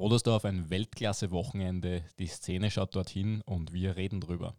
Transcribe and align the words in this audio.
Brodersdorf 0.00 0.46
ein 0.46 0.70
Weltklasse-Wochenende. 0.70 2.02
Die 2.18 2.26
Szene 2.26 2.70
schaut 2.70 2.96
dorthin 2.96 3.42
und 3.42 3.74
wir 3.74 3.96
reden 3.96 4.22
drüber. 4.22 4.56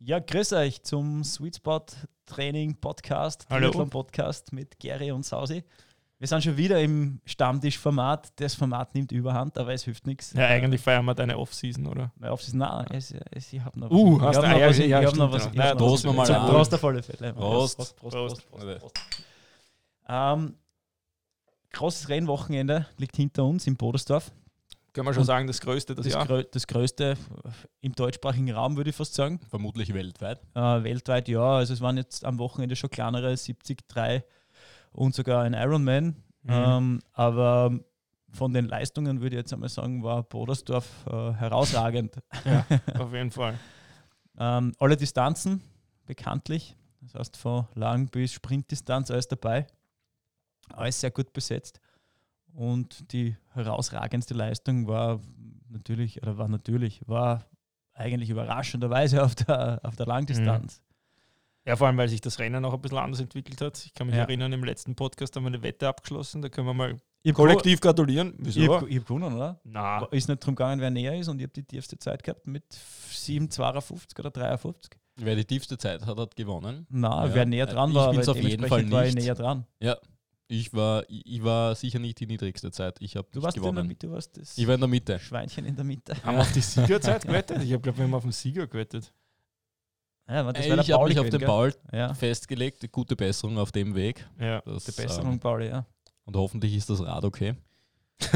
Ja, 0.00 0.18
grüß 0.18 0.52
euch 0.54 0.82
zum 0.82 1.22
Sweet 1.22 1.54
Spot 1.54 1.86
Training 2.24 2.74
Podcast, 2.80 3.46
Hallo. 3.48 3.68
Triathlon 3.68 3.90
Podcast 3.90 4.52
mit 4.52 4.80
Gary 4.80 5.12
und 5.12 5.24
Sausi. 5.24 5.62
Wir 6.18 6.26
sind 6.28 6.42
schon 6.42 6.56
wieder 6.56 6.80
im 6.80 7.20
Stammtisch-Format. 7.26 8.32
Das 8.40 8.54
Format 8.54 8.94
nimmt 8.94 9.12
überhand, 9.12 9.58
aber 9.58 9.74
es 9.74 9.84
hilft 9.84 10.06
nichts. 10.06 10.32
Ja, 10.32 10.46
eigentlich 10.46 10.80
feiern 10.80 11.04
wir 11.04 11.14
deine 11.14 11.36
Off-Season, 11.36 11.86
oder? 11.86 12.10
Weil 12.16 12.30
auf 12.30 12.40
nein, 12.54 12.86
es, 12.90 13.14
es, 13.32 13.52
ich 13.52 13.60
habe 13.62 13.78
noch 13.78 13.90
Uh, 13.90 14.16
ich 14.16 14.22
hast 14.22 14.36
hab 14.36 14.44
du- 14.44 14.50
noch 14.50 14.58
ja, 14.58 14.68
was, 14.68 14.78
ich 14.78 14.86
ja, 14.88 14.96
hab 14.96 15.04
stimmt, 15.08 15.18
noch 15.18 15.32
was. 15.32 15.50
ja. 15.52 15.74
Prost 15.74 15.92
was. 15.94 16.04
noch 16.04 16.14
mal 16.14 16.26
Zum 16.26 16.36
an. 16.36 16.48
Prost 16.48 16.74
auf 16.74 16.84
alle 16.84 17.02
Fälle. 17.02 17.32
Prost. 17.34 17.76
Prost, 17.76 17.96
Prost, 17.96 18.14
Prost. 18.16 18.50
Prost, 18.50 18.68
Prost, 18.70 18.80
Prost. 18.80 18.94
Ähm, 20.08 20.54
großes 21.72 22.08
Rennwochenende 22.08 22.86
liegt 22.96 23.16
hinter 23.16 23.44
uns 23.44 23.66
in 23.66 23.76
Bodersdorf. 23.76 24.32
Können 24.94 25.06
wir 25.08 25.12
schon 25.12 25.20
Und 25.20 25.26
sagen, 25.26 25.46
das 25.46 25.60
größte 25.60 25.94
das, 25.94 26.04
Das, 26.04 26.14
Jahr? 26.14 26.24
grö 26.26 26.44
das 26.50 26.66
größte 26.66 27.18
im 27.82 27.92
deutschsprachigen 27.92 28.50
Raum, 28.52 28.78
würde 28.78 28.88
ich 28.88 28.96
fast 28.96 29.12
sagen. 29.12 29.38
Vermutlich 29.50 29.92
weltweit. 29.92 30.40
Äh, 30.54 30.60
weltweit 30.82 31.28
ja, 31.28 31.56
also 31.56 31.74
es 31.74 31.82
waren 31.82 31.98
jetzt 31.98 32.24
am 32.24 32.38
Wochenende 32.38 32.74
schon 32.74 32.88
kleinere 32.88 33.34
70-3 33.34 34.22
und 34.96 35.14
sogar 35.14 35.44
ein 35.44 35.54
Ironman. 35.54 36.16
Mhm. 36.42 36.50
Ähm, 36.50 37.00
aber 37.12 37.78
von 38.30 38.52
den 38.52 38.66
Leistungen 38.66 39.20
würde 39.20 39.36
ich 39.36 39.40
jetzt 39.40 39.52
einmal 39.52 39.68
sagen, 39.68 40.02
war 40.02 40.22
Bodersdorf 40.22 41.06
äh, 41.06 41.32
herausragend. 41.32 42.18
Ja, 42.44 42.66
auf 42.98 43.12
jeden 43.12 43.30
Fall. 43.30 43.58
Ähm, 44.38 44.72
alle 44.78 44.96
Distanzen 44.96 45.62
bekanntlich, 46.04 46.76
das 47.00 47.14
heißt 47.14 47.36
von 47.36 47.66
Lang- 47.74 48.08
bis 48.08 48.32
Sprintdistanz 48.32 49.10
alles 49.10 49.28
dabei. 49.28 49.66
Alles 50.68 51.00
sehr 51.00 51.10
gut 51.10 51.32
besetzt. 51.32 51.80
Und 52.52 53.12
die 53.12 53.36
herausragendste 53.52 54.34
Leistung 54.34 54.86
war 54.88 55.20
natürlich, 55.68 56.22
oder 56.22 56.38
war 56.38 56.48
natürlich, 56.48 57.06
war 57.06 57.44
eigentlich 57.92 58.30
überraschenderweise 58.30 59.22
auf 59.24 59.34
der, 59.34 59.80
auf 59.82 59.96
der 59.96 60.06
Langdistanz. 60.06 60.82
Ja, 61.66 61.74
vor 61.76 61.88
allem, 61.88 61.96
weil 61.96 62.08
sich 62.08 62.20
das 62.20 62.38
Rennen 62.38 62.62
noch 62.62 62.72
ein 62.74 62.80
bisschen 62.80 62.98
anders 62.98 63.20
entwickelt 63.20 63.60
hat. 63.60 63.84
Ich 63.84 63.92
kann 63.92 64.06
mich 64.06 64.14
Ja. 64.16 64.22
erinnern, 64.22 64.52
im 64.52 64.62
letzten 64.62 64.94
Podcast 64.94 65.34
haben 65.34 65.42
wir 65.44 65.48
eine 65.48 65.62
Wette 65.62 65.88
abgeschlossen. 65.88 66.40
Da 66.40 66.48
können 66.48 66.66
wir 66.68 66.74
mal 66.74 66.96
Ich 67.24 67.34
kollektiv 67.34 67.80
gratulieren. 67.80 68.34
Wieso? 68.38 68.60
Ich 68.60 68.68
habe 68.68 68.86
hab 68.86 68.88
gewonnen, 69.06 69.34
oder? 69.34 69.60
Na, 69.64 70.04
Ist 70.12 70.28
nicht 70.28 70.40
darum 70.42 70.54
gegangen, 70.54 70.80
wer 70.80 70.90
näher 70.90 71.18
ist 71.18 71.26
und 71.28 71.38
ich 71.40 71.42
habe 71.44 71.52
die 71.52 71.64
tiefste 71.64 71.98
Zeit 71.98 72.22
gehabt 72.22 72.46
mit 72.46 72.62
7,52 72.72 74.18
oder 74.20 74.30
53. 74.30 74.90
Wer 75.16 75.34
die 75.34 75.44
tiefste 75.44 75.76
Zeit 75.78 76.06
hat, 76.06 76.18
hat 76.18 76.36
gewonnen. 76.36 76.86
Na, 76.90 77.26
Ja. 77.26 77.34
wer 77.34 77.46
näher 77.46 77.66
dran 77.66 77.90
Ich 77.90 77.96
war, 77.96 78.10
bin's 78.12 78.28
aber 78.28 78.38
auf 78.38 78.44
jeden 78.44 78.66
Fall 78.68 78.82
dementsprechend 78.82 78.92
war 78.92 79.06
ich 79.06 79.14
nicht. 79.14 79.24
näher 79.24 79.34
dran. 79.34 79.66
Ich 80.48 80.72
war, 80.72 81.02
ich 81.08 81.42
war 81.42 81.74
sicher 81.74 81.98
nicht 81.98 82.20
die 82.20 82.26
niedrigste 82.26 82.70
Zeit. 82.70 82.98
Ich 83.00 83.16
habe 83.16 83.26
Du 83.32 83.42
warst 83.42 83.56
in 83.56 83.62
der 83.64 83.72
gewonnen. 83.72 83.88
Mitte, 83.88 84.06
du 84.06 84.12
warst 84.12 84.36
das 84.36 84.56
Ich 84.56 84.64
war 84.68 84.74
in 84.74 84.80
der 84.80 84.88
Mitte. 84.88 85.18
Schweinchen 85.18 85.64
in 85.64 85.74
der 85.74 85.84
Mitte. 85.84 86.14
haben 86.22 86.36
wir 86.36 86.42
auf 86.42 86.52
die 86.52 86.60
Siegerzeit 86.60 87.22
gewettet? 87.26 87.60
Ich 87.64 87.72
habe, 87.72 87.82
glaube 87.82 87.98
wir 87.98 88.04
haben 88.04 88.14
auf 88.14 88.22
den 88.22 88.30
Sieger 88.30 88.68
gewettet. 88.68 89.12
Ja, 90.28 90.40
aber 90.40 90.52
das 90.52 90.66
Ey, 90.66 90.80
ich 90.80 90.90
habe 90.92 91.08
mich 91.08 91.18
auf 91.18 91.28
den 91.28 91.40
Paul? 91.40 91.74
Ja, 91.92 92.12
festgelegt. 92.14 92.90
Gute 92.90 93.14
Besserung 93.14 93.58
auf 93.58 93.70
dem 93.70 93.94
Weg. 93.94 94.28
Ja. 94.40 94.60
Das, 94.62 94.84
die 94.84 94.92
Besserung, 94.92 95.34
ähm, 95.34 95.40
Pauli, 95.40 95.68
ja. 95.68 95.86
und 96.24 96.36
hoffentlich 96.36 96.74
ist 96.74 96.90
das 96.90 97.00
Rad 97.00 97.24
okay. 97.24 97.54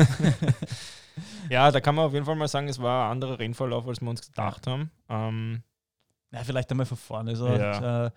ja, 1.51 1.71
da 1.71 1.81
kann 1.81 1.95
man 1.95 2.07
auf 2.07 2.13
jeden 2.13 2.25
Fall 2.27 2.37
mal 2.37 2.49
sagen, 2.49 2.69
es 2.69 2.81
war 2.81 3.07
ein 3.07 3.13
anderer 3.13 3.39
Rennverlauf, 3.39 3.87
als 3.87 4.01
wir 4.01 4.09
uns 4.11 4.27
gedacht 4.27 4.67
haben. 4.67 4.91
Ähm, 5.09 5.63
ja, 6.33 6.45
vielleicht 6.45 6.71
einmal 6.71 6.87
von 6.87 6.97
vorne. 6.97 7.31
Also, 7.31 7.49
Ja. 7.49 8.07
äh, 8.07 8.11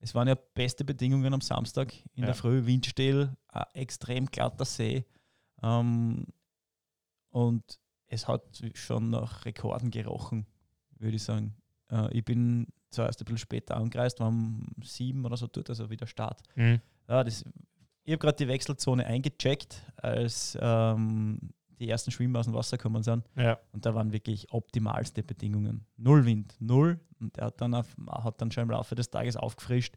es 0.00 0.14
waren 0.14 0.28
ja 0.28 0.36
beste 0.54 0.84
Bedingungen 0.84 1.34
am 1.34 1.40
Samstag 1.40 1.92
in 2.14 2.20
Ja. 2.20 2.26
der 2.26 2.34
Früh, 2.34 2.64
windstill, 2.64 3.36
extrem 3.74 4.26
glatter 4.26 4.64
See. 4.64 5.04
Ähm, 5.62 6.26
und 7.30 7.78
es 8.06 8.26
hat 8.26 8.42
schon 8.74 9.10
nach 9.10 9.44
Rekorden 9.44 9.90
gerochen, 9.90 10.46
würde 10.98 11.16
ich 11.16 11.22
sagen. 11.24 11.56
Äh, 11.90 12.16
ich 12.16 12.24
bin 12.24 12.68
zuerst 12.90 13.20
ein 13.20 13.24
bisschen 13.24 13.38
später 13.38 13.76
angereist, 13.76 14.20
war 14.20 14.28
um 14.28 14.66
sieben 14.82 15.24
oder 15.24 15.36
so 15.36 15.46
dort, 15.46 15.68
also 15.70 15.88
wieder 15.90 16.06
Start. 16.06 16.42
mhm. 16.56 16.80
Ja, 17.08 17.24
das, 17.24 17.44
ich 18.04 18.12
habe 18.12 18.18
gerade 18.18 18.36
die 18.36 18.48
Wechselzone 18.48 19.06
eingecheckt, 19.06 19.82
als 19.96 20.56
ähm, 20.60 21.38
die 21.78 21.88
ersten 21.88 22.10
Schwimmer 22.10 22.40
aus 22.40 22.46
dem 22.46 22.54
Wasser 22.54 22.76
gekommen 22.76 23.02
sind. 23.02 23.24
ja. 23.36 23.58
Und 23.72 23.86
da 23.86 23.94
waren 23.94 24.12
wirklich 24.12 24.52
optimalste 24.52 25.22
Bedingungen. 25.22 25.86
Null 25.96 26.24
Wind, 26.26 26.54
null. 26.58 26.98
Und 27.20 27.36
er 27.38 27.46
hat 27.46 27.60
dann, 27.60 27.74
auf, 27.74 27.94
hat 28.10 28.40
dann 28.40 28.50
schon 28.50 28.64
im 28.64 28.70
Laufe 28.70 28.94
des 28.94 29.10
Tages 29.10 29.36
aufgefrischt. 29.36 29.94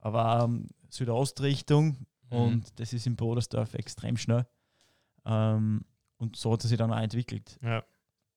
Aber 0.00 0.44
ähm, 0.44 0.66
Südostrichtung 0.88 1.96
Mhm. 2.30 2.38
und 2.38 2.80
das 2.80 2.92
ist 2.94 3.06
in 3.06 3.14
Bodersdorf 3.16 3.74
extrem 3.74 4.16
schnell. 4.16 4.46
Ähm, 5.26 5.84
und 6.18 6.36
so 6.36 6.52
hat 6.52 6.64
er 6.64 6.68
sich 6.68 6.78
dann 6.78 6.92
auch 6.92 6.98
entwickelt. 7.00 7.58
ja. 7.62 7.82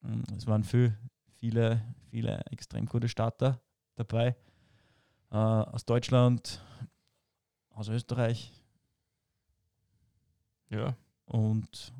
Ähm, 0.03 0.23
Es 0.37 0.45
waren 0.47 0.63
viel, 0.63 0.97
viele, 1.35 1.81
viele 2.09 2.41
extrem 2.51 2.85
gute 2.87 3.07
Starter 3.07 3.61
dabei. 3.95 4.35
Äh, 5.31 5.35
aus 5.35 5.85
Deutschland, 5.85 6.61
aus 7.69 7.87
Österreich. 7.89 8.51
ja. 10.69 10.95
Und 11.25 11.91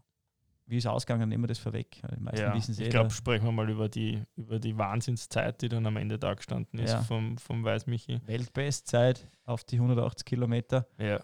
wie 0.68 0.78
ist 0.78 0.86
es 0.86 0.92
ausgegangen, 0.92 1.30
nehmen 1.30 1.44
wir 1.44 1.48
das 1.48 1.60
vorweg. 1.60 2.02
Die 2.16 2.20
meisten 2.22 2.42
ja. 2.42 2.54
wissen 2.54 2.72
es 2.72 2.80
eh. 2.80 2.84
Ich 2.86 2.90
glaube, 2.90 3.12
sprechen 3.12 3.46
wir 3.46 3.52
mal 3.52 3.70
über 3.70 3.88
die, 3.90 4.24
über 4.36 4.60
die 4.60 4.78
Wahnsinnszeit, 4.78 5.62
die 5.62 5.70
dann 5.70 5.86
am 5.86 5.98
Ende 5.98 6.18
da 6.18 6.34
gestanden 6.34 6.80
ist 6.80 6.92
Ja. 6.92 7.02
vom, 7.02 7.38
vom 7.38 7.64
Weißmichi. 7.64 8.22
Weltbestzeit 8.26 9.28
auf 9.46 9.64
die 9.64 9.76
180 9.78 10.26
Kilometer. 10.26 10.88
Ja. 10.98 11.20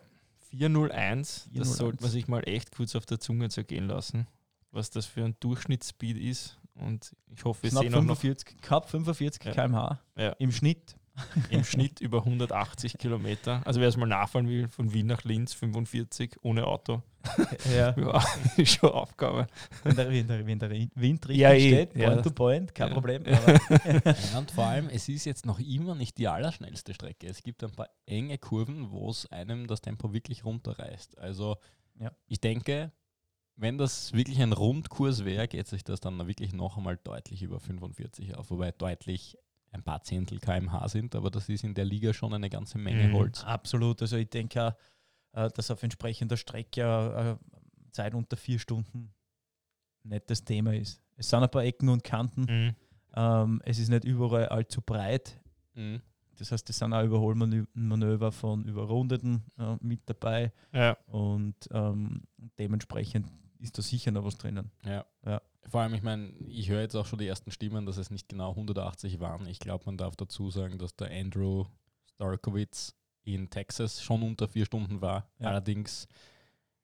401, 0.49 1.49
401. 1.51 1.51
das 1.53 1.77
sollte 1.77 2.01
man 2.03 2.11
sich 2.11 2.27
mal 2.27 2.41
echt 2.47 2.71
kurz 2.75 2.95
auf 2.95 3.05
der 3.05 3.19
Zunge 3.19 3.49
zergehen 3.49 3.87
lassen, 3.87 4.27
was 4.71 4.89
das 4.89 5.05
für 5.05 5.23
ein 5.23 5.35
Durchschnittsspeed 5.39 6.17
ist. 6.17 6.59
Und 6.81 7.15
ich 7.29 7.43
hoffe, 7.45 7.63
wir 7.63 7.69
Knapp 7.69 7.83
sehen 7.83 7.93
auch 7.95 8.01
noch 8.03 8.17
45, 8.17 8.57
knapp 8.61 8.89
45 8.89 9.43
Ja. 9.45 9.51
km/h 9.53 9.99
Ja. 10.17 10.29
im 10.39 10.51
Schnitt. 10.51 10.95
im 11.49 11.63
Schnitt 11.65 11.99
über 11.99 12.19
180 12.19 12.97
Kilometer. 12.97 13.61
Also 13.65 13.81
wer 13.81 13.89
es 13.89 13.97
mal 13.97 14.05
nachfahren 14.05 14.47
will, 14.47 14.69
von 14.69 14.93
Wien 14.93 15.07
nach 15.07 15.23
Linz 15.25 15.53
45 15.53 16.37
ohne 16.41 16.65
Auto. 16.65 17.03
Ja. 17.71 17.93
Ja, 17.99 18.23
ist 18.57 18.75
schon 18.79 18.89
Aufgabe. 18.91 19.45
Wenn 19.83 19.95
der, 19.95 20.09
wenn 20.09 20.27
der, 20.27 20.47
wenn 20.47 20.57
der 20.59 20.69
Wind 20.71 21.27
richtig 21.27 21.37
Ja, 21.41 21.51
eh. 21.53 21.67
steht, 21.67 21.95
Ja. 21.95 22.09
point 22.09 22.23
to 22.23 22.31
point, 22.31 22.73
kein 22.73 22.87
Ja. 22.87 22.93
Problem. 22.93 23.23
Aber 23.25 23.53
Ja, 24.31 24.37
und 24.39 24.49
vor 24.51 24.65
allem, 24.65 24.87
es 24.89 25.07
ist 25.09 25.25
jetzt 25.25 25.45
noch 25.45 25.59
immer 25.59 25.93
nicht 25.95 26.17
die 26.17 26.27
allerschnellste 26.27 26.93
Strecke. 26.95 27.27
Es 27.27 27.43
gibt 27.43 27.63
ein 27.63 27.71
paar 27.71 27.89
enge 28.07 28.37
Kurven, 28.39 28.89
wo 28.91 29.09
es 29.09 29.29
einem 29.31 29.67
das 29.67 29.81
Tempo 29.81 30.13
wirklich 30.13 30.45
runterreißt. 30.45 31.19
Also 31.19 31.57
Ja. 31.99 32.11
ich 32.27 32.39
denke, 32.41 32.91
wenn 33.55 33.77
das 33.77 34.13
wirklich 34.13 34.41
ein 34.41 34.53
Rundkurs 34.53 35.23
wäre, 35.25 35.47
geht 35.47 35.67
sich 35.67 35.83
das 35.83 35.99
dann 35.99 36.25
wirklich 36.27 36.53
noch 36.53 36.77
einmal 36.77 36.97
deutlich 36.97 37.43
über 37.43 37.59
45 37.59 38.35
auf, 38.35 38.49
wobei 38.51 38.71
deutlich 38.71 39.37
ein 39.71 39.83
paar 39.83 40.01
Zehntel 40.03 40.39
kmh 40.39 40.87
sind, 40.89 41.15
aber 41.15 41.29
das 41.31 41.47
ist 41.47 41.63
in 41.63 41.73
der 41.73 41.85
Liga 41.85 42.13
schon 42.13 42.33
eine 42.33 42.49
ganze 42.49 42.77
Menge 42.77 43.07
Mhm. 43.07 43.13
Holz. 43.13 43.43
absolut. 43.43 44.01
Also 44.01 44.17
ich 44.17 44.29
denke 44.29 44.61
auch, 44.67 44.73
äh, 45.33 45.49
dass 45.51 45.71
auf 45.71 45.81
entsprechender 45.83 46.35
Strecke 46.37 47.37
äh, 47.39 47.91
Zeit 47.91 48.13
unter 48.13 48.35
vier 48.35 48.59
Stunden 48.59 49.13
nicht 50.03 50.29
das 50.29 50.43
Thema 50.43 50.73
ist. 50.73 51.01
Es 51.15 51.29
sind 51.29 51.43
ein 51.43 51.49
paar 51.51 51.63
Ecken 51.63 51.87
und 51.89 52.03
Kanten. 52.03 52.41
Mhm. 52.41 52.75
Ähm, 53.15 53.61
es 53.63 53.77
ist 53.79 53.89
nicht 53.89 54.03
überall 54.03 54.47
allzu 54.49 54.81
breit. 54.81 55.39
Mhm. 55.75 56.01
Das 56.41 56.51
heißt, 56.51 56.67
es 56.71 56.79
sind 56.79 56.91
auch 56.91 57.03
Überholmanöver 57.03 58.31
von 58.31 58.65
Überrundeten 58.65 59.43
äh, 59.59 59.75
mit 59.79 60.01
dabei. 60.07 60.51
Ja, 60.73 60.97
Und 61.05 61.55
ähm, 61.71 62.23
dementsprechend 62.57 63.27
ist 63.59 63.77
da 63.77 63.83
sicher 63.83 64.09
noch 64.09 64.25
was 64.25 64.39
drinnen. 64.39 64.71
Ja. 64.83 65.05
Ja. 65.23 65.39
Vor 65.69 65.81
allem, 65.81 65.93
ich 65.93 66.01
meine, 66.01 66.31
ich 66.47 66.67
höre 66.69 66.81
jetzt 66.81 66.95
auch 66.95 67.05
schon 67.05 67.19
die 67.19 67.27
ersten 67.27 67.51
Stimmen, 67.51 67.85
dass 67.85 67.97
es 67.97 68.09
nicht 68.09 68.27
genau 68.27 68.49
180 68.49 69.19
waren. 69.19 69.45
Ich 69.45 69.59
glaube, 69.59 69.83
man 69.85 69.97
darf 69.97 70.15
dazu 70.15 70.49
sagen, 70.49 70.79
dass 70.79 70.95
der 70.95 71.11
Andrew 71.11 71.65
Starkowitz 72.15 72.95
in 73.23 73.51
Texas 73.51 74.01
schon 74.01 74.23
unter 74.23 74.47
vier 74.47 74.65
Stunden 74.65 74.99
war. 74.99 75.29
Ja. 75.37 75.49
Allerdings 75.49 76.07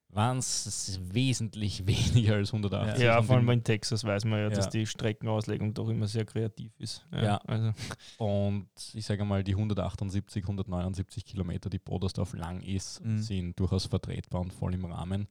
waren 0.10 0.38
es 0.38 1.00
wesentlich 1.14 1.86
weniger 1.88 2.36
als 2.36 2.54
180. 2.54 3.04
ja 3.04 3.22
vor 3.22 3.36
allem 3.36 3.50
in 3.50 3.64
Texas 3.64 4.04
weiß 4.04 4.26
man 4.26 4.40
ja, 4.40 4.50
dass 4.50 4.66
Ja. 4.66 4.72
die 4.72 4.86
Streckenauslegung 4.88 5.74
doch 5.74 5.90
immer 5.90 6.08
sehr 6.08 6.26
kreativ 6.26 6.72
ist. 6.80 7.06
Ja. 7.12 7.38
Also, 7.46 7.74
Und 8.18 8.70
ich 8.94 9.06
sage 9.06 9.26
mal, 9.26 9.44
die 9.44 9.54
178, 9.54 10.44
179 10.44 11.26
Kilometer, 11.26 11.70
die 11.70 11.80
Bodersdorf 11.80 12.34
lang 12.34 12.62
ist, 12.62 13.04
Mhm. 13.04 13.18
sind 13.22 13.60
durchaus 13.60 13.86
vertretbar 13.86 14.42
und 14.42 14.54
voll 14.54 14.74
im 14.74 14.86
Rahmen. 14.86 15.28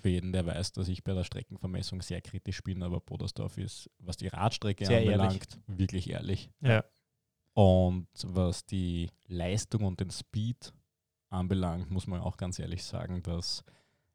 Für 0.00 0.10
jeden, 0.10 0.32
der 0.32 0.46
weiß, 0.46 0.72
dass 0.72 0.88
ich 0.88 1.02
bei 1.02 1.14
der 1.14 1.24
Streckenvermessung 1.24 2.02
sehr 2.02 2.20
kritisch 2.20 2.62
bin, 2.62 2.82
aber 2.82 3.00
Bodersdorf 3.00 3.58
ist, 3.58 3.90
was 3.98 4.16
die 4.16 4.28
Radstrecke 4.28 4.86
Sehr 4.86 4.98
anbelangt, 5.00 5.58
wirklich 5.66 6.08
ehrlich. 6.10 6.50
ja. 6.60 6.84
Und 7.54 8.06
was 8.22 8.66
die 8.66 9.10
Leistung 9.28 9.84
und 9.84 9.98
den 10.00 10.10
Speed 10.10 10.74
anbelangt, 11.36 11.90
muss 11.90 12.06
man 12.06 12.20
auch 12.20 12.36
ganz 12.36 12.58
ehrlich 12.58 12.82
sagen, 12.84 13.22
dass, 13.22 13.64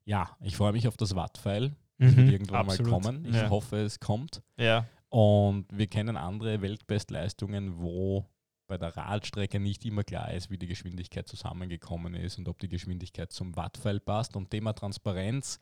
ja, 0.05 0.35
ich 0.41 0.57
freue 0.57 0.73
mich 0.73 0.87
auf 0.87 0.97
das 0.97 1.15
Wattpfeil. 1.15 1.75
Das 1.97 2.15
wird 2.15 2.27
Mhm, 2.27 2.31
irgendwann 2.33 2.61
absolut. 2.69 2.91
mal 2.91 3.01
kommen. 3.01 3.25
Ich 3.25 3.35
Ja. 3.35 3.49
hoffe, 3.49 3.77
es 3.77 3.99
kommt. 3.99 4.41
Ja, 4.57 4.85
Und 5.09 5.65
wir 5.71 5.87
kennen 5.87 6.15
andere 6.17 6.61
Weltbestleistungen, 6.61 7.79
wo 7.79 8.25
bei 8.67 8.77
der 8.77 8.95
Radstrecke 8.95 9.59
nicht 9.59 9.83
immer 9.85 10.03
klar 10.05 10.33
ist, 10.33 10.49
wie 10.49 10.57
die 10.57 10.67
Geschwindigkeit 10.67 11.27
zusammengekommen 11.27 12.13
ist 12.15 12.37
und 12.37 12.47
ob 12.47 12.57
die 12.59 12.69
Geschwindigkeit 12.69 13.31
zum 13.33 13.55
Wattpfeil 13.57 13.99
passt. 13.99 14.35
Und 14.37 14.49
Thema 14.49 14.71
Transparenz 14.73 15.59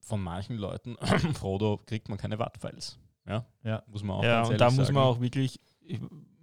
von 0.00 0.20
manchen 0.22 0.56
Leuten, 0.56 0.96
Frodo, 1.34 1.80
kriegt 1.86 2.08
man 2.08 2.18
keine 2.18 2.38
Wattpfeils. 2.38 2.98
Ja, 3.26 3.46
Ja. 3.64 3.82
muss 3.86 4.02
man 4.02 4.16
auch 4.16 4.24
ja 4.24 4.44
und 4.44 4.60
da 4.60 4.70
muss 4.70 4.90
man 4.92 5.02
auch 5.04 5.20
wirklich, 5.20 5.60
ich, 5.80 6.00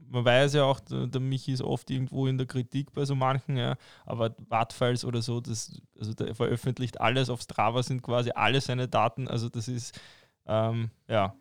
man 0.10 0.26
weiß 0.26 0.54
ja 0.54 0.64
auch, 0.64 0.80
der, 0.80 1.08
der 1.08 1.22
Michi 1.22 1.54
ist 1.54 1.62
oft 1.62 1.90
irgendwo 1.90 2.28
in 2.28 2.38
der 2.38 2.48
Kritik 2.48 2.92
bei 2.94 3.06
so 3.06 3.16
manchen, 3.16 3.58
ja, 3.58 3.76
aber 4.06 4.36
Wattfiles 4.50 5.06
oder 5.06 5.22
so, 5.22 5.40
das, 5.40 5.82
also 6.00 6.14
der 6.14 6.36
veröffentlicht 6.36 7.00
alles 7.00 7.30
auf 7.30 7.42
Strava, 7.42 7.84
sind 7.84 8.02
quasi 8.02 8.32
alle 8.34 8.60
seine 8.62 8.88
Daten, 8.88 9.28
also 9.28 9.50
das 9.50 9.68
ist, 9.68 10.00
ähm, 10.46 10.90
ja, 11.08 11.34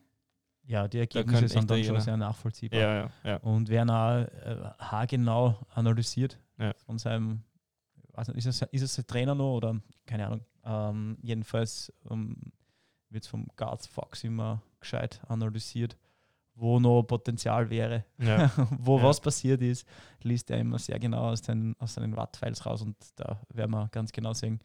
Ja, 0.67 0.87
die 0.87 0.99
Ergebnisse 0.99 1.45
echt 1.45 1.55
sind 1.55 1.71
dann 1.71 1.83
schon 1.83 2.01
sehr 2.01 2.17
nachvollziehbar. 2.17 2.79
ja, 2.79 2.95
ja, 2.95 3.11
ja. 3.25 3.37
Und 3.39 3.69
werden 3.71 3.91
auch 3.91 4.19
äh, 4.19 4.71
haargenau 4.79 5.59
analysiert 5.75 6.39
von 6.85 6.99
seinem, 6.99 7.43
nicht, 8.35 8.47
ist 8.47 8.47
es, 8.47 8.63
ist 8.71 8.83
es 8.83 8.95
der 8.97 9.07
Trainer 9.07 9.35
noch 9.35 9.57
oder 9.57 9.81
keine 10.05 10.27
Ahnung. 10.27 10.45
Ähm, 10.65 11.17
jedenfalls 11.23 11.93
ähm, 12.11 12.37
wird 13.09 13.25
es 13.25 13.31
vom 13.31 13.47
Garth 13.57 13.87
Fox 13.87 14.25
immer 14.25 14.61
gescheit 14.81 15.21
analysiert, 15.29 15.97
wo 16.59 16.81
noch 16.81 17.03
Potenzial 17.05 17.71
wäre, 17.71 18.05
ja. 18.19 18.51
wo 18.79 18.99
Ja. 18.99 19.05
was 19.05 19.21
passiert 19.21 19.63
ist, 19.63 19.87
liest 20.23 20.51
er 20.51 20.59
immer 20.59 20.79
sehr 20.79 20.99
genau 20.99 21.29
aus, 21.31 21.41
den, 21.43 21.75
aus 21.79 21.95
seinen 21.95 22.17
Wattfiles 22.17 22.67
raus 22.67 22.83
und 22.83 22.97
da 23.17 23.41
werden 23.55 23.71
wir 23.71 23.89
ganz 23.93 24.11
genau 24.13 24.33
sehen, 24.33 24.61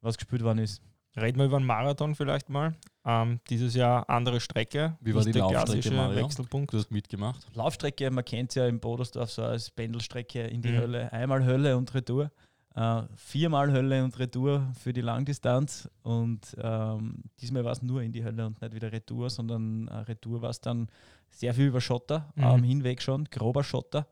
was 0.00 0.16
gespielt 0.16 0.42
worden 0.42 0.58
ist. 0.58 0.80
Reden 1.16 1.38
wir 1.38 1.46
über 1.46 1.56
einen 1.56 1.66
Marathon 1.66 2.14
vielleicht 2.14 2.48
mal. 2.48 2.76
Ähm, 3.04 3.40
dieses 3.50 3.74
Jahr 3.74 4.08
andere 4.08 4.38
Strecke. 4.38 4.96
Wie 5.00 5.12
war 5.14 5.24
die 5.24 5.32
der 5.32 5.42
Laufstrecke, 5.42 5.64
klassische 5.72 5.94
Mario? 5.94 6.24
Wechselpunkt. 6.24 6.72
Du 6.72 6.78
hast 6.78 6.90
mitgemacht. 6.92 7.44
Laufstrecke, 7.54 8.08
man 8.10 8.24
kennt 8.24 8.50
es 8.50 8.54
ja 8.54 8.66
in 8.68 8.78
Bodersdorf 8.78 9.30
so 9.30 9.42
als 9.42 9.70
Pendelstrecke 9.70 10.42
in 10.46 10.62
die 10.62 10.68
Mhm. 10.70 10.76
Hölle. 10.76 11.12
Einmal 11.12 11.44
Hölle 11.44 11.76
und 11.76 11.92
Retour. 11.94 12.30
Äh, 12.78 13.02
viermal 13.16 13.72
Hölle 13.72 14.04
und 14.04 14.16
Retour 14.18 14.70
für 14.78 14.92
die 14.92 15.00
Langdistanz. 15.00 15.90
Und 16.02 16.56
ähm, 16.60 17.24
diesmal 17.40 17.64
war 17.64 17.72
es 17.72 17.82
nur 17.82 18.02
in 18.02 18.12
die 18.12 18.22
Hölle 18.24 18.46
und 18.46 18.60
nicht 18.62 18.74
wieder 18.74 18.92
Retour, 18.92 19.30
sondern 19.30 19.88
äh, 19.88 19.96
Retour 19.96 20.42
war 20.42 20.50
es 20.50 20.60
dann 20.60 20.88
sehr 21.30 21.54
viel 21.54 21.66
über 21.66 21.80
Schotter, 21.80 22.32
Mhm. 22.36 22.44
am 22.44 22.62
Hinweg 22.62 23.02
schon, 23.02 23.24
grober 23.24 23.64
Schotter. 23.64 24.06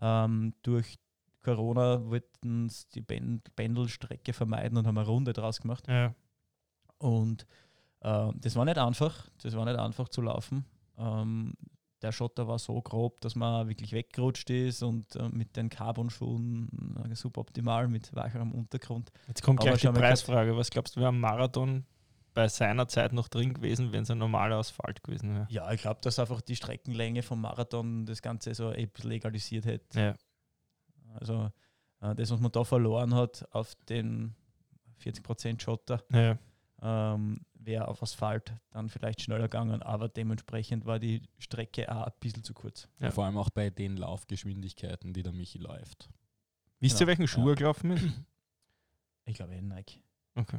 Ähm, 0.00 0.52
durch 0.62 0.98
Corona 1.42 2.04
wollten 2.10 2.68
sie 2.68 2.86
die 2.94 3.02
Pen- 3.02 3.40
Pendelstrecke 3.54 4.32
vermeiden 4.32 4.76
und 4.78 4.86
haben 4.86 4.98
eine 4.98 5.06
Runde 5.06 5.32
draus 5.32 5.60
gemacht. 5.60 5.86
Ja. 5.88 6.12
Und 6.98 7.46
äh, 8.00 8.30
das 8.40 8.56
war 8.56 8.64
nicht 8.64 8.78
einfach, 8.78 9.28
das 9.42 9.54
war 9.54 9.64
nicht 9.64 9.78
einfach 9.78 10.08
zu 10.08 10.22
laufen. 10.22 10.64
Ähm, 10.98 11.54
der 12.02 12.12
Schotter 12.12 12.46
war 12.46 12.58
so 12.58 12.80
grob, 12.80 13.20
dass 13.20 13.34
man 13.34 13.68
wirklich 13.68 13.92
weggerutscht 13.92 14.50
ist 14.50 14.82
und 14.82 15.16
äh, 15.16 15.28
mit 15.30 15.56
den 15.56 15.68
Carbon-Schuhen 15.68 17.08
äh, 17.10 17.14
suboptimal 17.14 17.88
mit 17.88 18.14
weicherem 18.14 18.52
Untergrund. 18.52 19.10
Jetzt 19.26 19.42
kommt 19.42 19.60
Aber 19.60 19.70
gleich 19.70 19.80
die. 19.80 19.88
Preisfrage. 19.88 20.56
Was 20.56 20.70
glaubst 20.70 20.96
du, 20.96 21.00
wäre 21.00 21.08
am 21.08 21.20
Marathon 21.20 21.84
bei 22.34 22.46
seiner 22.48 22.86
Zeit 22.86 23.12
noch 23.12 23.26
drin 23.28 23.52
gewesen, 23.54 23.90
wenn 23.92 24.04
es 24.04 24.10
ein 24.10 24.18
normaler 24.18 24.56
Asphalt 24.56 25.02
gewesen 25.02 25.34
wäre? 25.34 25.46
Ja, 25.50 25.72
ich 25.72 25.80
glaube, 25.80 26.00
dass 26.02 26.18
einfach 26.20 26.40
die 26.40 26.54
Streckenlänge 26.56 27.22
vom 27.22 27.40
Marathon 27.40 28.06
das 28.06 28.22
Ganze 28.22 28.54
so 28.54 28.68
ein 28.68 28.88
bisschen 28.90 29.10
legalisiert 29.10 29.64
hätte. 29.66 30.00
Ja. 30.00 30.14
Also 31.14 31.50
äh, 32.00 32.14
das, 32.14 32.30
was 32.30 32.38
man 32.40 32.52
da 32.52 32.62
verloren 32.64 33.14
hat 33.14 33.44
auf 33.52 33.74
den 33.88 34.34
40% 35.02 35.60
Schotter, 35.60 36.02
Ja. 36.12 36.38
ähm, 36.82 37.40
wäre 37.68 37.86
auf 37.86 38.02
Asphalt 38.02 38.52
dann 38.70 38.88
vielleicht 38.88 39.20
schneller 39.22 39.44
gegangen, 39.44 39.82
aber 39.82 40.08
dementsprechend 40.08 40.84
war 40.86 40.98
die 40.98 41.22
Strecke 41.38 41.94
auch 41.94 42.06
ein 42.06 42.12
bisschen 42.18 42.42
zu 42.42 42.52
kurz. 42.54 42.88
Ja. 42.98 43.12
Vor 43.12 43.24
allem 43.24 43.36
auch 43.38 43.50
bei 43.50 43.70
den 43.70 43.96
Laufgeschwindigkeiten, 43.96 45.12
die 45.12 45.22
der 45.22 45.32
Michi 45.32 45.58
läuft. 45.58 46.10
Wisst 46.80 46.94
Genau. 46.98 47.02
ihr, 47.04 47.06
welchen 47.08 47.28
Schuh 47.28 47.44
Ja. 47.44 47.50
er 47.50 47.54
gelaufen 47.56 47.90
ist? 47.92 48.02
Ich 49.26 49.34
glaube, 49.34 49.54
eh 49.54 49.60
Nike. 49.60 50.00
Okay. 50.34 50.58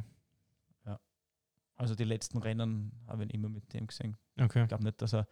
Also 1.74 1.94
die 1.94 2.04
letzten 2.04 2.36
Rennen 2.38 2.92
habe 3.06 3.24
ich 3.24 3.30
ihn 3.30 3.34
immer 3.40 3.48
mit 3.48 3.72
dem 3.72 3.86
gesehen. 3.86 4.16
Okay. 4.38 4.62
Ich 4.62 4.68
glaube 4.68 4.84
nicht, 4.84 5.00
dass 5.00 5.14
er 5.14 5.26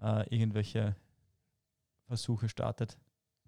äh, 0.00 0.24
irgendwelche 0.34 0.94
Versuche 2.06 2.48
startet. 2.48 2.96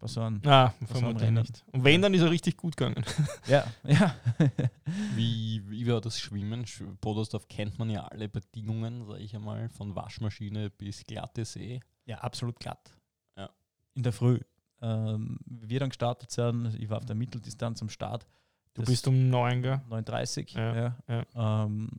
Bei 0.02 0.08
so 0.08 0.20
einem, 0.20 0.40
Ah, 0.44 0.74
so 0.80 0.86
vermutlich 0.98 1.30
nicht. 1.30 1.64
Und 1.70 1.84
wenn, 1.84 2.02
dann 2.02 2.12
ist 2.12 2.22
er 2.22 2.30
richtig 2.32 2.56
gut 2.56 2.76
gegangen. 2.76 3.04
ja, 3.46 3.64
ja. 3.84 4.16
Wie, 5.14 5.62
wie 5.70 5.86
war 5.86 6.00
das 6.00 6.18
Schwimmen? 6.20 6.64
Sch- 6.64 6.82
Podersdorf 7.00 7.46
kennt 7.48 7.78
man 7.78 7.88
ja 7.88 8.04
alle 8.08 8.28
Bedingungen, 8.28 9.06
sage 9.06 9.20
ich 9.20 9.34
einmal, 9.36 9.68
von 9.68 9.94
Waschmaschine 9.94 10.70
bis 10.70 11.04
glatte 11.04 11.44
See. 11.44 11.78
ja, 12.04 12.18
absolut 12.18 12.58
glatt. 12.58 12.96
Ja. 13.36 13.48
In 13.94 14.02
der 14.02 14.12
Früh. 14.12 14.40
Ähm, 14.80 15.38
wir 15.46 15.78
dann 15.78 15.90
gestartet 15.90 16.32
sind, 16.32 16.74
ich 16.80 16.90
war 16.90 16.98
auf 16.98 17.04
der 17.06 17.14
Mitteldistanz 17.14 17.80
am 17.80 17.88
Start. 17.88 18.26
Du 18.74 18.82
Das- 18.82 18.90
bist 18.90 19.06
um 19.06 19.28
9, 19.30 19.62
gell? 19.62 19.80
39. 19.88 20.54
Ja, 20.54 20.74
Ja, 20.74 20.96
ja. 21.36 21.64
Ähm, 21.64 21.90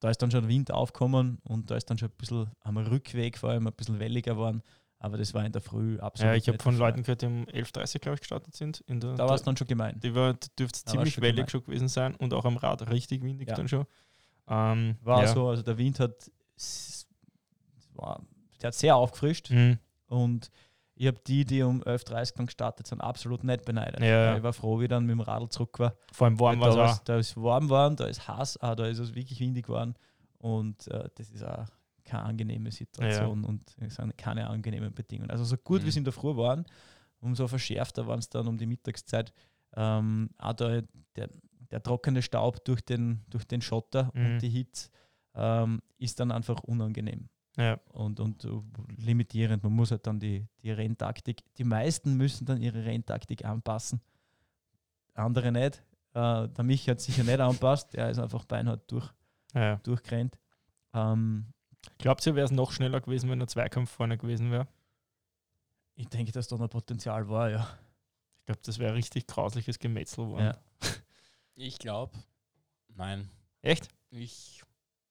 da 0.00 0.08
ist 0.08 0.22
dann 0.22 0.30
schon 0.30 0.48
Wind 0.48 0.70
aufgekommen 0.70 1.38
und 1.44 1.70
da 1.70 1.76
ist 1.76 1.90
dann 1.90 1.98
schon 1.98 2.08
ein 2.08 2.16
bisschen 2.16 2.50
am 2.60 2.78
Rückweg 2.78 3.36
vor 3.36 3.50
allem 3.50 3.66
ein 3.66 3.72
bisschen 3.74 3.98
welliger 3.98 4.32
geworden. 4.32 4.62
Aber 4.98 5.18
das 5.18 5.34
war 5.34 5.44
in 5.44 5.52
der 5.52 5.60
Früh 5.60 5.98
absolut. 5.98 6.32
Ja, 6.32 6.36
ich 6.36 6.48
habe 6.48 6.58
von. 6.58 6.76
Leuten 6.76 7.02
gehört, 7.02 7.20
die 7.22 7.26
um 7.26 7.44
11.30 7.44 7.98
glaube 8.00 8.14
ich 8.14 8.20
gestartet 8.20 8.54
sind. 8.54 8.80
In 8.86 8.98
der, 9.00 9.14
Da 9.14 9.28
war 9.28 9.34
es 9.34 9.42
dann 9.42 9.56
schon 9.56 9.66
gemein. 9.66 10.00
die 10.00 10.14
war, 10.14 10.34
dürfte 10.58 10.84
ziemlich 10.84 11.14
schon 11.14 11.22
wellig 11.22 11.36
gemein. 11.36 11.48
schon 11.50 11.64
gewesen 11.64 11.88
sein 11.88 12.14
und 12.16 12.32
auch 12.32 12.44
am 12.46 12.56
Rad 12.56 12.88
richtig 12.90 13.22
windig 13.22 13.48
Ja. 13.48 13.54
dann 13.56 13.68
schon. 13.68 13.84
Ähm, 14.48 14.96
War 15.02 15.22
ja. 15.22 15.28
so, 15.28 15.48
also 15.48 15.62
der 15.62 15.76
Wind 15.76 16.00
hat, 16.00 16.30
war, 17.94 18.22
der 18.62 18.68
hat 18.68 18.74
sehr 18.74 18.96
aufgefrischt 18.96 19.50
Mhm. 19.50 19.78
und 20.06 20.50
ich 20.94 21.06
habe 21.08 21.18
die, 21.26 21.44
die 21.44 21.62
um 21.62 21.82
11.30 21.82 22.36
dann 22.36 22.46
gestartet 22.46 22.86
sind, 22.86 23.00
absolut 23.02 23.44
nicht 23.44 23.64
beneidet. 23.66 24.00
Ja. 24.00 24.34
Ich 24.36 24.42
war 24.42 24.54
froh, 24.54 24.80
wie 24.80 24.88
dann 24.88 25.04
mit 25.04 25.12
dem 25.12 25.20
Radl 25.20 25.48
zurück 25.50 25.78
war. 25.78 25.94
Vor 26.10 26.26
allem 26.26 26.40
warm 26.40 26.58
war 26.60 26.74
da, 26.74 26.90
es 26.92 27.04
da 27.04 27.18
ist 27.18 27.36
warm 27.36 27.64
geworden, 27.64 27.96
da 27.96 28.06
ist 28.06 28.26
heiß, 28.26 28.56
ah, 28.62 28.74
da 28.74 28.86
ist 28.86 28.98
es 28.98 29.14
wirklich 29.14 29.38
windig 29.40 29.66
geworden 29.66 29.94
und 30.38 30.88
äh, 30.88 31.08
das 31.16 31.28
ist 31.30 31.44
auch 31.44 31.66
keine 32.06 32.22
angenehme 32.24 32.70
Situation 32.70 33.44
und 33.44 33.74
es 33.80 33.96
sind 33.96 34.16
keine 34.16 34.48
angenehmen 34.48 34.94
Bedingungen. 34.94 35.30
Also 35.30 35.44
so 35.44 35.56
gut 35.58 35.80
Mhm. 35.82 35.84
wie 35.84 35.88
es 35.90 35.96
in 35.96 36.04
der 36.04 36.12
Früh 36.14 36.34
waren, 36.36 36.64
umso 37.20 37.46
verschärfter 37.48 38.06
waren 38.06 38.18
es 38.20 38.28
dann 38.28 38.46
um 38.46 38.56
die 38.56 38.66
Mittagszeit. 38.66 39.32
Ähm, 39.74 40.30
auch 40.38 40.54
da 40.54 40.80
der, 41.16 41.28
der 41.70 41.82
trockene 41.82 42.22
Staub 42.22 42.64
durch 42.64 42.80
den, 42.80 43.22
durch 43.28 43.44
den 43.44 43.60
Schotter 43.60 44.10
Mhm. 44.14 44.24
und 44.26 44.38
die 44.38 44.48
Hitze 44.48 44.88
ähm, 45.34 45.82
ist 45.98 46.18
dann 46.20 46.30
einfach 46.32 46.60
unangenehm 46.62 47.28
Ja. 47.58 47.78
und, 47.92 48.20
und 48.20 48.44
äh, 48.44 48.48
limitierend. 48.96 49.62
Man 49.64 49.72
muss 49.74 49.90
halt 49.90 50.06
dann 50.06 50.18
die, 50.20 50.46
die 50.62 50.70
Renntaktik, 50.70 51.42
die 51.58 51.64
meisten 51.64 52.14
müssen 52.16 52.46
dann 52.46 52.62
ihre 52.62 52.84
Renntaktik 52.84 53.44
anpassen, 53.44 54.00
andere 55.14 55.52
nicht. 55.52 55.82
Äh, 56.14 56.48
der 56.48 56.64
Michi 56.64 56.90
hat 56.90 57.00
sicher 57.00 57.24
nicht 57.24 57.40
anpasst, 57.40 57.92
der 57.94 58.10
ist 58.10 58.18
einfach 58.18 58.44
beinhart 58.44 58.90
durch, 58.90 59.10
Ja. 59.54 59.76
durchgerannt. 59.82 60.38
Ähm, 60.94 61.46
Glaubt 61.98 62.24
ihr, 62.26 62.34
wäre 62.34 62.44
es 62.44 62.50
noch 62.50 62.72
schneller 62.72 63.00
gewesen, 63.00 63.30
wenn 63.30 63.38
der 63.38 63.48
Zweikampf 63.48 63.90
vorne 63.90 64.18
gewesen 64.18 64.50
wäre? 64.50 64.66
ich 65.98 66.08
denke, 66.08 66.30
dass 66.30 66.46
da 66.46 66.56
noch 66.58 66.68
Potenzial 66.68 67.28
war, 67.30 67.48
ja. 67.50 67.66
Ich 68.40 68.44
glaube, 68.46 68.60
das 68.64 68.78
wäre 68.78 68.94
richtig 68.94 69.26
grausliches 69.26 69.78
Gemetzel 69.78 70.24
geworden. 70.26 70.44
ja. 70.44 70.58
Ich 71.58 71.78
glaube, 71.78 72.12
nein. 72.88 73.30
Echt? 73.62 73.88
Ich, 74.10 74.62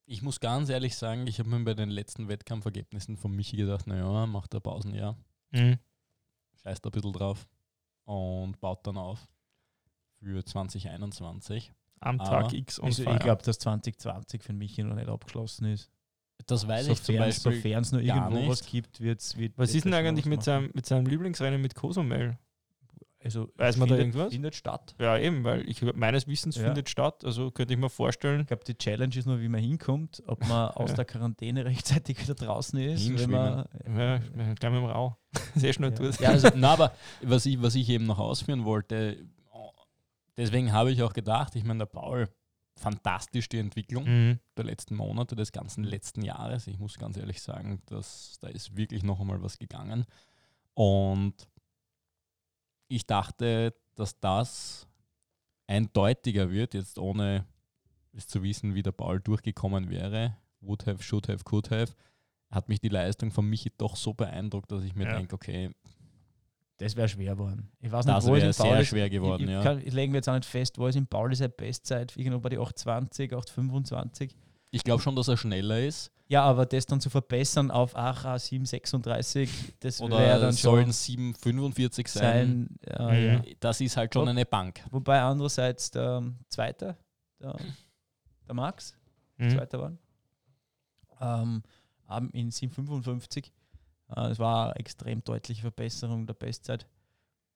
ich 0.06 0.22
muss 0.22 0.40
ganz 0.40 0.70
ehrlich 0.70 0.96
sagen, 0.96 1.26
ich 1.26 1.40
habe 1.40 1.50
mir 1.50 1.64
bei 1.64 1.74
den 1.74 1.90
letzten 1.90 2.28
Wettkampfergebnissen 2.28 3.18
von 3.18 3.32
Michi 3.36 3.58
gedacht, 3.58 3.88
naja, 3.88 4.28
macht 4.28 4.54
er 4.54 4.60
Pausen, 4.60 4.94
ja, 4.94 5.16
Mhm. 5.50 5.80
scheißt 6.62 6.86
ein 6.86 6.92
bisschen 6.92 7.14
drauf 7.14 7.48
und 8.04 8.60
baut 8.62 8.86
dann 8.86 8.98
auf 8.98 9.28
für 10.20 10.46
2021. 10.46 11.72
Am 12.00 12.20
Aber 12.22 12.44
Tag 12.44 12.54
X 12.54 12.78
und 12.78 12.86
Also 12.86 13.10
ich 13.10 13.20
glaube, 13.20 13.42
dass 13.42 13.58
2020 13.58 14.44
für 14.44 14.54
Michi 14.54 14.84
noch 14.84 14.94
nicht 14.96 15.10
abgeschlossen 15.10 15.66
ist. 15.66 15.90
Das 16.48 16.68
weiß 16.68 16.88
ich 16.90 17.02
zum 17.02 17.16
Sofern 17.16 17.28
Beispiel. 17.30 17.76
es 17.78 17.92
nur 17.92 18.02
irgendwo 18.02 18.48
was 18.48 18.66
gibt, 18.66 19.02
wird's, 19.02 19.38
wird 19.38 19.58
Was 19.58 19.74
ist 19.74 19.86
denn 19.86 19.94
eigentlich 19.94 20.26
mit 20.26 20.44
seinem, 20.44 20.70
mit 20.74 20.86
seinem 20.86 21.06
Lieblingsrennen 21.08 21.60
mit 21.62 21.74
Cozumel? 21.76 22.38
Also 23.24 23.50
Weiß 23.56 23.78
man 23.78 23.90
da 23.90 23.96
findet, 23.96 24.14
irgendwas? 24.16 24.34
Findet 24.34 24.56
statt. 24.56 24.94
Ja, 25.00 25.18
eben, 25.18 25.44
weil 25.44 25.68
ich 25.68 25.82
meines 25.96 26.28
Wissens 26.28 26.58
Ja. 26.58 26.66
findet 26.66 26.90
statt. 26.90 27.26
Also 27.26 27.50
könnte 27.50 27.74
ich 27.74 27.80
mir 27.80 27.90
vorstellen. 27.90 28.42
Ich 28.42 28.48
glaube, 28.48 28.64
die 28.64 28.78
Challenge 28.78 29.16
ist 29.18 29.26
nur, 29.26 29.42
wie 29.42 29.48
man 29.48 29.62
hinkommt, 29.62 30.22
ob 30.28 30.48
man 30.48 30.70
aus 30.76 30.92
Ja. 30.92 30.98
der 30.98 31.06
Quarantäne 31.06 31.66
rechtzeitig 31.66 32.22
wieder 32.22 32.36
draußen 32.36 32.78
ist. 32.78 33.18
Wenn 33.18 33.32
man, 33.32 33.66
Ja, 33.88 34.18
gleich 34.20 34.48
mit 34.48 34.62
dem 34.62 34.86
Rau. 34.86 35.18
Sehr 35.56 35.74
schnell 35.74 35.90
Ja. 35.90 35.96
durch. 35.96 36.20
Ja, 36.20 36.30
also, 36.30 36.50
na, 36.56 36.74
aber 36.74 36.94
was 37.24 37.48
ich, 37.48 37.60
was 37.60 37.74
ich 37.74 37.90
eben 37.90 38.06
noch 38.06 38.20
ausführen 38.20 38.64
wollte, 38.64 39.18
deswegen 40.38 40.72
habe 40.72 40.92
ich 40.92 41.02
auch 41.02 41.14
gedacht, 41.14 41.56
ich 41.56 41.64
meine, 41.64 41.80
der 41.80 41.86
Paul, 41.88 42.30
fantastisch 42.78 43.48
die 43.50 43.60
Entwicklung 43.60 44.04
Mhm. 44.06 44.40
der 44.58 44.66
letzten 44.66 44.96
Monate, 44.96 45.36
des 45.36 45.52
ganzen 45.52 45.84
letzten 45.84 46.22
Jahres. 46.22 46.68
Ich 46.68 46.78
muss 46.78 46.98
ganz 46.98 47.18
ehrlich 47.18 47.42
sagen, 47.42 47.82
dass 47.86 48.38
da 48.42 48.48
ist 48.48 48.76
wirklich 48.76 49.04
noch 49.04 49.20
einmal 49.20 49.42
was 49.42 49.58
gegangen. 49.58 50.06
Und 50.74 51.48
ich 52.88 53.06
dachte, 53.08 53.74
dass 53.96 54.20
das 54.20 54.88
eindeutiger 55.68 56.52
wird, 56.52 56.74
jetzt 56.74 57.00
ohne 57.00 57.46
ist 58.12 58.30
zu 58.30 58.44
wissen, 58.44 58.76
wie 58.76 58.84
der 58.84 58.92
Ball 58.92 59.20
durchgekommen 59.20 59.90
wäre. 59.90 60.38
Would 60.62 60.86
have, 60.86 61.02
should 61.02 61.28
have, 61.28 61.44
could 61.44 61.72
have. 61.72 61.94
Hat 62.52 62.70
mich 62.70 62.80
die 62.80 62.90
Leistung 62.90 63.32
von 63.32 63.50
Michi 63.50 63.72
doch 63.78 63.96
so 63.96 64.14
beeindruckt, 64.14 64.72
dass 64.72 64.84
ich 64.84 64.96
mir 64.96 65.06
Ja. 65.06 65.18
denke, 65.18 65.36
okay, 65.36 65.72
Das 66.78 66.96
wäre 66.96 67.08
schwer 67.08 67.36
geworden. 67.36 67.72
Ich 67.80 67.92
weiß 67.92 68.06
das 68.06 68.24
nicht, 68.26 68.32
wo 68.32 68.36
wäre 68.36 68.50
ist 68.50 68.58
sehr 68.58 68.66
Pauli- 68.72 68.86
schwer 68.86 69.10
geworden. 69.10 69.44
ich, 69.44 69.48
ich, 69.50 69.54
ja. 69.54 69.64
kann, 69.64 69.80
ich 69.86 69.94
lege 69.94 70.12
mir 70.12 70.18
jetzt 70.18 70.28
auch 70.30 70.34
nicht 70.36 70.46
fest, 70.46 70.78
wo 70.78 70.88
ist 70.88 70.96
in 70.96 71.08
Pauli 71.08 71.36
seine 71.36 71.50
Bestzeit? 71.50 72.16
Irgendwo 72.18 72.40
bei 72.40 72.50
die 72.50 72.58
820, 72.58 73.34
825. 73.34 74.36
Ich 74.72 74.84
glaube 74.84 75.02
schon, 75.02 75.16
dass 75.16 75.30
er 75.30 75.38
schneller 75.38 75.80
ist. 75.80 76.12
Ja, 76.28 76.44
aber 76.44 76.66
das 76.66 76.86
dann 76.86 77.00
zu 77.00 77.10
verbessern 77.10 77.70
auf 77.72 77.96
AHA 77.96 78.40
736, 78.40 79.76
das 79.80 80.00
wäre 80.02 80.12
Oder 80.12 80.40
dann 80.40 80.52
sollen 80.54 80.92
schon 80.92 81.34
7,45 81.36 82.08
sein. 82.10 82.68
sein. 82.82 83.00
Ja, 83.00 83.14
ja. 83.14 83.42
Das 83.60 83.80
ist 83.80 83.96
halt 83.96 84.14
schon 84.14 84.28
eine 84.28 84.44
Bank. 84.46 84.84
Wobei 84.92 85.22
andererseits 85.22 85.92
der 85.92 86.18
ähm, 86.24 86.36
Zweite, 86.50 86.98
der, 87.40 87.56
der 88.48 88.54
Max, 88.56 88.96
Mhm. 89.38 89.50
Zweiter 89.52 89.80
war, 89.80 89.94
ähm, 91.22 91.64
in 92.34 92.52
755. 92.52 93.52
Äh, 94.10 94.16
das 94.16 94.40
war 94.40 94.68
eine 94.68 94.76
extrem 94.78 95.24
deutliche 95.24 95.62
Verbesserung 95.62 96.26
der 96.28 96.34
Bestzeit. 96.34 96.88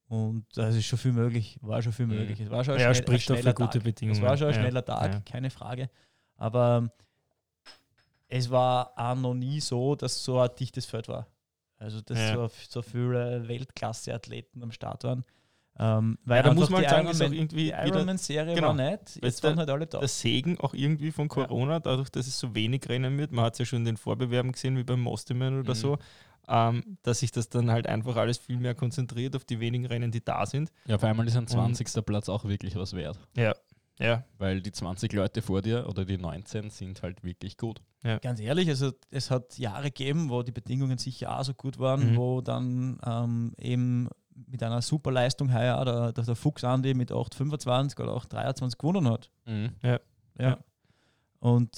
Und 0.07 0.45
das 0.55 0.75
ist 0.75 0.85
schon 0.85 0.97
viel 0.97 1.11
möglich, 1.13 1.57
war 1.61 1.81
schon 1.81 1.93
viel 1.93 2.07
Mhm. 2.07 2.15
möglich. 2.15 2.39
Es 2.39 2.49
war 2.49 2.63
schon 2.63 2.73
ein, 2.75 2.79
Ja, 2.79 2.93
schnell, 2.93 3.09
ein 3.13 3.19
schneller 3.19 3.53
gute 3.53 3.79
Tag. 3.79 4.01
Es 4.01 4.21
war 4.21 4.35
schon 4.37 4.47
ein 4.47 4.53
Ja. 4.55 4.59
schneller 4.61 4.83
Tag, 4.85 5.13
Ja. 5.13 5.19
keine 5.21 5.49
Frage. 5.51 5.89
Aber 6.37 6.77
ähm, 6.77 6.91
es 8.27 8.49
war 8.49 8.91
auch 8.95 9.15
noch 9.15 9.33
nie 9.33 9.59
so, 9.59 9.95
dass 9.95 10.23
so 10.23 10.39
ein 10.39 10.49
dichtes 10.59 10.85
Feld 10.85 11.07
war. 11.07 11.27
Also, 11.77 12.01
dass 12.01 12.17
Ja. 12.17 12.33
so, 12.33 12.49
so 12.67 12.81
viele 12.81 13.47
Weltklasse-Athleten 13.47 14.61
am 14.63 14.71
Start 14.71 15.03
waren. 15.03 15.23
Ähm, 15.81 16.17
weil 16.25 16.37
Ja, 16.37 16.43
da 16.43 16.53
muss 16.53 16.69
man 16.69 16.81
halt 16.81 16.89
sagen, 16.89 17.07
ist 17.07 17.21
auch 17.21 17.31
irgendwie 17.31 17.65
die 17.65 17.69
Ironman-Serie 17.69 18.53
genau. 18.53 18.67
war 18.69 18.73
nicht. 18.73 19.01
Weißt 19.01 19.23
Jetzt 19.23 19.43
waren 19.43 19.57
halt 19.57 19.69
alle 19.69 19.87
da. 19.87 19.99
der 19.99 20.09
Segen 20.09 20.59
auch 20.59 20.73
irgendwie 20.73 21.09
von 21.11 21.29
Corona, 21.29 21.79
dadurch, 21.79 22.09
dass 22.09 22.27
es 22.27 22.37
so 22.37 22.53
wenig 22.53 22.89
Rennen 22.89 23.17
wird. 23.17 23.31
Man 23.31 23.45
hat 23.45 23.53
es 23.53 23.59
ja 23.59 23.65
schon 23.65 23.79
in 23.79 23.85
den 23.85 23.97
Vorbewerben 23.97 24.51
gesehen, 24.51 24.75
wie 24.75 24.83
beim 24.83 24.99
Mostiman 24.99 25.57
oder 25.59 25.73
Mhm. 25.73 25.77
so, 25.77 25.97
ähm, 26.49 26.97
dass 27.03 27.19
sich 27.19 27.31
das 27.31 27.49
dann 27.49 27.69
halt 27.71 27.87
einfach 27.87 28.15
alles 28.15 28.37
viel 28.37 28.57
mehr 28.57 28.75
konzentriert 28.75 29.35
auf 29.35 29.45
die 29.45 29.59
wenigen 29.59 29.85
Rennen, 29.85 30.11
die 30.11 30.23
da 30.23 30.45
sind. 30.45 30.71
Ja, 30.85 30.95
auf 30.95 31.03
einmal 31.03 31.27
ist 31.27 31.37
ein 31.37 31.47
20. 31.47 32.05
Platz 32.05 32.27
auch 32.29 32.45
wirklich 32.45 32.75
was 32.75 32.93
wert. 32.93 33.19
Ja. 33.37 33.53
Ja, 34.01 34.23
Weil 34.37 34.61
die 34.61 34.71
20 34.71 35.11
Leute 35.11 35.41
vor 35.41 35.61
dir 35.61 35.85
oder 35.89 36.05
die 36.05 36.17
19 36.17 36.69
sind 36.69 37.01
halt 37.03 37.21
wirklich 37.25 37.57
gut. 37.57 37.81
Ganz 38.21 38.39
ehrlich, 38.39 38.69
also 38.69 38.93
es 39.11 39.29
hat 39.29 39.57
Jahre 39.57 39.91
gegeben, 39.91 40.29
wo 40.29 40.41
die 40.41 40.53
Bedingungen 40.53 40.97
sicher 40.97 41.37
auch 41.37 41.43
so 41.43 41.53
gut 41.53 41.79
waren, 41.79 42.11
Mhm. 42.13 42.15
wo 42.15 42.39
dann 42.39 42.97
ähm, 43.05 43.53
eben 43.57 44.07
mit 44.47 44.63
einer 44.63 44.81
super 44.81 45.11
Leistung 45.11 45.53
heuer 45.53 45.83
der, 45.83 46.13
der, 46.13 46.23
der 46.23 46.35
Fuchs 46.37 46.63
Andi 46.63 46.93
mit 46.93 47.11
8,25 47.11 47.99
oder 48.01 48.13
8,23 48.15 48.77
gewonnen 48.77 49.09
hat. 49.09 49.29
Mhm. 49.45 49.71
Ja. 49.83 49.99
Ja. 50.39 50.57
Und 51.39 51.69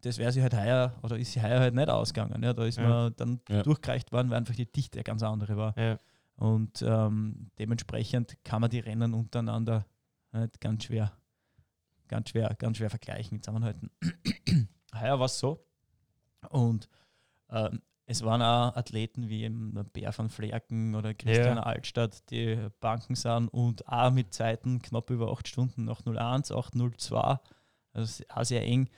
das 0.00 0.18
wäre 0.18 0.32
sie 0.32 0.42
halt 0.42 0.54
heuer, 0.54 0.94
oder 1.02 1.18
ist 1.18 1.32
sie 1.32 1.42
heuer 1.42 1.60
halt 1.60 1.74
nicht 1.74 1.88
ausgegangen. 1.88 2.42
Ja. 2.42 2.52
Da 2.52 2.64
ist 2.64 2.78
Ja. 2.78 2.88
man 2.88 3.14
dann 3.16 3.40
Ja. 3.48 3.62
durchgereicht 3.62 4.12
worden, 4.12 4.30
weil 4.30 4.38
einfach 4.38 4.54
die 4.54 4.70
Dichte 4.70 4.98
eine 4.98 5.04
ganz 5.04 5.22
andere 5.22 5.56
war. 5.56 5.76
ja. 5.78 5.98
Und 6.36 6.80
ähm, 6.80 7.50
dementsprechend 7.58 8.42
kann 8.44 8.62
man 8.62 8.70
die 8.70 8.78
Rennen 8.78 9.12
untereinander 9.12 9.84
halt 10.32 10.58
ganz 10.60 10.84
schwer, 10.84 11.12
ganz 12.08 12.30
schwer, 12.30 12.54
ganz 12.58 12.78
schwer 12.78 12.88
vergleichen, 12.88 13.42
zusammenhalten. 13.42 13.90
Heuer 14.98 15.18
war 15.18 15.26
es 15.26 15.38
so. 15.38 15.62
Und 16.48 16.88
ähm, 17.50 17.82
es 18.06 18.24
waren 18.24 18.40
auch 18.42 18.74
Athleten 18.74 19.28
wie 19.28 19.42
eben 19.44 19.74
Bär 19.92 20.16
van 20.16 20.30
Flerken 20.30 20.94
oder 20.94 21.12
Christian 21.14 21.58
Ja. 21.58 21.62
Altstadt, 21.62 22.28
die 22.30 22.58
Banken 22.80 23.14
sind 23.16 23.48
und 23.48 23.86
auch 23.86 24.10
mit 24.10 24.32
Zeiten 24.32 24.80
knapp 24.80 25.10
über 25.10 25.30
8 25.30 25.46
Stunden 25.46 25.84
nach 25.84 26.00
01, 26.06 26.50
802, 26.50 27.38
also 27.92 28.24
auch 28.30 28.44
sehr 28.44 28.64
eng 28.64 28.88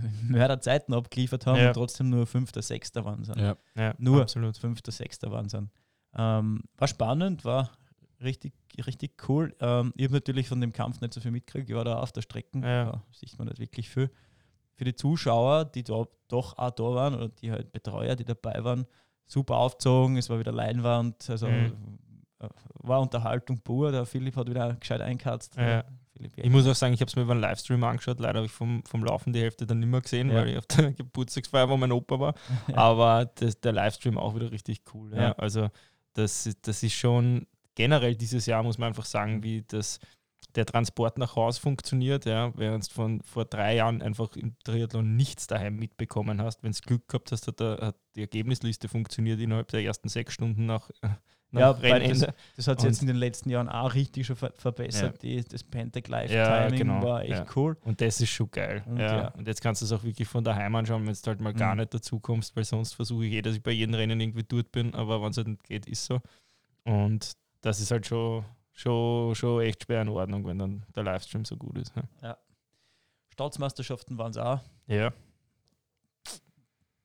Mörderzeiten 0.28 0.94
abgeliefert 0.94 1.46
haben 1.46 1.58
Ja. 1.58 1.68
und 1.68 1.74
trotzdem 1.74 2.10
nur 2.10 2.26
5., 2.26 2.50
6. 2.54 2.94
waren. 2.96 3.24
sind 3.24 3.38
Ja. 3.38 3.56
ja 3.76 3.94
Nur 3.98 4.22
absolut. 4.22 4.56
fünfter, 4.56 4.92
sechster 4.92 5.30
waren 5.30 5.48
sind. 5.48 5.70
Ähm, 6.16 6.62
war 6.76 6.88
spannend, 6.88 7.44
war 7.44 7.70
richtig, 8.22 8.52
richtig 8.86 9.12
cool. 9.28 9.54
Ähm, 9.60 9.92
ich 9.96 10.04
habe 10.04 10.14
natürlich 10.14 10.48
von 10.48 10.60
dem 10.60 10.72
Kampf 10.72 11.00
nicht 11.00 11.14
so 11.14 11.20
viel 11.20 11.30
mitgekriegt. 11.30 11.70
Ich 11.70 11.76
war 11.76 11.84
da 11.84 11.98
auf 12.00 12.12
der 12.12 12.22
Strecke, 12.22 12.58
Ja. 12.60 12.84
da 12.92 13.02
sieht 13.12 13.38
man 13.38 13.48
nicht 13.48 13.60
wirklich 13.60 13.88
viel. 13.88 14.10
Für 14.74 14.84
die 14.84 14.94
Zuschauer, 14.94 15.66
die 15.66 15.82
da 15.84 16.04
doch 16.28 16.56
auch 16.58 16.70
da 16.70 16.82
waren 16.84 17.14
oder 17.14 17.28
die 17.28 17.50
halt 17.52 17.70
Betreuer, 17.72 18.16
die 18.16 18.24
dabei 18.24 18.62
waren, 18.64 18.86
super 19.26 19.56
aufgezogen. 19.56 20.16
Es 20.16 20.28
war 20.30 20.38
wieder 20.38 20.52
Leinwand, 20.52 21.28
also 21.30 21.46
Mhm. 21.48 21.98
äh, 22.40 22.48
war 22.82 23.00
Unterhaltung 23.00 23.60
pur. 23.60 23.92
Der 23.92 24.06
Philipp 24.06 24.36
hat 24.36 24.48
wieder 24.48 24.74
gescheit 24.74 25.00
einkatzt. 25.02 25.56
Ja. 25.56 25.84
Ich 26.36 26.50
muss 26.50 26.66
auch 26.66 26.74
sagen, 26.74 26.94
ich 26.94 27.00
habe 27.00 27.08
es 27.08 27.16
mir 27.16 27.22
über 27.22 27.32
einen 27.32 27.40
Livestream 27.40 27.82
angeschaut. 27.84 28.18
Leider 28.20 28.38
habe 28.38 28.46
ich 28.46 28.52
vom, 28.52 28.82
vom 28.84 29.04
Laufen 29.04 29.32
die 29.32 29.40
Hälfte 29.40 29.66
dann 29.66 29.80
nicht 29.80 29.88
mehr 29.88 30.00
gesehen, 30.00 30.28
Ja. 30.30 30.36
weil 30.36 30.48
ich 30.50 30.58
auf 30.58 30.66
der 30.66 30.92
Geburtstagsfeier, 30.92 31.68
wo 31.68 31.76
mein 31.76 31.92
Opa 31.92 32.18
war. 32.20 32.34
Ja. 32.68 32.76
Aber 32.78 33.24
das, 33.36 33.60
der 33.60 33.72
Livestream 33.72 34.18
auch 34.18 34.34
wieder 34.34 34.50
richtig 34.52 34.82
cool. 34.94 35.14
Ja. 35.14 35.32
Also 35.32 35.68
das, 36.14 36.46
ist- 36.46 36.66
das 36.66 36.82
ist 36.82 36.94
schon 36.94 37.46
generell 37.74 38.14
dieses 38.16 38.46
Jahr, 38.46 38.62
muss 38.62 38.78
man 38.78 38.88
einfach 38.88 39.04
sagen, 39.06 39.42
wie 39.42 39.62
das, 39.62 39.98
der 40.54 40.66
Transport 40.66 41.16
nach 41.18 41.36
Haus 41.36 41.58
funktioniert. 41.58 42.24
Ja. 42.26 42.52
Während 42.56 42.88
du 42.88 42.92
von 42.92 43.20
vor 43.22 43.44
drei 43.44 43.76
Jahren 43.76 44.02
einfach 44.02 44.34
im 44.36 44.56
Triathlon 44.64 45.16
nichts 45.16 45.46
daheim 45.46 45.76
mitbekommen 45.76 46.42
hast. 46.42 46.62
Wenn 46.62 46.72
du 46.72 46.78
Glück 46.80 47.06
gehabt 47.08 47.30
hast, 47.32 47.46
hat, 47.46 47.60
hat 47.60 47.96
die 48.16 48.22
Ergebnisliste 48.22 48.88
funktioniert 48.88 49.38
innerhalb 49.40 49.68
der 49.68 49.82
ersten 49.82 50.08
sechs 50.08 50.34
Stunden 50.34 50.66
nach 50.66 50.90
Ja, 51.52 51.82
weil 51.82 51.92
Rennende. 51.94 52.32
Das 52.56 52.68
hat 52.68 52.80
sich 52.80 52.88
jetzt 52.90 53.00
in 53.00 53.08
den 53.08 53.16
letzten 53.16 53.50
Jahren 53.50 53.68
auch 53.68 53.92
richtig 53.94 54.24
schon 54.26 54.36
ver 54.36 54.52
verbessert. 54.56 55.20
Die, 55.22 55.42
das 55.42 55.64
Pentac 55.64 56.06
Live 56.08 56.30
Ja, 56.30 56.68
Timing 56.68 56.78
genau, 56.78 57.02
war 57.02 57.22
echt 57.22 57.30
ja. 57.30 57.46
cool. 57.56 57.76
Und 57.82 58.00
das 58.00 58.20
ist 58.20 58.30
schon 58.30 58.50
geil. 58.50 58.84
Und 58.86 58.98
ja. 58.98 59.16
ja. 59.22 59.28
Und 59.28 59.48
jetzt 59.48 59.60
kannst 59.60 59.82
du 59.82 59.86
es 59.86 59.92
auch 59.92 60.02
wirklich 60.04 60.28
von 60.28 60.44
daheim 60.44 60.74
anschauen, 60.76 61.04
wenn 61.06 61.12
du 61.12 61.20
halt 61.26 61.40
mal 61.40 61.52
gar 61.52 61.74
Mhm. 61.74 61.80
nicht 61.80 61.94
dazu 61.94 62.20
kommst, 62.20 62.54
weil 62.54 62.64
sonst 62.64 62.92
versuche 62.94 63.24
ich 63.26 63.32
eh, 63.32 63.42
dass 63.42 63.56
ich 63.56 63.62
bei 63.62 63.72
jedem 63.72 63.94
Rennen 63.94 64.20
irgendwie 64.20 64.44
dort 64.44 64.70
bin, 64.70 64.94
aber 64.94 65.20
wenn 65.22 65.30
es 65.30 65.36
halt 65.38 65.48
nicht 65.48 65.64
geht, 65.64 65.86
ist 65.86 66.04
so. 66.04 66.20
Und 66.84 67.32
das 67.62 67.80
ist 67.80 67.90
halt 67.90 68.06
schon, 68.06 68.44
schon, 68.72 69.34
schon 69.34 69.60
echt 69.62 69.82
schwer 69.84 70.02
in 70.02 70.08
Ordnung, 70.08 70.46
wenn 70.46 70.58
dann 70.58 70.82
der 70.94 71.02
Livestream 71.02 71.44
so 71.44 71.56
gut 71.56 71.76
ist. 71.78 71.94
ne? 71.96 72.04
Staatsmeisterschaften 73.32 74.18
waren 74.18 74.30
es 74.30 74.36
auch. 74.38 74.60
Ja, 74.86 75.12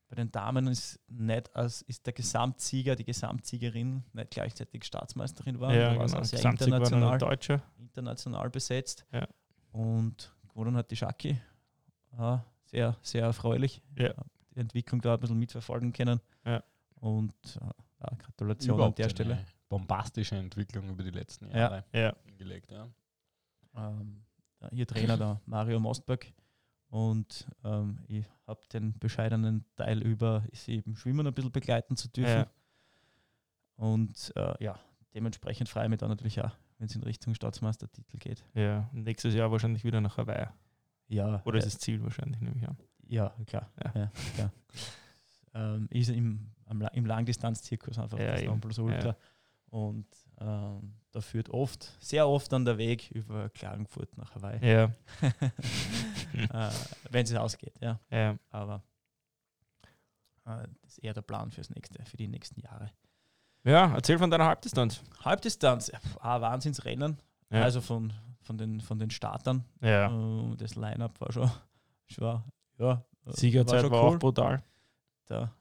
Bei 0.08 0.16
den 0.16 0.32
Damen 0.32 0.68
ist 0.68 1.00
nicht 1.08 1.56
als 1.56 1.82
ist 1.84 2.06
der 2.06 2.14
Gesamtsieger, 2.14 2.96
die 2.96 3.06
Gesamtsiegerin 3.06 4.04
nicht 4.14 4.32
gleichzeitig 4.32 4.84
Staatsmeisterin 4.84 5.60
war. 5.60 5.74
ja 5.74 5.94
da 5.94 5.98
war 5.98 6.06
es 6.06 6.12
genau. 6.12 6.22
auch 6.22 6.26
sehr 6.26 6.38
Gesamtsieg 6.40 6.72
war 6.72 6.78
international, 6.82 7.62
international 7.78 8.50
besetzt. 8.50 9.06
Ja. 9.12 9.28
Und 9.72 10.34
gewonnen 10.48 10.76
hat 10.78 10.92
die 10.92 10.96
Schaki. 10.96 11.40
Ja, 12.18 12.46
sehr, 12.66 12.96
sehr 13.02 13.24
erfreulich. 13.24 13.82
Ja. 13.98 14.14
Die 14.56 14.60
Entwicklung 14.60 15.02
da 15.02 15.16
ein 15.16 15.20
bisschen 15.20 15.40
mitverfolgen 15.40 15.92
können. 15.92 16.22
Ja. 16.46 16.64
Und 16.96 17.34
äh, 17.60 17.66
ja, 18.02 18.18
Gratulation 18.18 18.72
an 18.72 18.78
Überhaupt 18.78 18.98
der 19.00 19.06
eine 19.06 19.12
Stelle. 19.12 19.46
Bombastische 19.68 20.36
Entwicklung 20.36 20.90
über 20.90 21.04
die 21.04 21.10
letzten 21.10 21.50
Ja. 21.50 21.58
Jahre 21.58 21.84
Ja, 21.92 22.16
hingelegt. 22.26 22.72
Ja. 22.72 22.88
ähm, 23.76 24.24
ja, 24.62 24.70
ihr 24.72 24.88
Trainer, 24.88 25.18
der 25.18 25.42
Mario 25.46 25.80
Mostberg. 25.80 26.32
Und 26.96 27.46
ähm, 27.66 27.98
ich 28.08 28.24
habe 28.48 28.62
den 28.72 28.98
bescheidenen 28.98 29.66
Teil 29.76 30.02
über, 30.02 30.44
sie 30.54 30.78
im 30.78 30.96
Schwimmen 30.96 31.28
ein 31.28 31.34
bisschen 31.34 31.52
begleiten 31.52 31.98
zu 31.98 32.08
dürfen. 32.08 32.46
Ja. 32.46 32.48
Und 33.76 34.32
äh, 34.38 34.64
ja, 34.64 34.80
dementsprechend 35.14 35.68
freue 35.68 35.84
ich 35.84 35.90
mich 35.90 36.00
dann 36.00 36.08
natürlich 36.08 36.40
auch, 36.40 36.56
wenn 36.78 36.88
es 36.88 36.96
in 36.96 37.04
Richtung 37.04 37.36
Staatsmeistertitel 37.36 38.18
geht. 38.18 38.46
ja. 38.54 38.90
Nächstes 38.94 39.34
Jahr 39.34 39.52
wahrscheinlich 39.52 39.84
wieder 39.84 40.00
nach 40.00 40.16
Hawaii. 40.16 40.48
Ja, 41.10 41.42
Oder 41.44 41.58
ist 41.58 41.66
äh, 41.66 41.68
das 41.68 41.80
Ziel 41.80 42.02
wahrscheinlich, 42.02 42.40
nehme 42.40 42.56
ich 42.56 42.66
an. 42.66 42.78
ja 43.10 43.36
klar. 43.46 43.70
Ja. 43.84 43.92
Ja. 43.94 44.12
klar. 44.34 44.52
ähm, 45.76 45.90
ist 45.92 46.08
im, 46.08 46.50
am, 46.66 46.82
im 46.94 47.06
Langdistanzzirkus 47.06 48.00
einfach 48.00 48.20
Ja, 48.20 48.32
das 48.32 48.40
eben. 48.40 48.52
Nonplusultra. 48.52 49.08
Ja. 49.10 49.18
Und 49.70 50.08
ähm, 50.40 50.94
da 51.12 51.20
führt 51.20 51.50
oft, 51.50 51.92
sehr 52.00 52.26
oft 52.26 52.54
dann 52.54 52.64
der 52.64 52.78
Weg 52.78 53.12
über 53.12 53.50
Klagenfurt 53.50 54.18
nach 54.18 54.34
Hawaii. 54.36 54.66
Ja, 54.66 54.94
äh, 56.36 56.70
wenn 57.10 57.24
es 57.26 57.34
ausgeht, 57.36 57.76
ja. 57.82 58.00
ja. 58.10 58.38
Aber 58.50 58.84
äh, 60.46 60.68
das 60.82 60.92
ist 60.92 60.98
eher 61.00 61.14
der 61.14 61.22
Plan 61.22 61.52
fürs 61.52 61.70
nächste, 61.70 62.04
für 62.06 62.18
die 62.18 62.28
nächsten 62.28 62.62
Jahre. 62.62 62.92
Ja, 63.64 63.94
erzähl 63.96 64.20
von 64.20 64.30
deiner 64.30 64.46
Halbdistanz. 64.46 65.02
Halbdistanz, 65.24 65.92
ein 66.22 66.42
Wahnsinnsrennen. 66.42 67.18
Ja. 67.50 67.64
Also 67.64 67.82
von, 67.82 68.14
von, 68.42 68.58
den, 68.58 68.80
von 68.80 69.00
den 69.00 69.10
Startern. 69.10 69.66
ja. 69.82 70.08
Äh, 70.08 70.56
das 70.58 70.76
Line-Up 70.76 71.20
war 71.20 71.32
schon, 71.32 71.50
schon 72.08 72.44
ja, 72.78 73.04
äh, 73.26 73.32
Siegerzeit 73.32 73.82
schon 73.82 73.92
war, 73.92 74.02
auch 74.02 74.20
brutal. 74.20 74.64
Der 75.30 75.52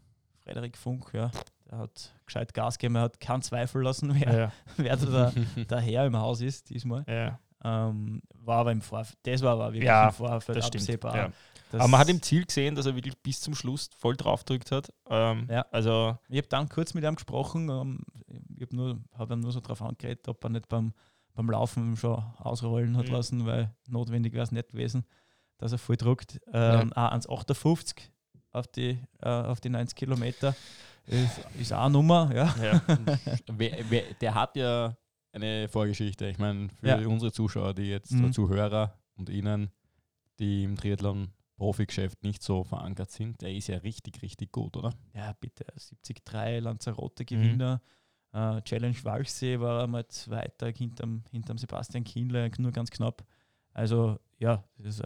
Frederik 0.42 0.76
Funk, 0.76 1.10
ja, 1.14 1.30
der 1.70 1.78
hat 1.78 2.14
gescheit 2.26 2.52
Gas 2.52 2.76
gegeben, 2.76 2.96
er 2.96 3.02
hat 3.02 3.18
keinen 3.20 3.40
Zweifel 3.40 3.82
lassen, 3.82 4.14
wer, 4.20 4.38
Ja, 4.38 4.52
wer 4.76 4.96
da 4.96 5.30
der, 5.30 5.64
der 5.64 5.80
Herr 5.80 6.06
im 6.06 6.16
Haus 6.16 6.42
ist 6.42 6.68
diesmal. 6.68 7.04
ja, 7.08 7.38
Ähm, 7.64 8.22
war 8.34 8.58
aber 8.58 8.72
im 8.72 8.82
Vorfeld, 8.82 9.18
das 9.22 9.40
war 9.42 9.52
aber 9.52 9.72
wirklich 9.72 9.84
Ja, 9.86 10.08
im 10.08 10.12
Vorfeld 10.14 10.58
das 10.58 10.66
stimmt. 10.66 10.82
absehbar. 10.82 11.16
Ja. 11.16 11.32
Das- 11.72 11.80
Aber 11.80 11.88
man 11.88 12.00
hat 12.00 12.08
im 12.10 12.22
Ziel 12.22 12.44
gesehen, 12.44 12.74
dass 12.74 12.86
er 12.86 12.94
wirklich 12.94 13.16
bis 13.22 13.40
zum 13.40 13.54
Schluss 13.54 13.88
voll 13.98 14.16
draufgedrückt 14.16 14.70
hat. 14.70 14.92
Ähm, 15.08 15.48
Ja. 15.50 15.64
Also, 15.72 16.16
Ich 16.28 16.36
habe 16.36 16.48
dann 16.48 16.68
kurz 16.68 16.94
mit 16.94 17.02
ihm 17.04 17.14
gesprochen. 17.16 17.68
Ähm, 17.70 18.00
ich 18.56 18.62
habe 18.62 18.76
nur, 18.76 19.00
hab 19.16 19.30
nur 19.30 19.50
so 19.50 19.60
darauf 19.60 19.82
angeredet, 19.82 20.28
ob 20.28 20.44
er 20.44 20.50
nicht 20.50 20.68
beim, 20.68 20.92
beim 21.34 21.50
Laufen 21.50 21.96
schon 21.96 22.22
ausrollen 22.38 22.96
hat 22.96 23.06
Mhm. 23.08 23.12
lassen, 23.12 23.46
weil 23.46 23.74
notwendig 23.88 24.32
wäre 24.34 24.44
es 24.44 24.52
nicht 24.52 24.68
gewesen. 24.70 25.04
dass 25.58 25.70
er 25.70 25.78
voll 25.78 25.96
druckt. 25.96 26.40
Ähm, 26.52 26.92
Auch 26.94 27.12
1,58 27.12 28.10
auf 28.50 28.66
die, 28.66 28.98
äh, 29.22 29.28
auf 29.28 29.60
die 29.60 29.68
90 29.70 29.96
Kilometer 29.96 30.54
ist, 31.06 31.40
ist 31.58 31.72
auch 31.72 31.82
eine 31.84 31.90
Nummer. 31.92 32.30
Ja. 32.34 32.54
Ja. 32.60 32.82
wer, 33.46 33.78
wer, 33.88 34.02
der 34.20 34.34
hat 34.34 34.56
ja 34.56 34.96
eine 35.34 35.68
Vorgeschichte. 35.68 36.26
Ich 36.28 36.38
meine, 36.38 36.68
für 36.68 36.86
Ja. 37.00 37.06
unsere 37.08 37.32
Zuschauer, 37.32 37.74
die 37.74 37.88
jetzt 37.88 38.12
Mhm. 38.12 38.32
Zuhörer 38.32 38.98
und 39.16 39.28
Ihnen, 39.28 39.70
die 40.38 40.64
im 40.64 40.76
Triathlon 40.76 41.28
Profigeschäft 41.56 42.22
nicht 42.24 42.42
so 42.42 42.64
verankert 42.64 43.10
sind, 43.12 43.40
der 43.40 43.52
ist 43.54 43.68
ja 43.68 43.78
richtig, 43.78 44.22
richtig 44.22 44.50
gut, 44.52 44.76
oder? 44.76 44.92
ja, 45.14 45.32
bitte. 45.38 45.64
73 45.76 46.60
Lanzarote-Gewinner. 46.60 47.80
Äh, 48.32 48.60
Challenge 48.62 48.96
Walchsee 49.04 49.60
war 49.60 49.84
einmal 49.84 50.06
Zweiter 50.08 50.68
hinterm, 50.72 51.22
hinterm 51.30 51.56
Sebastian 51.58 52.02
Kienle, 52.02 52.50
nur 52.58 52.72
ganz 52.72 52.90
knapp. 52.90 53.24
Also, 53.72 54.18
ja, 54.38 54.64
das 54.76 54.86
ist, 54.86 55.00
äh, 55.00 55.04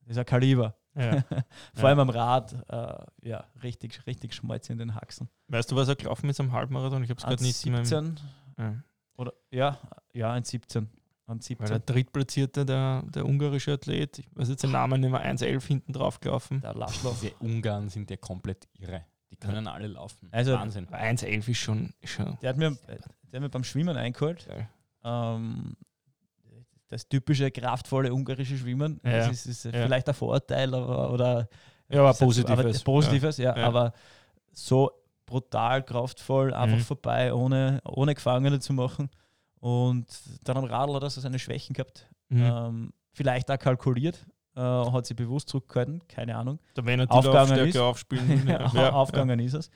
das 0.00 0.08
ist 0.12 0.18
ein 0.18 0.24
Kaliber. 0.24 0.74
Ja. 0.94 1.20
Vor 1.74 1.82
Ja. 1.82 1.84
allem 1.88 1.98
am 2.00 2.08
Rad, 2.10 2.54
äh, 2.70 3.28
ja, 3.28 3.44
richtig, 3.62 4.06
richtig 4.06 4.32
Schmalz 4.32 4.70
in 4.70 4.78
den 4.78 4.94
Haxen. 4.94 5.28
Weißt 5.48 5.70
du, 5.70 5.76
was 5.76 5.88
er 5.88 5.96
gelaufen 5.96 6.30
ist 6.30 6.40
am 6.40 6.52
Halbmarathon? 6.52 7.04
Ich 7.04 7.10
habe 7.10 7.18
es 7.18 7.24
gerade 7.24 7.42
nicht 7.42 7.66
in 7.66 7.72
meinem. 7.72 7.84
17 7.84 8.20
Ja. 8.58 8.82
Oder 9.16 9.32
ja, 9.50 9.78
ja, 10.12 10.32
ein 10.32 10.44
17. 10.44 10.84
Ein 11.28 11.38
Weil 11.38 11.42
17. 11.42 11.66
der 11.66 11.78
Drittplatzierte, 11.80 12.64
der, 12.64 13.02
der 13.02 13.26
ungarische 13.26 13.72
Athlet, 13.72 14.20
ich 14.20 14.28
weiß 14.34 14.48
jetzt 14.48 14.62
den 14.62 14.70
Namen 14.70 15.00
nicht 15.00 15.10
mehr, 15.10 15.24
1,11 15.24 15.66
hinten 15.66 15.92
drauf 15.92 16.20
gelaufen. 16.20 16.60
Der 16.60 16.74
Laszlo. 16.74 17.16
Die 17.20 17.32
Ungarn 17.40 17.88
sind 17.88 18.10
ja 18.10 18.16
komplett 18.16 18.68
irre. 18.78 19.04
Die 19.32 19.36
können 19.36 19.66
alle 19.66 19.88
laufen. 19.88 20.28
Also- 20.30 20.52
Wahnsinn. 20.52 20.86
Aber 20.86 20.98
1,11 20.98 21.48
ist 21.48 21.58
schon, 21.58 21.92
schon 22.04 22.38
Der 22.42 22.50
hat 22.50 22.56
mir, 22.56 22.70
der 22.86 22.98
hat 22.98 23.40
mir 23.40 23.48
beim 23.48 23.64
Schwimmen 23.64 23.96
eingeholt. 23.96 24.46
Ähm, 25.02 25.76
das 26.88 27.08
typische 27.08 27.50
kraftvolle 27.50 28.12
ungarische 28.14 28.56
Schwimmen. 28.56 29.00
Ja. 29.02 29.18
Das 29.26 29.30
ist, 29.32 29.46
ist 29.46 29.64
Ja. 29.64 29.72
vielleicht 29.72 30.08
ein 30.08 30.14
Vorurteil 30.14 30.72
aber, 30.72 31.12
oder 31.12 31.48
Ja, 31.88 32.00
aber 32.00 32.14
positives. 32.14 32.58
Aber 32.58 32.84
positives, 32.84 33.38
ja. 33.38 33.56
Ja. 33.56 33.66
Aber 33.66 33.92
so 34.52 34.92
brutal, 35.26 35.82
kraftvoll, 35.82 36.54
einfach 36.54 36.76
Mhm. 36.78 36.82
vorbei, 36.82 37.34
ohne, 37.34 37.80
ohne 37.84 38.14
Gefangene 38.14 38.58
zu 38.60 38.72
machen. 38.72 39.10
Und 39.60 40.06
dann 40.44 40.56
am 40.56 40.64
Radl 40.64 40.94
hat 40.94 41.02
er 41.02 41.10
so 41.10 41.20
seine 41.20 41.38
Schwächen 41.38 41.74
gehabt. 41.74 42.08
Ja. 42.30 42.70
Mhm. 42.70 42.76
Ähm, 42.76 42.92
vielleicht 43.12 43.50
auch 43.50 43.58
kalkuliert, 43.58 44.24
äh, 44.54 44.60
hat 44.60 45.06
sich 45.06 45.16
bewusst 45.16 45.48
zurückgehalten, 45.48 46.06
keine 46.08 46.36
Ahnung. 46.36 46.58
Da 46.74 46.84
wenn 46.84 47.00
er 47.00 47.06
die 47.06 47.12
aufgegangen 47.12 47.58
ist. 47.66 47.76
aufspielen. 47.76 48.46
Ja. 48.48 48.70
Ja. 48.74 48.92
Aufgegangen 48.92 49.40
ist 49.40 49.54
es. 49.54 49.70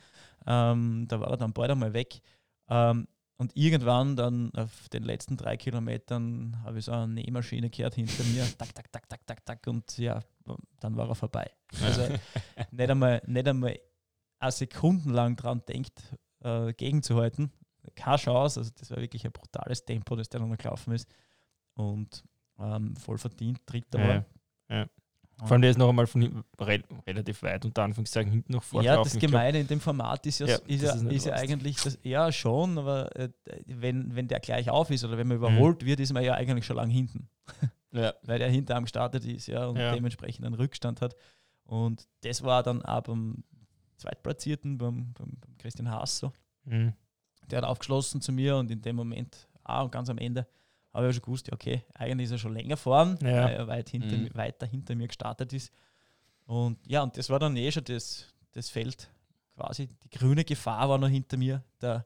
Ähm, 0.47 1.07
da 1.09 1.21
war 1.21 1.31
er 1.31 1.37
dann 1.37 1.53
bald 1.53 1.71
einmal 1.71 1.93
weg. 1.93 2.21
Ähm, 2.69 3.09
und 3.37 3.57
irgendwann 3.57 4.17
dann 4.17 4.53
auf 4.55 4.89
den 4.91 5.03
letzten 5.03 5.37
drei 5.39 5.57
Kilometern 5.57 6.59
habe 6.63 6.79
ich 6.79 6.85
so 6.85 6.93
eine 6.93 7.09
Nähmaschine 7.15 7.71
gehört 7.71 7.95
hinter 7.95 8.23
mir. 8.25 8.45
Tak, 8.59 8.75
tak, 8.75 8.93
tak, 8.93 9.09
tak, 9.09 9.27
tak, 9.27 9.47
tak. 9.47 9.67
Und 9.67 9.97
ja, 9.99 10.21
dann 10.81 10.97
war 10.97 11.09
er 11.09 11.15
vorbei. 11.15 11.51
Also 11.83 12.03
nicht 12.71 12.91
einmal, 12.91 13.23
nicht 13.27 13.49
einmal 13.49 13.79
eine 14.41 14.53
Sekunden 14.53 15.11
lang 15.11 15.37
dran 15.37 15.63
denkt, 15.69 16.03
äh, 16.43 16.73
gegenzuhalten. 16.73 17.53
Keine 17.95 18.17
Chance. 18.17 18.61
Also 18.61 18.71
das 18.79 18.91
war 18.91 18.99
wirklich 18.99 19.25
ein 19.25 19.33
brutales 19.33 19.85
Tempo, 19.85 20.17
das 20.17 20.29
der 20.29 20.41
noch 20.41 20.57
gelaufen 20.57 20.93
ist. 20.93 21.09
Und 21.75 22.23
ähm, 22.59 22.97
voll 22.97 23.19
verdient, 23.19 23.61
dritter 23.67 23.99
Ja, 24.01 24.09
war. 24.09 24.25
ja. 24.69 24.87
Vor 25.39 25.53
allem 25.53 25.63
der 25.63 25.71
ist 25.71 25.79
noch 25.79 25.89
einmal 25.89 26.07
von 26.07 26.45
re 26.61 26.83
relativ 27.07 27.43
weit, 27.43 27.65
unter 27.65 27.83
Anführungszeichen, 27.83 28.31
hinten 28.31 28.53
noch 28.53 28.63
Ja, 28.65 28.69
vorgelaufen. 28.69 29.05
das 29.05 29.15
Ich 29.15 29.21
glaub, 29.21 29.31
Gemeine 29.31 29.61
in 29.61 29.67
dem 29.67 29.81
Format 29.81 30.27
ist 30.27 30.41
ja, 30.41 30.47
Ja, 30.49 30.57
ist 30.67 30.83
ja, 30.83 30.93
ist 30.93 31.03
ist 31.05 31.25
ja 31.27 31.33
eigentlich, 31.33 31.77
das, 31.83 31.99
ja 32.03 32.31
schon, 32.31 32.77
aber 32.77 33.17
äh, 33.17 33.31
wenn, 33.65 34.15
wenn 34.15 34.29
der 34.29 34.41
gleich 34.41 34.69
auf 34.69 34.91
ist 34.91 35.03
oder 35.03 35.17
wenn 35.17 35.29
man 35.29 35.39
Mhm. 35.39 35.45
überholt 35.45 35.83
wird, 35.87 36.01
ist 36.01 36.13
man 36.13 36.23
ja 36.25 36.35
eigentlich 36.35 36.67
schon 36.67 36.77
lang 36.77 36.91
hinten, 36.91 37.31
Ja. 37.93 38.13
weil 38.25 38.39
der 38.39 38.51
hinter 38.51 38.77
einem 38.77 38.85
gestartet 38.85 39.25
ist 39.25 39.47
ja, 39.47 39.65
und 39.67 39.79
Ja. 39.79 39.95
dementsprechend 39.95 40.45
einen 40.45 40.57
Rückstand 40.57 41.01
hat. 41.01 41.17
Und 41.65 42.07
das 42.21 42.43
war 42.43 42.63
dann 42.63 42.83
auch 42.85 43.01
beim 43.01 43.43
Zweitplatzierten, 44.01 44.79
beim, 44.79 45.13
beim, 45.13 45.37
beim 45.41 45.59
Christian 45.59 45.91
Haas 45.91 46.19
so. 46.19 46.33
Mhm. 46.65 46.93
Der 47.51 47.59
hat 47.59 47.65
aufgeschlossen 47.65 48.21
zu 48.21 48.33
mir 48.33 48.57
und 48.57 48.71
in 48.71 48.81
dem 48.83 48.97
Moment, 48.97 49.49
ah, 49.65 49.83
und 49.83 49.93
ganz 49.93 50.09
am 50.09 50.19
Ende, 50.19 50.47
habe 50.93 51.09
ich 51.09 51.15
schon 51.17 51.23
gewusst, 51.25 51.47
ja, 51.49 51.53
okay, 51.55 51.85
eigentlich 51.95 52.27
ist 52.27 52.33
er 52.33 52.39
schon 52.39 52.55
länger 52.55 52.77
vorn, 52.77 53.17
Ja. 53.23 53.45
weil 53.45 53.55
er 53.55 53.67
weit 53.69 53.89
hinter, 53.91 54.17
Mhm. 54.17 54.31
weiter 54.35 54.67
hinter 54.67 54.95
mir 54.95 55.07
gestartet 55.09 55.53
ist. 55.53 55.73
Und 56.47 56.79
ja, 56.87 57.03
und 57.03 57.17
das 57.17 57.31
war 57.31 57.39
dann 57.39 57.57
eh 57.57 57.71
schon 57.71 57.85
das, 57.85 58.27
das 58.53 58.69
Feld 58.71 59.09
quasi. 59.55 59.89
Die 60.05 60.11
grüne 60.19 60.45
Gefahr 60.45 60.89
war 60.89 60.99
noch 60.99 61.09
hinter 61.09 61.37
mir. 61.37 61.63
Der 61.81 62.05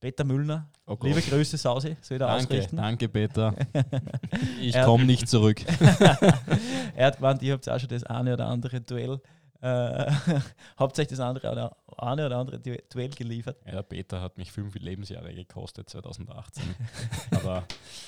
Peter 0.00 0.24
Müllner. 0.24 0.68
Oh. 0.86 0.96
Liebe 1.02 1.22
Grüße, 1.22 1.56
Sausi, 1.56 1.96
soll 2.00 2.16
er 2.16 2.26
Danke, 2.26 2.44
ausrichten. 2.54 2.76
danke, 2.76 3.08
Peter. 3.08 3.54
Ich 4.60 4.74
komme 4.82 5.04
nicht 5.04 5.28
zurück. 5.28 5.62
er 6.96 7.06
hat 7.06 7.16
gemeint, 7.16 7.42
ihr 7.42 7.54
habt 7.54 7.68
auch 7.68 7.78
schon 7.78 7.88
das 7.88 8.04
eine 8.04 8.34
oder 8.34 8.46
andere 8.48 8.80
Duell, 8.80 9.20
äh, 9.64 10.12
euch 10.98 11.06
das 11.08 11.20
andere 11.20 11.50
oder 11.50 11.76
eine 11.96 12.26
oder 12.26 12.36
andere 12.38 12.60
Du- 12.60 12.76
Duell 12.92 13.10
geliefert. 13.10 13.56
Ja, 13.66 13.82
Peter 13.82 14.20
hat 14.20 14.36
mich 14.36 14.52
fünf 14.52 14.74
Lebensjahre 14.74 15.34
gekostet 15.34 15.88
2018. 15.88 16.62
Aber 17.32 17.64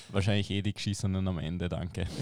wahrscheinlich 0.09 0.49
eh 0.51 0.61
die 0.61 0.73
geschissenen 0.73 1.27
am 1.27 1.39
Ende, 1.39 1.67
danke. 1.69 2.05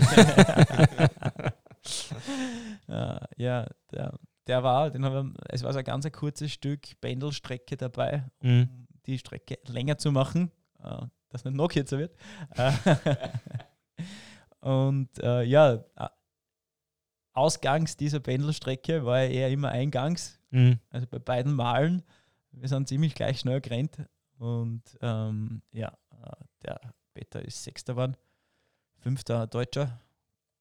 Ja, 3.37 3.67
der, 3.91 4.13
der 4.47 4.63
war, 4.63 4.89
den 4.89 5.05
haben 5.05 5.33
wir, 5.33 5.43
es 5.49 5.63
war 5.63 5.73
so 5.73 5.79
ein 5.79 5.85
ganz 5.85 6.05
ein 6.05 6.11
kurzes 6.11 6.51
Stück 6.51 6.99
Pendelstrecke 7.01 7.77
dabei, 7.77 8.23
um 8.41 8.49
Mhm. 8.49 8.87
die 9.05 9.17
Strecke 9.19 9.59
länger 9.67 9.97
zu 9.97 10.11
machen, 10.11 10.51
äh, 10.83 11.01
dass 11.29 11.43
nicht 11.45 11.55
noch 11.55 11.67
kürzer 11.67 11.99
wird. 11.99 12.15
Und 14.61 15.09
äh, 15.21 15.43
ja, 15.43 15.83
ausgangs 17.35 17.97
dieser 17.97 18.19
Pendelstrecke 18.19 19.05
war 19.05 19.19
er 19.19 19.29
eher 19.29 19.49
immer 19.49 19.69
eingangs, 19.69 20.39
Mhm. 20.51 20.79
also 20.89 21.05
bei 21.07 21.19
beiden 21.19 21.53
Malen. 21.53 22.01
Wir 22.51 22.69
sind 22.69 22.87
ziemlich 22.87 23.13
gleich 23.13 23.41
schnell 23.41 23.59
gerannt 23.61 23.97
und 24.37 24.81
ähm, 25.01 25.61
ja, 25.73 25.89
äh, 26.11 26.43
der 26.63 26.79
Peter 27.13 27.43
ist 27.43 27.63
Sechster 27.63 27.93
geworden, 27.93 28.15
fünfter 28.97 29.47
Deutscher 29.47 29.99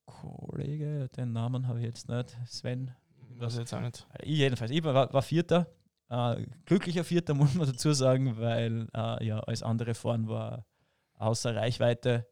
Kollege, 0.07 1.09
den 1.17 1.33
Namen 1.33 1.67
habe 1.67 1.79
ich 1.81 1.87
jetzt 1.87 2.09
nicht, 2.09 2.37
Sven. 2.47 2.91
Was 3.37 3.57
jetzt 3.57 3.73
auch 3.75 3.81
nicht. 3.81 4.07
Ich 4.23 4.39
jedenfalls, 4.39 4.71
ich 4.71 4.83
war, 4.85 5.13
war 5.13 5.23
Vierter, 5.23 5.67
äh, 6.09 6.45
glücklicher 6.67 7.05
Vierter 7.05 7.35
muss 7.35 7.55
man 7.55 7.67
dazu 7.67 7.93
sagen, 7.93 8.37
weil 8.39 8.89
äh, 8.95 9.25
ja 9.27 9.41
alles 9.41 9.63
andere 9.63 9.95
vorn 9.95 10.29
war 10.29 10.67
außer 11.15 11.55
Reichweite 11.55 12.27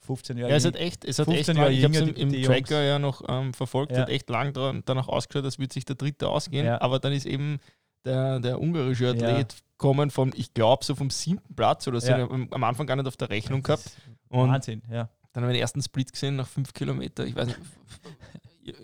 15 0.00 0.36
Jahre. 0.38 0.50
Ja, 0.50 0.56
es 0.56 0.64
hat 0.64 0.76
echt, 0.76 1.04
es 1.04 1.18
hat 1.18 1.26
15 1.26 1.38
echt 1.38 1.46
lang, 1.48 1.56
Jahre 1.56 1.72
ich 1.72 1.84
habe 1.84 1.94
es 1.94 2.00
im, 2.00 2.32
im 2.32 2.42
Tracker 2.44 2.76
Jungs. 2.76 2.86
ja 2.88 2.98
noch 2.98 3.22
ähm, 3.28 3.52
verfolgt, 3.54 3.92
Ja. 3.92 3.98
hat 4.02 4.08
echt 4.08 4.28
lang 4.30 4.52
dran, 4.52 4.82
danach 4.86 5.08
ausgeschaut, 5.08 5.44
als 5.44 5.58
würde 5.58 5.72
sich 5.74 5.84
der 5.84 5.96
Dritte 5.96 6.28
ausgehen, 6.28 6.66
Ja. 6.66 6.80
aber 6.80 6.98
dann 6.98 7.12
ist 7.12 7.26
eben 7.26 7.58
der, 8.04 8.40
der 8.40 8.60
ungarische 8.60 9.04
Ja. 9.06 9.10
Athlet 9.12 9.56
kommen 9.76 10.10
vom, 10.10 10.32
ich 10.34 10.54
glaube, 10.54 10.84
so 10.84 10.94
vom 10.94 11.10
siebten 11.10 11.54
Platz 11.54 11.86
oder 11.88 12.00
so, 12.00 12.10
Ja. 12.12 12.28
am 12.28 12.64
Anfang 12.64 12.86
gar 12.86 12.96
nicht 12.96 13.06
auf 13.06 13.16
der 13.16 13.30
Rechnung 13.30 13.62
gehabt. 13.62 13.84
Und 14.28 14.50
Wahnsinn, 14.50 14.82
ja. 14.90 15.08
dann 15.32 15.42
habe 15.44 15.52
ich 15.52 15.56
den 15.58 15.62
ersten 15.62 15.82
Split 15.82 16.12
gesehen 16.12 16.36
nach 16.36 16.48
fünf 16.48 16.72
Kilometern, 16.72 17.26
ich 17.26 17.36
weiß 17.36 17.46
nicht, 17.48 17.58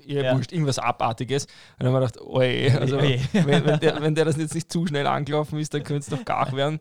ihr 0.06 0.22
Ja. 0.24 0.34
wurscht, 0.36 0.52
irgendwas 0.52 0.78
Abartiges. 0.78 1.44
Und 1.78 1.84
dann 1.84 1.92
habe 1.94 2.04
ich 2.06 2.12
gedacht, 2.12 2.26
oje, 2.26 2.72
also 2.80 2.98
Oje. 2.98 3.20
wenn, 3.32 3.64
wenn, 3.64 3.80
der, 3.80 4.00
wenn 4.02 4.14
der 4.14 4.24
das 4.24 4.36
jetzt 4.36 4.54
nicht 4.54 4.72
zu 4.72 4.86
schnell 4.86 5.06
angelaufen 5.06 5.58
ist, 5.58 5.74
dann 5.74 5.82
könnte 5.84 6.00
es 6.00 6.06
doch 6.18 6.24
gar 6.24 6.52
werden. 6.56 6.78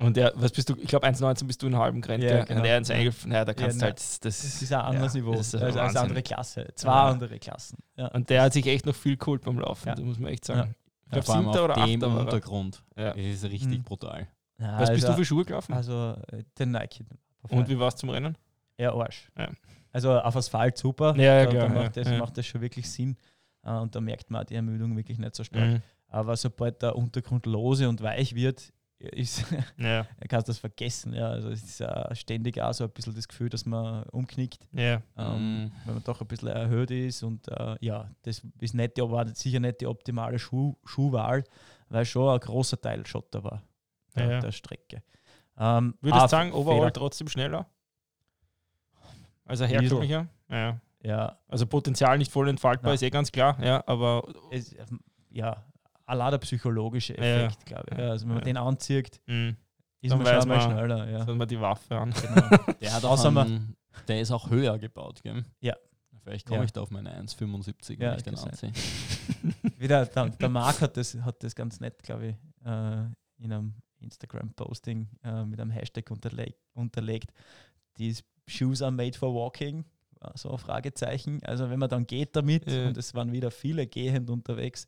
Und 0.00 0.16
der, 0.16 0.32
was 0.36 0.52
bist 0.52 0.68
du, 0.68 0.76
ich 0.76 0.86
glaube 0.88 1.06
1,19 1.06 1.46
bist 1.46 1.62
du 1.62 1.66
in 1.66 1.76
halben 1.76 2.00
Grenze. 2.00 2.26
Ja, 2.28 2.44
genau. 2.44 2.58
Und 2.60 2.64
der 2.64 2.78
ins 2.78 2.90
Eingriff, 2.90 3.26
naja, 3.26 3.44
da 3.44 3.52
kannst 3.54 3.80
Ja, 3.80 3.86
halt, 3.88 3.96
das, 3.96 4.20
Das 4.20 4.44
ist 4.44 4.72
ein 4.72 4.80
anderes 4.80 5.14
ja, 5.14 5.20
Niveau, 5.20 5.32
das 5.34 5.54
also 5.54 5.56
ist 5.66 5.72
eine 5.72 5.74
Wahnsinn. 5.82 6.00
andere 6.02 6.22
Klasse. 6.22 6.68
Zwei 6.76 6.88
Ja. 6.90 7.08
andere 7.08 7.38
Klassen. 7.40 7.78
Ja. 7.96 8.06
Und 8.08 8.30
der 8.30 8.42
hat 8.42 8.52
sich 8.52 8.66
echt 8.66 8.86
noch 8.86 8.94
viel 8.94 9.16
geholt 9.16 9.42
beim 9.42 9.58
Laufen, 9.58 9.88
Ja. 9.88 9.94
da 9.96 10.02
muss 10.02 10.18
man 10.18 10.32
echt 10.32 10.44
sagen. 10.44 10.74
Ich 11.06 11.10
glaube, 11.10 11.26
siebter 11.26 11.64
oder 11.64 11.74
dem 11.74 12.02
achter 12.02 12.06
er. 12.14 12.20
Untergrund. 12.20 12.82
Ja. 12.96 13.10
Es 13.14 13.42
ist 13.42 13.50
richtig 13.50 13.78
Mhm. 13.78 13.82
brutal. 13.84 14.28
Ja, 14.60 14.80
Was 14.80 14.90
bist 14.90 15.04
also, 15.04 15.08
du 15.08 15.18
für 15.18 15.24
Schuhe 15.24 15.44
gelaufen? 15.44 15.72
Also 15.72 16.16
äh, 16.32 16.42
den 16.58 16.72
Nike. 16.72 17.04
Und 17.48 17.68
wie 17.68 17.78
war 17.78 17.88
es 17.88 17.96
zum 17.96 18.10
Rennen? 18.10 18.36
Ja, 18.76 18.92
Arsch. 18.92 19.30
Ja. 19.38 19.48
Also 19.90 20.18
auf 20.20 20.36
Asphalt 20.36 20.76
super. 20.76 21.14
Ja, 21.16 21.22
ja, 21.22 21.44
da, 21.44 21.50
klar, 21.50 21.68
da 21.68 21.74
macht, 21.74 21.96
ja, 21.96 22.02
das, 22.02 22.12
ja. 22.12 22.18
macht 22.18 22.36
das 22.38 22.46
schon 22.46 22.60
wirklich 22.60 22.88
Sinn. 22.90 23.16
Äh, 23.64 23.70
Und 23.70 23.94
da 23.94 24.00
merkt 24.00 24.30
man 24.30 24.42
auch 24.42 24.46
die 24.46 24.54
Ermüdung 24.54 24.96
wirklich 24.96 25.18
nicht 25.18 25.34
so 25.34 25.42
stark. 25.44 25.64
Mhm. 25.66 25.82
Aber 26.08 26.36
sobald 26.36 26.82
der 26.82 26.94
Untergrund 26.96 27.46
lose 27.46 27.88
und 27.88 28.00
weich 28.02 28.34
wird, 28.34 28.72
ist, 28.98 29.44
Ja, 29.78 30.06
kannst 30.28 30.48
du 30.48 30.50
das 30.50 30.58
vergessen. 30.58 31.12
Ja. 31.14 31.28
Also 31.30 31.50
es 31.50 31.62
ist 31.62 31.80
äh, 31.80 32.14
ständig 32.14 32.60
auch 32.60 32.72
so 32.72 32.84
ein 32.84 32.90
bisschen 32.90 33.14
das 33.14 33.28
Gefühl, 33.28 33.48
dass 33.48 33.64
man 33.66 34.02
umknickt, 34.10 34.66
ja. 34.72 35.00
ähm, 35.16 35.64
Mhm. 35.64 35.72
wenn 35.84 35.94
man 35.94 36.04
doch 36.04 36.20
ein 36.20 36.26
bisschen 36.26 36.48
erhöht 36.48 36.90
ist. 36.90 37.22
Und 37.22 37.46
äh, 37.48 37.76
ja, 37.80 38.10
das 38.22 38.42
ist 38.60 38.74
nicht 38.74 38.96
die, 38.96 39.02
war 39.02 39.26
sicher 39.34 39.60
nicht 39.60 39.80
die 39.80 39.86
optimale 39.86 40.38
Schuh, 40.38 40.76
Schuhwahl, 40.84 41.44
weil 41.88 42.04
schon 42.04 42.32
ein 42.34 42.40
großer 42.40 42.80
Teil 42.80 43.06
Schotter 43.06 43.42
war 43.44 43.62
der, 44.16 44.24
Ja, 44.26 44.30
ja. 44.32 44.40
der 44.40 44.52
Strecke. 44.52 45.02
Ähm, 45.58 45.94
Würdest 46.00 46.24
du 46.24 46.28
sagen, 46.28 46.52
overall 46.52 46.78
Fehler- 46.80 46.92
trotzdem 46.92 47.28
schneller? 47.28 47.66
Also 49.44 49.64
herkömmlicher? 49.64 50.28
Ja. 50.50 50.80
Ja, 51.02 51.38
Also 51.46 51.66
Potenzial 51.66 52.18
nicht 52.18 52.30
voll 52.32 52.48
entfaltbar, 52.48 52.88
Nein. 52.90 52.94
ist 52.96 53.02
eh 53.02 53.10
ganz 53.10 53.30
klar, 53.30 53.56
ja, 53.64 53.82
aber 53.86 54.24
es, 54.50 54.74
ja, 55.30 55.64
allein 56.08 56.30
der 56.32 56.38
psychologische. 56.38 57.16
Effekt, 57.16 57.66
glaube 57.66 57.86
ich. 57.92 57.98
Ja, 57.98 58.10
also 58.10 58.24
wenn 58.26 58.34
man 58.34 58.38
Ja. 58.38 58.44
den 58.44 58.56
anzieht, 58.56 59.20
mh, 59.26 59.54
ist 60.00 60.10
Dann 60.12 60.22
man 60.22 60.40
schon 60.40 60.48
mal 60.48 60.60
schneller. 60.60 61.10
Ja. 61.10 61.24
dann 61.24 61.38
wir 61.38 61.46
die 61.46 61.60
Waffe 61.60 61.96
an. 61.98 62.12
Genau. 62.12 62.48
Der, 62.80 62.92
hat 62.92 63.04
auch 63.04 63.24
einen, 63.24 63.76
der 64.06 64.20
ist 64.20 64.30
auch 64.30 64.48
höher 64.50 64.78
gebaut, 64.78 65.20
gell? 65.22 65.44
Ja. 65.60 65.74
Vielleicht 66.22 66.46
komme 66.46 66.58
Ja. 66.60 66.64
ich 66.64 66.72
da 66.72 66.82
auf 66.82 66.90
meine 66.90 67.10
1,75, 67.18 67.98
wenn 67.98 68.00
Ja, 68.06 68.16
ich 68.16 68.22
den 68.22 68.36
anziehe. 68.36 68.70
Wieder, 69.78 70.04
der, 70.06 70.28
der 70.30 70.48
Marc 70.48 70.80
hat 70.82 70.96
das, 70.96 71.14
hat 71.22 71.42
das 71.42 71.54
ganz 71.54 71.80
nett, 71.80 72.02
glaube 72.02 72.26
ich, 72.28 72.34
äh, 72.66 73.04
in 73.38 73.52
einem 73.52 73.74
Instagram-Posting 74.00 75.08
äh, 75.24 75.44
mit 75.44 75.60
einem 75.60 75.70
Hashtag 75.70 76.10
unterleg 76.10 76.54
unterlegt. 76.74 77.32
These 77.94 78.22
shoes 78.46 78.82
are 78.82 78.92
made 78.92 79.16
for 79.16 79.32
walking. 79.34 79.84
So 80.34 80.50
ein 80.50 80.58
Fragezeichen. 80.58 81.40
Also 81.44 81.70
wenn 81.70 81.78
man 81.78 81.88
dann 81.88 82.06
geht 82.06 82.34
damit 82.34 82.70
Ja. 82.70 82.88
und 82.88 82.96
es 82.96 83.14
waren 83.14 83.30
wieder 83.32 83.50
viele 83.52 83.86
gehend 83.86 84.30
unterwegs, 84.30 84.86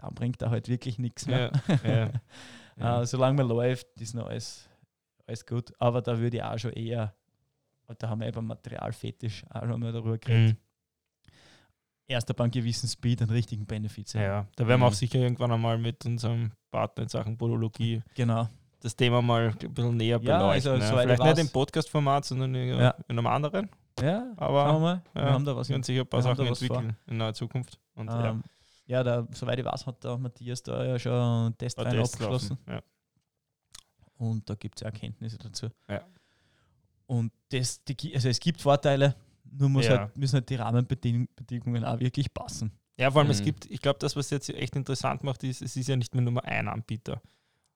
dann 0.00 0.14
bringt 0.14 0.40
er 0.42 0.50
halt 0.50 0.68
wirklich 0.68 0.98
nichts 0.98 1.26
mehr. 1.26 1.50
Ja, 1.84 1.90
ja. 1.90 2.10
Äh, 3.02 3.04
solange 3.04 3.36
man 3.36 3.48
läuft, 3.48 3.86
ist 4.00 4.14
noch 4.14 4.26
alles, 4.28 4.66
alles 5.26 5.44
gut. 5.44 5.70
Aber 5.78 6.00
da 6.00 6.18
würde 6.18 6.38
ich 6.38 6.42
auch 6.42 6.56
schon 6.58 6.72
eher, 6.72 7.14
da 7.98 8.08
haben 8.08 8.20
wir 8.22 8.28
eben 8.28 8.46
Materialfetisch 8.46 9.44
auch 9.50 9.66
schon 9.66 9.78
mal 9.80 9.92
darüber 9.92 10.16
geredet. 10.16 10.56
Mhm. 10.56 11.30
Erst 12.06 12.30
ab 12.30 12.40
einem 12.40 12.50
gewissen 12.50 12.88
Speed 12.88 13.20
einen 13.22 13.30
richtigen 13.30 13.66
Benefit 13.66 14.08
sehen. 14.08 14.22
Ja, 14.22 14.46
da 14.56 14.66
werden 14.66 14.80
wir 14.80 14.86
auch 14.86 14.90
Mhm. 14.92 14.94
sicher 14.94 15.18
irgendwann 15.18 15.52
einmal 15.52 15.76
mit 15.78 16.04
unserem 16.06 16.52
Partner 16.70 17.02
in 17.02 17.08
Sachen 17.10 17.36
Podologie 17.36 18.02
Genau. 18.14 18.48
das 18.80 18.96
Thema 18.96 19.20
mal 19.22 19.50
ein 19.60 19.74
bisschen 19.74 19.96
näher 19.96 20.18
Ja, 20.22 20.38
beleuchten. 20.38 20.72
also 20.72 20.82
ja. 20.82 20.88
soweit 20.90 21.08
ich 21.10 21.16
Vielleicht 21.16 21.36
nicht 21.36 21.46
im 21.46 21.52
Podcast-Format, 21.52 22.24
sondern 22.24 22.54
in, 22.54 22.68
Ja. 22.78 22.94
in 23.08 23.18
einem 23.18 23.26
anderen. 23.26 23.68
Ja, 24.00 24.32
Aber, 24.38 24.80
wir 24.80 25.02
ja, 25.14 25.26
wir 25.26 25.32
haben 25.34 25.44
da 25.44 25.54
was. 25.54 25.68
Wir 25.68 25.74
werden 25.74 25.82
sicher 25.82 26.00
ein 26.00 26.06
paar 26.06 26.20
da 26.22 26.34
Sachen 26.34 26.48
was 26.48 26.58
vor. 26.64 26.76
entwickeln 26.78 26.96
in 27.06 27.16
naher 27.18 27.34
Zukunft. 27.34 27.78
Und 27.94 28.08
Ähm, 28.10 28.42
ja, 28.90 29.02
da, 29.02 29.26
soweit 29.32 29.58
ich 29.58 29.64
weiß, 29.64 29.86
hat 29.86 30.02
der 30.04 30.18
Matthias 30.18 30.62
da 30.62 30.84
ja 30.84 30.98
schon 30.98 31.12
einen 31.12 31.56
Test 31.58 31.78
ja, 31.78 31.84
rein 31.84 31.94
Tests 31.96 32.14
abgeschlossen. 32.14 32.58
Ja. 32.68 32.82
Und 34.18 34.48
da 34.50 34.54
gibt 34.54 34.76
es 34.78 34.82
ja 34.82 34.86
Erkenntnisse 34.88 35.38
dazu. 35.38 35.68
Ja. 35.88 36.02
Und 37.06 37.32
das, 37.50 37.82
die, 37.84 38.14
also 38.14 38.28
es 38.28 38.38
gibt 38.40 38.60
Vorteile, 38.60 39.14
nur 39.50 39.68
muss 39.68 39.86
Ja. 39.86 39.98
halt, 40.00 40.16
müssen 40.16 40.34
halt 40.36 40.48
die 40.50 40.56
Rahmenbedingungen 40.56 41.84
auch 41.84 41.98
wirklich 41.98 42.32
passen. 42.32 42.72
Ja, 42.96 43.10
vor 43.10 43.22
allem 43.22 43.30
es 43.30 43.40
Mhm. 43.40 43.44
gibt, 43.46 43.66
ich 43.70 43.80
glaube, 43.80 43.98
das, 43.98 44.14
was 44.16 44.28
jetzt 44.30 44.50
echt 44.50 44.76
interessant 44.76 45.24
macht, 45.24 45.42
ist, 45.42 45.62
es 45.62 45.74
ist 45.76 45.88
ja 45.88 45.96
nicht 45.96 46.14
mehr 46.14 46.22
nur 46.22 46.44
ein 46.44 46.68
Anbieter, 46.68 47.22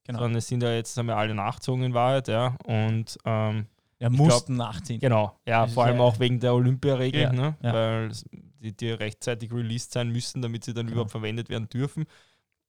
Genau. 0.04 0.18
sondern 0.18 0.38
es 0.38 0.46
sind 0.48 0.62
ja 0.62 0.72
jetzt, 0.72 0.96
haben 0.98 1.06
wir 1.06 1.16
alle 1.16 1.34
nachgezogen 1.34 1.82
in 1.84 1.94
Wahrheit, 1.94 2.28
ja. 2.28 2.56
Und 2.66 3.16
ähm, 3.24 3.66
Ja, 4.00 4.10
mussten 4.10 4.56
nachziehen. 4.56 5.00
genau, 5.00 5.38
ja, 5.46 5.66
vor 5.66 5.84
allem 5.84 5.96
ja- 5.98 6.02
auch 6.02 6.18
wegen 6.18 6.40
der 6.40 6.52
Olympiaregel, 6.54 7.32
ne? 7.32 7.56
weil 7.60 8.10
die, 8.60 8.76
die 8.76 8.90
rechtzeitig 8.90 9.52
released 9.52 9.92
sein 9.92 10.10
müssen, 10.10 10.42
damit 10.42 10.64
sie 10.64 10.74
dann 10.74 10.86
Genau. 10.86 10.94
überhaupt 10.96 11.12
verwendet 11.12 11.48
werden 11.48 11.68
dürfen. 11.68 12.04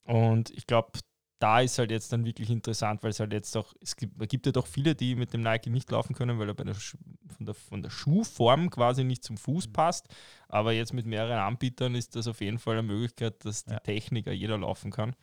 Und 0.04 0.50
ich 0.50 0.66
glaube, 0.66 0.92
da 1.38 1.60
ist 1.60 1.78
halt 1.78 1.90
jetzt 1.90 2.12
dann 2.12 2.24
wirklich 2.24 2.48
interessant, 2.48 3.02
weil 3.02 3.10
es 3.10 3.20
halt 3.20 3.32
jetzt 3.32 3.54
auch, 3.56 3.74
es 3.82 3.96
gibt, 3.96 4.20
es 4.22 4.28
gibt 4.28 4.46
ja 4.46 4.52
doch 4.52 4.66
viele, 4.66 4.94
die 4.94 5.14
mit 5.16 5.32
dem 5.34 5.42
Nike 5.42 5.68
nicht 5.68 5.90
laufen 5.90 6.14
können, 6.14 6.38
weil 6.38 6.48
er 6.48 6.54
der, 6.54 6.74
von, 6.74 7.44
der, 7.44 7.54
von 7.54 7.82
der 7.82 7.90
Schuhform 7.90 8.70
quasi 8.70 9.04
nicht 9.04 9.22
zum 9.24 9.34
Mhm. 9.34 9.40
Fuß 9.40 9.68
passt. 9.72 10.06
Aber 10.48 10.72
jetzt 10.72 10.94
mit 10.94 11.04
mehreren 11.06 11.38
Anbietern 11.38 11.94
ist 11.94 12.16
das 12.16 12.26
auf 12.28 12.40
jeden 12.40 12.58
Fall 12.58 12.74
eine 12.78 12.84
Möglichkeit, 12.86 13.44
dass 13.44 13.64
die 13.64 13.72
Ja. 13.72 13.80
Techniker 13.80 14.32
jeder 14.32 14.56
laufen 14.56 14.90
kann. 14.90 15.14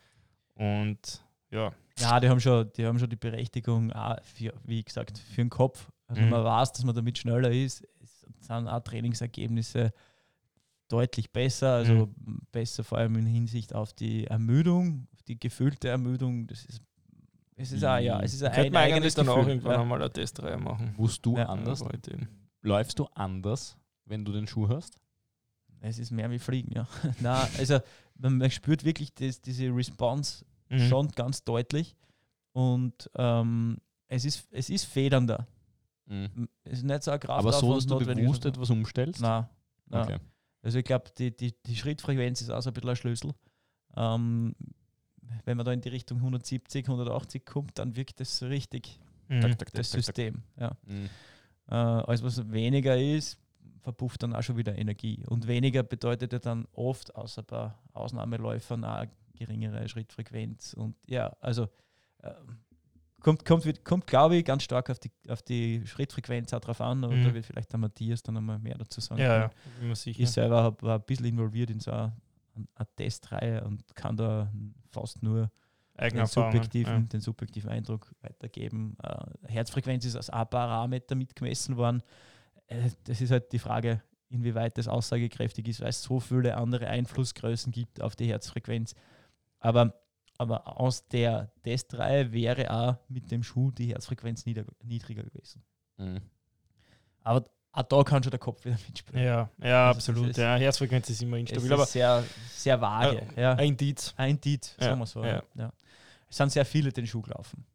Und 0.56 1.24
ja, 1.50 1.72
Ja, 2.00 2.20
die 2.20 2.30
haben 2.30 2.40
schon 2.40 2.72
die, 2.74 2.86
haben 2.86 3.00
schon 3.00 3.10
die 3.10 3.16
Berechtigung, 3.16 3.92
auch 3.94 4.18
für, 4.24 4.54
wie 4.66 4.84
gesagt, 4.84 5.18
für 5.18 5.42
den 5.42 5.50
Kopf. 5.50 5.90
Also 6.14 6.22
Mhm. 6.24 6.30
man 6.30 6.44
weiß, 6.44 6.72
dass 6.74 6.84
man 6.84 6.94
damit 6.96 7.18
schneller 7.18 7.52
ist. 7.52 7.88
Es 8.02 8.26
sind 8.42 8.68
auch 8.68 8.80
Trainingsergebnisse 8.82 9.92
deutlich 10.88 11.32
besser, 11.32 11.74
also 11.76 12.08
Mhm. 12.24 12.42
besser 12.52 12.84
vor 12.84 13.00
allem 13.00 13.16
in 13.16 13.26
Hinsicht 13.26 13.74
auf 13.74 13.94
die 13.94 14.26
Ermüdung, 14.28 15.08
die 15.28 15.40
gefühlte 15.40 15.88
Ermüdung. 15.90 16.46
Das 16.48 16.66
ist, 16.66 16.82
es 17.56 17.72
ist 17.72 17.84
auch, 17.84 17.98
ja, 17.98 18.20
es 18.22 18.34
ist 18.34 18.44
ein, 18.44 18.52
könnte 18.52 18.72
man 18.72 18.84
eigentlich 18.84 18.96
eigenes 18.96 19.16
dann 19.16 19.30
auch 19.30 19.48
irgendwann 19.48 19.72
ja. 19.72 19.82
einmal 19.82 20.02
eine 20.02 20.12
Testreihe 20.12 20.58
machen. 20.58 20.94
Musst 20.98 21.26
du 21.26 21.38
Ja. 21.38 21.48
anders? 21.48 21.84
Läufst 22.62 23.00
du 23.00 23.06
anders, 23.16 23.78
wenn 24.06 24.24
du 24.24 24.32
den 24.32 24.46
Schuh 24.48 24.70
hast? 24.70 24.98
Es 25.82 26.00
ist 26.00 26.12
mehr 26.12 26.30
wie 26.32 26.40
Fliegen, 26.40 26.72
ja. 26.74 26.88
Nein, 27.20 27.50
also 27.58 27.80
man, 28.16 28.38
man 28.38 28.52
spürt 28.52 28.84
wirklich 28.86 29.14
das, 29.16 29.42
diese 29.42 29.66
Response 29.76 30.46
Mhm. 30.70 30.80
schon 30.80 31.08
ganz 31.10 31.44
deutlich 31.44 31.96
und 32.54 33.10
ähm, 33.16 33.78
es, 34.08 34.26
ist, 34.26 34.48
es 34.52 34.70
ist 34.70 34.86
federnder. 34.86 35.46
Mhm. 36.06 36.50
Es 36.64 36.80
ist 36.80 36.84
nicht 36.84 37.04
so 37.04 37.12
ein 37.12 37.20
Kraft 37.20 37.40
Aber 37.40 37.54
so, 37.54 37.76
dass 37.76 37.86
du 37.86 37.98
bewusst 38.00 38.46
etwas 38.46 38.70
umstellst? 38.70 39.22
Nein, 39.22 39.48
nein. 39.88 40.04
Okay. 40.04 40.18
Also 40.62 40.80
ich 40.80 40.86
glaube, 40.86 41.06
die, 41.18 41.36
die, 41.36 41.54
die 41.64 41.76
Schrittfrequenz 41.76 42.42
ist 42.42 42.50
auch 42.50 42.62
so 42.62 42.70
ein 42.70 42.74
bisschen 42.74 42.90
ein 42.90 42.96
Schlüssel. 42.96 43.32
Ähm, 43.96 44.56
wenn 45.46 45.58
man 45.58 45.66
da 45.66 45.74
in 45.74 45.82
die 45.82 45.90
Richtung 45.90 46.18
170, 46.18 46.86
180 46.86 47.46
kommt, 47.46 47.78
dann 47.80 47.96
wirkt 47.96 48.20
das 48.20 48.38
so 48.38 48.48
richtig, 48.48 49.00
Mhm. 49.28 49.56
Das 49.74 49.92
tak. 49.92 50.04
System. 50.04 50.44
Ja. 50.58 50.76
Mhm. 50.86 51.10
Äh, 51.68 51.76
alles, 51.76 52.24
was 52.24 52.52
weniger 52.52 52.98
ist, 52.98 53.40
verpufft 53.80 54.24
dann 54.24 54.34
auch 54.34 54.44
schon 54.44 54.58
wieder 54.58 54.78
Energie. 54.78 55.24
Und 55.28 55.48
weniger 55.48 55.84
bedeutet 55.84 56.34
ja 56.34 56.40
dann 56.40 56.68
oft, 56.74 57.16
außer 57.16 57.44
bei 57.44 57.74
Ausnahmeläufern, 57.94 58.84
auch 58.86 59.06
geringere 59.36 59.88
Schrittfrequenz. 59.90 60.74
Und 60.74 60.96
ja, 61.08 61.36
also 61.40 61.68
ähm, 62.22 62.60
kommt, 63.24 63.46
kommt, 63.46 63.84
kommt 63.84 64.06
glaube 64.08 64.36
ich, 64.36 64.46
ganz 64.46 64.64
stark 64.64 64.90
auf 64.92 65.00
die, 65.00 65.12
auf 65.30 65.42
die 65.42 65.82
Schrittfrequenz 65.88 66.54
auch 66.54 66.60
drauf 66.60 66.80
an. 66.82 67.04
Aber 67.04 67.16
Mhm. 67.16 67.24
da 67.24 67.34
wird 67.34 67.46
vielleicht 67.46 67.72
der 67.72 67.80
Matthias 67.80 68.22
dann 68.22 68.38
einmal 68.38 68.60
mehr 68.60 68.78
dazu 68.78 69.02
sagen. 69.02 69.20
Ja, 69.22 69.28
können. 69.28 69.42
ja, 69.66 69.80
bin 69.80 69.88
mir 69.90 69.96
sicher. 69.96 70.22
Ich 70.22 70.30
selber 70.30 70.62
hab, 70.64 70.84
war 70.84 71.00
ein 71.00 71.04
bisschen 71.04 71.26
involviert 71.26 71.72
in 71.72 71.80
so 71.80 71.92
eine, 71.92 72.14
eine 72.76 72.88
Testreihe 72.96 73.64
und 73.64 73.96
kann 73.96 74.16
da 74.16 74.52
fast 74.92 75.24
nur 75.24 75.50
den 76.00 76.26
subjektiven, 76.26 77.08
den 77.10 77.22
subjektiven 77.22 77.70
Eindruck 77.70 78.14
weitergeben. 78.22 78.98
Äh, 79.02 79.26
Herzfrequenz 79.52 80.06
ist 80.06 80.16
als 80.16 80.30
ein 80.30 80.48
Parameter 80.48 81.16
mitgemessen 81.16 81.78
worden. 81.78 82.04
Äh, 82.68 82.90
das 83.06 83.22
ist 83.22 83.32
halt 83.32 83.52
die 83.52 83.60
Frage, 83.60 84.02
inwieweit 84.30 84.78
das 84.78 84.88
aussagekräftig 84.88 85.68
ist, 85.68 85.82
weil 85.82 85.90
es 85.90 86.02
so 86.02 86.20
viele 86.20 86.58
andere 86.58 86.88
Einflussgrößen 86.88 87.72
gibt 87.72 88.02
auf 88.02 88.16
die 88.16 88.26
Herzfrequenz. 88.28 88.96
Aber, 89.60 89.94
aber 90.44 90.80
aus 90.80 91.08
der 91.08 91.52
Testreihe 91.64 92.32
wäre 92.32 92.70
auch 92.72 92.96
mit 93.10 93.32
dem 93.32 93.42
Schuh 93.44 93.72
die 93.72 93.88
Herzfrequenz 93.92 94.46
nieder, 94.46 94.64
niedriger 94.84 95.24
gewesen. 95.24 95.64
Mhm. 95.98 96.22
Aber 97.24 97.46
auch 97.72 97.84
da 97.84 98.04
kann 98.04 98.22
schon 98.22 98.30
der 98.32 98.40
Kopf 98.40 98.64
wieder 98.66 98.78
mitspielen. 98.88 99.24
Ja, 99.24 99.50
ja, 99.62 99.88
Also 99.88 99.98
absolut. 99.98 100.30
ist- 100.30 100.38
ja, 100.38 100.56
Herzfrequenz 100.56 101.10
ist 101.10 101.22
immer 101.24 101.38
Es 101.38 101.42
instabil, 101.44 101.66
ist 101.66 101.72
aber 101.72 101.86
sehr, 101.86 102.24
sehr 102.52 102.80
vage. 102.80 103.22
Äh, 103.36 103.42
ja. 103.42 103.54
ein 103.54 103.70
Indiz. 103.70 104.14
Ein 104.18 104.32
Indiz, 104.32 104.76
Ja, 104.80 104.86
sagen 104.88 105.00
wir 105.00 105.06
so. 105.08 105.24
ja. 105.24 105.42
Ja. 105.56 105.72
Es 106.30 106.38
sind 106.38 106.52
sehr 106.52 106.66
viele 106.66 106.92
den 106.92 107.08
Schuh 107.08 107.22
gelaufen. 107.22 107.66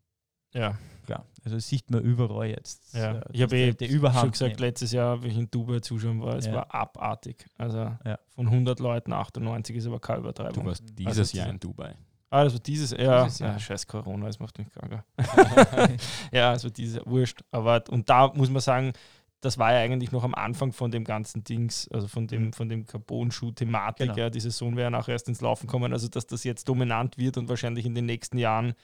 Ja, 0.54 0.76
Klar. 1.04 1.24
Also 1.44 1.56
das 1.56 1.66
sieht 1.66 1.90
man 1.90 2.02
überall 2.02 2.48
jetzt. 2.48 2.92
ja. 2.94 3.18
äh, 3.18 3.24
Ich 3.32 3.40
habe 3.42 3.56
eh 3.56 3.72
schon 3.72 4.30
gesagt, 4.30 4.40
nehmen. 4.40 4.58
letztes 4.58 4.92
Jahr, 4.92 5.22
wie 5.22 5.28
ich 5.28 5.38
in 5.38 5.50
Dubai 5.50 5.80
zuschauen 5.80 6.20
war, 6.20 6.36
es 6.36 6.44
Ja. 6.46 6.52
war 6.54 6.74
abartig. 6.74 7.46
Also 7.56 7.78
Ja. 8.04 8.18
von 8.28 8.50
100 8.50 8.78
Leuten 8.78 9.14
98 9.14 9.74
ist 9.76 9.86
aber 9.86 10.00
keine 10.00 10.18
Du 10.18 10.24
Übertreibung. 10.24 10.66
warst 10.66 10.82
Also 10.82 10.94
dieses 10.94 11.32
Jahr 11.32 11.46
diese- 11.46 11.54
in 11.54 11.60
Dubai. 11.60 11.94
Ah, 12.30 12.44
das 12.44 12.52
war 12.52 12.60
dieses, 12.60 12.90
ja, 12.90 13.24
Dieses 13.24 13.38
Jahr. 13.38 13.52
ja 13.52 13.58
scheiß 13.58 13.86
Corona, 13.86 14.26
das 14.26 14.38
macht 14.38 14.58
mich 14.58 14.68
krank. 14.70 15.02
ja, 16.32 16.50
also 16.50 16.68
diese, 16.70 17.02
wurscht. 17.06 17.40
Aber, 17.50 17.82
und 17.88 18.08
da 18.10 18.28
muss 18.34 18.50
man 18.50 18.60
sagen, 18.60 18.92
das 19.40 19.56
war 19.56 19.72
ja 19.72 19.78
eigentlich 19.80 20.12
noch 20.12 20.24
am 20.24 20.34
Anfang 20.34 20.72
von 20.72 20.90
dem 20.90 21.04
ganzen 21.04 21.44
Dings, 21.44 21.88
also 21.88 22.06
von 22.08 22.26
dem, 22.26 22.52
von 22.52 22.68
dem 22.68 22.84
Carbon-Schuh-Thematik. 22.84 24.08
Genau. 24.08 24.18
Ja, 24.18 24.30
die 24.30 24.40
Saison 24.40 24.72
wäre 24.76 24.86
ja 24.86 24.90
nachher 24.90 25.12
erst 25.12 25.28
ins 25.28 25.40
Laufen 25.40 25.66
kommen. 25.68 25.92
Also, 25.92 26.08
dass 26.08 26.26
das 26.26 26.44
jetzt 26.44 26.68
dominant 26.68 27.16
wird 27.18 27.38
und 27.38 27.48
wahrscheinlich 27.48 27.86
in 27.86 27.94
den 27.94 28.06
nächsten 28.06 28.36
Jahren 28.38 28.74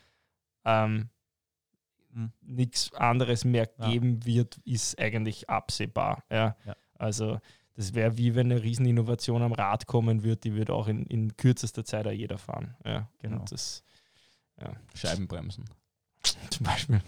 ähm, 0.64 1.11
Mhm. 2.12 2.30
nichts 2.42 2.92
anderes 2.94 3.44
mehr 3.44 3.68
Ja. 3.78 3.90
geben 3.90 4.24
wird, 4.24 4.59
ist 4.64 4.98
eigentlich 5.00 5.50
absehbar. 5.50 6.22
Ja. 6.30 6.57
Ja. 6.64 6.76
Also, 6.96 7.40
das 7.77 7.95
wäre 7.95 8.17
wie 8.19 8.35
wenn 8.35 8.51
eine 8.53 8.63
Rieseninnovation 8.63 9.43
am 9.43 9.53
Rad 9.53 9.87
kommen 9.87 10.23
wird, 10.23 10.45
die 10.45 10.55
wird 10.55 10.71
auch 10.71 10.87
in, 10.89 11.05
in 11.07 11.37
kürzester 11.37 11.85
Zeit 11.85 12.07
auch 12.07 12.13
jeder 12.13 12.39
fahren. 12.39 12.77
Ja. 12.85 13.09
Genau. 13.21 13.39
Und 13.41 13.51
das 13.53 13.83
Scheibenbremsen. 14.95 15.65
zum 16.51 16.65
Beispiel. 16.65 17.01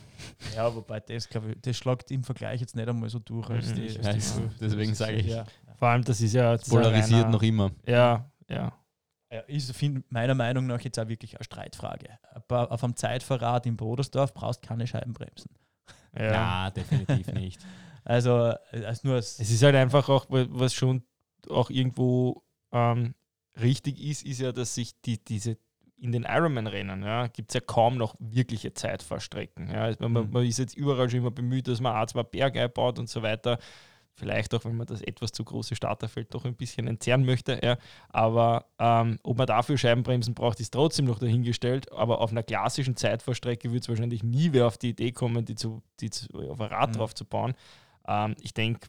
Ja, 0.55 0.75
wobei 0.75 1.01
das, 1.01 1.29
glaube 1.29 1.53
ich, 1.53 1.61
das 1.63 1.77
schlagt 1.77 2.11
im 2.11 2.23
Vergleich 2.25 2.61
jetzt 2.61 2.77
nicht 2.77 2.89
einmal 2.89 3.09
so 3.09 3.19
durch 3.19 3.49
als 3.49 3.69
Mhm, 3.71 3.75
die. 3.77 3.83
als 3.87 3.95
die 3.95 4.05
weiß. 4.05 4.35
Schuhe. 4.35 4.51
Deswegen 4.61 4.95
sage 4.95 5.13
ich. 5.15 5.27
Ja, 5.27 5.47
Vor 5.79 5.89
allem, 5.89 6.05
das 6.05 6.21
ist 6.21 6.33
ja 6.35 6.53
das 6.53 6.63
ist 6.67 6.73
ja 6.73 6.79
Polarisiert 6.79 7.21
reiner- 7.25 7.31
noch 7.31 7.43
immer. 7.43 7.71
Ja, 7.87 8.31
ja. 8.49 8.73
ja. 9.31 9.41
ist 9.47 9.75
find, 9.75 10.11
meiner 10.13 10.35
Meinung 10.35 10.67
nach 10.67 10.81
jetzt 10.81 10.99
auch 10.99 11.09
wirklich 11.09 11.37
eine 11.37 11.45
Streitfrage. 11.45 12.19
Aber 12.35 12.71
auf 12.71 12.85
einem 12.85 12.97
Zeitverrat 12.97 13.65
in 13.67 13.77
Brodersdorf 13.77 14.35
brauchst 14.35 14.63
du 14.65 14.69
keine 14.69 14.87
Scheibenbremsen. 14.87 15.51
ja. 16.15 16.25
Ja, 16.25 16.71
definitiv 16.71 17.29
nicht. 17.33 17.65
Also, 18.07 18.53
äh, 18.73 18.85
als 18.85 19.03
nur 19.05 19.17
als. 19.17 19.39
Es 19.41 19.51
ist 19.51 19.63
halt 19.63 19.75
einfach 19.75 20.09
auch, 20.09 20.31
wa- 20.31 20.47
was 20.49 20.73
schon 20.75 21.03
auch 21.51 21.71
irgendwo 21.71 22.43
ähm, 22.73 23.15
richtig 23.61 24.01
ist, 24.01 24.25
ist 24.25 24.41
ja, 24.41 24.53
dass 24.53 24.75
sich 24.77 25.01
die, 25.03 25.23
diese 25.23 25.59
in 25.99 26.13
den 26.13 26.25
Ironman-Rennen 26.25 27.03
ja, 27.03 27.27
gibt 27.27 27.51
es 27.51 27.55
ja 27.55 27.61
kaum 27.61 27.97
noch 27.97 28.15
wirkliche 28.19 28.75
Zeitfahrstrecken. 28.75 29.71
Ja. 29.71 29.85
Also 29.85 30.09
man, 30.09 30.27
Mhm. 30.27 30.31
man 30.33 30.45
ist 30.47 30.59
jetzt 30.59 30.77
überall 30.77 31.09
schon 31.11 31.21
immer 31.21 31.31
bemüht, 31.31 31.69
dass 31.69 31.81
man 31.81 31.97
auch 31.97 32.07
zwei 32.07 32.23
Berge 32.23 32.63
einbaut 32.63 32.99
und 32.99 33.09
so 33.09 33.23
weiter. 33.23 33.59
Vielleicht 34.19 34.55
auch, 34.55 34.65
wenn 34.65 34.77
man 34.77 34.87
das 34.87 35.03
etwas 35.03 35.33
zu 35.33 35.43
große 35.45 35.75
Starterfeld 35.75 36.33
doch 36.35 36.45
ein 36.45 36.55
bisschen 36.55 36.87
entzerren 36.87 37.25
möchte. 37.25 37.59
Ja. 37.63 37.77
Aber 38.11 38.67
ähm, 38.79 39.19
ob 39.23 39.37
man 39.39 39.47
dafür 39.47 39.77
Scheibenbremsen 39.79 40.35
braucht, 40.35 40.61
ist 40.61 40.73
trotzdem 40.73 41.07
noch 41.07 41.19
dahingestellt. 41.19 41.91
Aber 41.93 42.21
auf 42.21 42.31
einer 42.31 42.43
klassischen 42.43 42.97
Zeitfahrstrecke 42.97 43.73
wird 43.73 43.83
es 43.83 43.89
wahrscheinlich 43.89 44.23
nie 44.23 44.53
wer 44.53 44.67
auf 44.69 44.79
die 44.79 44.91
Idee 44.91 45.13
kommen, 45.13 45.45
die, 45.45 45.55
zu, 45.55 45.83
die 46.01 46.11
zu, 46.11 46.27
auf 46.51 46.61
ein 46.61 46.69
Rad 46.69 46.91
Mhm. 46.91 46.95
drauf 46.95 47.15
zu 47.15 47.25
bauen. 47.25 47.55
Ähm, 48.07 48.35
ich 48.41 48.55
denke, 48.55 48.89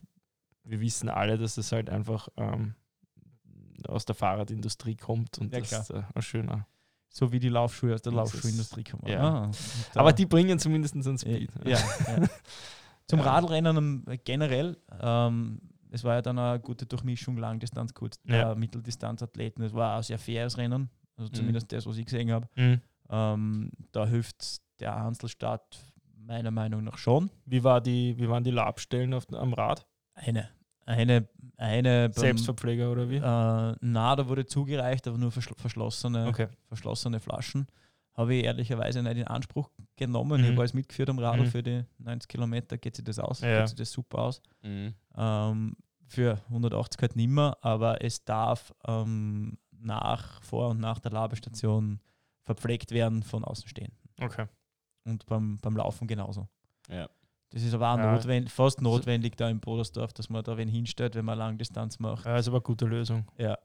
wir 0.64 0.80
wissen 0.80 1.08
alle, 1.08 1.38
dass 1.38 1.54
das 1.56 1.72
halt 1.72 1.88
einfach 1.90 2.28
ähm, 2.36 2.74
aus 3.86 4.04
der 4.04 4.14
Fahrradindustrie 4.14 4.96
kommt 4.96 5.38
und 5.38 5.52
Ja, 5.52 5.60
das 5.60 5.72
ist 5.72 5.90
äh, 5.90 6.02
ein 6.14 6.22
schöner. 6.22 6.66
So 7.10 7.32
wie 7.32 7.38
die 7.38 7.48
Laufschuhe 7.48 7.94
aus 7.94 8.02
der 8.02 8.12
Laufschuhindustrie 8.12 8.84
kommen. 8.84 9.06
ja. 9.06 9.44
Ah, 9.44 9.50
Aber 9.94 10.12
die 10.12 10.26
bringen 10.26 10.58
zumindest 10.58 10.94
einen 10.94 11.18
Speed. 11.18 11.50
ja, 11.64 11.78
ja. 11.78 12.26
Zum. 13.06 13.20
Radlrennen 13.20 13.76
ähm, 13.78 14.04
generell, 14.24 14.76
ähm, 15.00 15.62
es 15.90 16.04
war 16.04 16.16
ja 16.16 16.22
dann 16.22 16.38
eine 16.38 16.60
gute 16.60 16.84
Durchmischung, 16.84 17.38
Langdistanz, 17.38 17.94
Kurz, 17.94 18.20
Ja. 18.24 18.52
äh, 18.52 18.54
Mitteldistanzathleten. 18.54 19.64
Es 19.64 19.72
war 19.72 19.96
ein 19.96 20.02
sehr 20.02 20.18
faires 20.18 20.58
Rennen, 20.58 20.90
also 21.16 21.30
Mhm. 21.30 21.34
zumindest 21.34 21.72
das, 21.72 21.86
was 21.86 21.96
ich 21.96 22.04
gesehen 22.04 22.30
habe. 22.30 22.46
Mhm. 22.56 22.80
Ähm, 23.08 23.70
da 23.92 24.06
hilft 24.06 24.60
der 24.80 24.94
Hanselstadt 24.94 25.78
meiner 26.28 26.50
Meinung 26.50 26.84
nach 26.84 26.98
schon. 26.98 27.30
Wie, 27.46 27.64
war 27.64 27.80
die, 27.80 28.16
wie 28.18 28.28
waren 28.28 28.44
die 28.44 28.50
Labstellen 28.50 29.14
auf, 29.14 29.24
am 29.32 29.52
Rad? 29.54 29.86
Eine. 30.14 30.50
Eine, 30.84 31.26
eine 31.56 32.08
beim- 32.10 32.12
Selbstverpfleger 32.12 32.90
oder 32.92 33.08
wie? 33.10 33.16
Äh, 33.16 33.20
na, 33.80 34.16
da 34.16 34.28
wurde 34.28 34.46
zugereicht, 34.46 35.06
aber 35.08 35.18
nur 35.18 35.30
verschl 35.32 35.54
verschlossene, 35.56 36.26
Okay. 36.26 36.48
verschlossene 36.66 37.18
Flaschen. 37.20 37.66
Habe 38.14 38.34
ich 38.34 38.44
ehrlicherweise 38.44 39.02
nicht 39.02 39.16
in 39.16 39.26
Anspruch 39.26 39.70
genommen. 39.96 40.40
Ich 40.40 40.46
Mhm. 40.46 40.52
habe 40.52 40.60
alles 40.62 40.74
mitgeführt 40.74 41.08
am 41.10 41.18
Radl 41.18 41.42
Mhm. 41.44 41.46
für 41.50 41.62
die 41.62 41.84
90 41.98 42.28
Kilometer. 42.28 42.76
Geht 42.78 42.96
sich 42.96 43.04
das 43.04 43.18
aus? 43.18 43.40
Ja. 43.40 43.58
Geht 43.60 43.68
sich 43.68 43.78
das 43.78 43.92
super 43.92 44.18
aus? 44.18 44.42
Mhm. 44.62 44.94
Ähm, 45.16 45.76
für 46.06 46.40
180 46.48 47.00
halt 47.02 47.16
nimmer, 47.16 47.56
aber 47.60 48.02
es 48.02 48.24
darf 48.24 48.74
ähm, 48.86 49.58
nach, 49.70 50.42
vor 50.42 50.70
und 50.70 50.80
nach 50.80 50.98
der 51.00 51.12
Labestation 51.12 52.00
verpflegt 52.44 52.90
werden 52.92 53.22
von 53.22 53.44
Außenstehenden. 53.44 53.98
Okay. 54.20 54.46
Und 55.08 55.26
beim, 55.26 55.58
beim 55.58 55.76
Laufen 55.76 56.06
genauso. 56.06 56.48
Ja. 56.88 57.08
Das 57.50 57.62
ist 57.62 57.72
aber 57.74 57.92
auch 57.94 57.98
Ja. 57.98 58.12
notwendig, 58.12 58.52
fast 58.52 58.82
notwendig 58.82 59.36
da 59.36 59.48
in 59.48 59.58
Bodersdorf, 59.60 60.12
dass 60.12 60.28
man 60.28 60.44
da 60.44 60.56
wen 60.58 60.68
hinstellt, 60.68 61.14
wenn 61.14 61.24
man 61.24 61.38
Langdistanz 61.38 61.98
macht. 61.98 62.26
Ja, 62.26 62.36
ist 62.36 62.48
aber 62.48 62.58
eine 62.58 62.62
gute 62.62 62.84
Lösung. 62.86 63.26
Ja, 63.38 63.56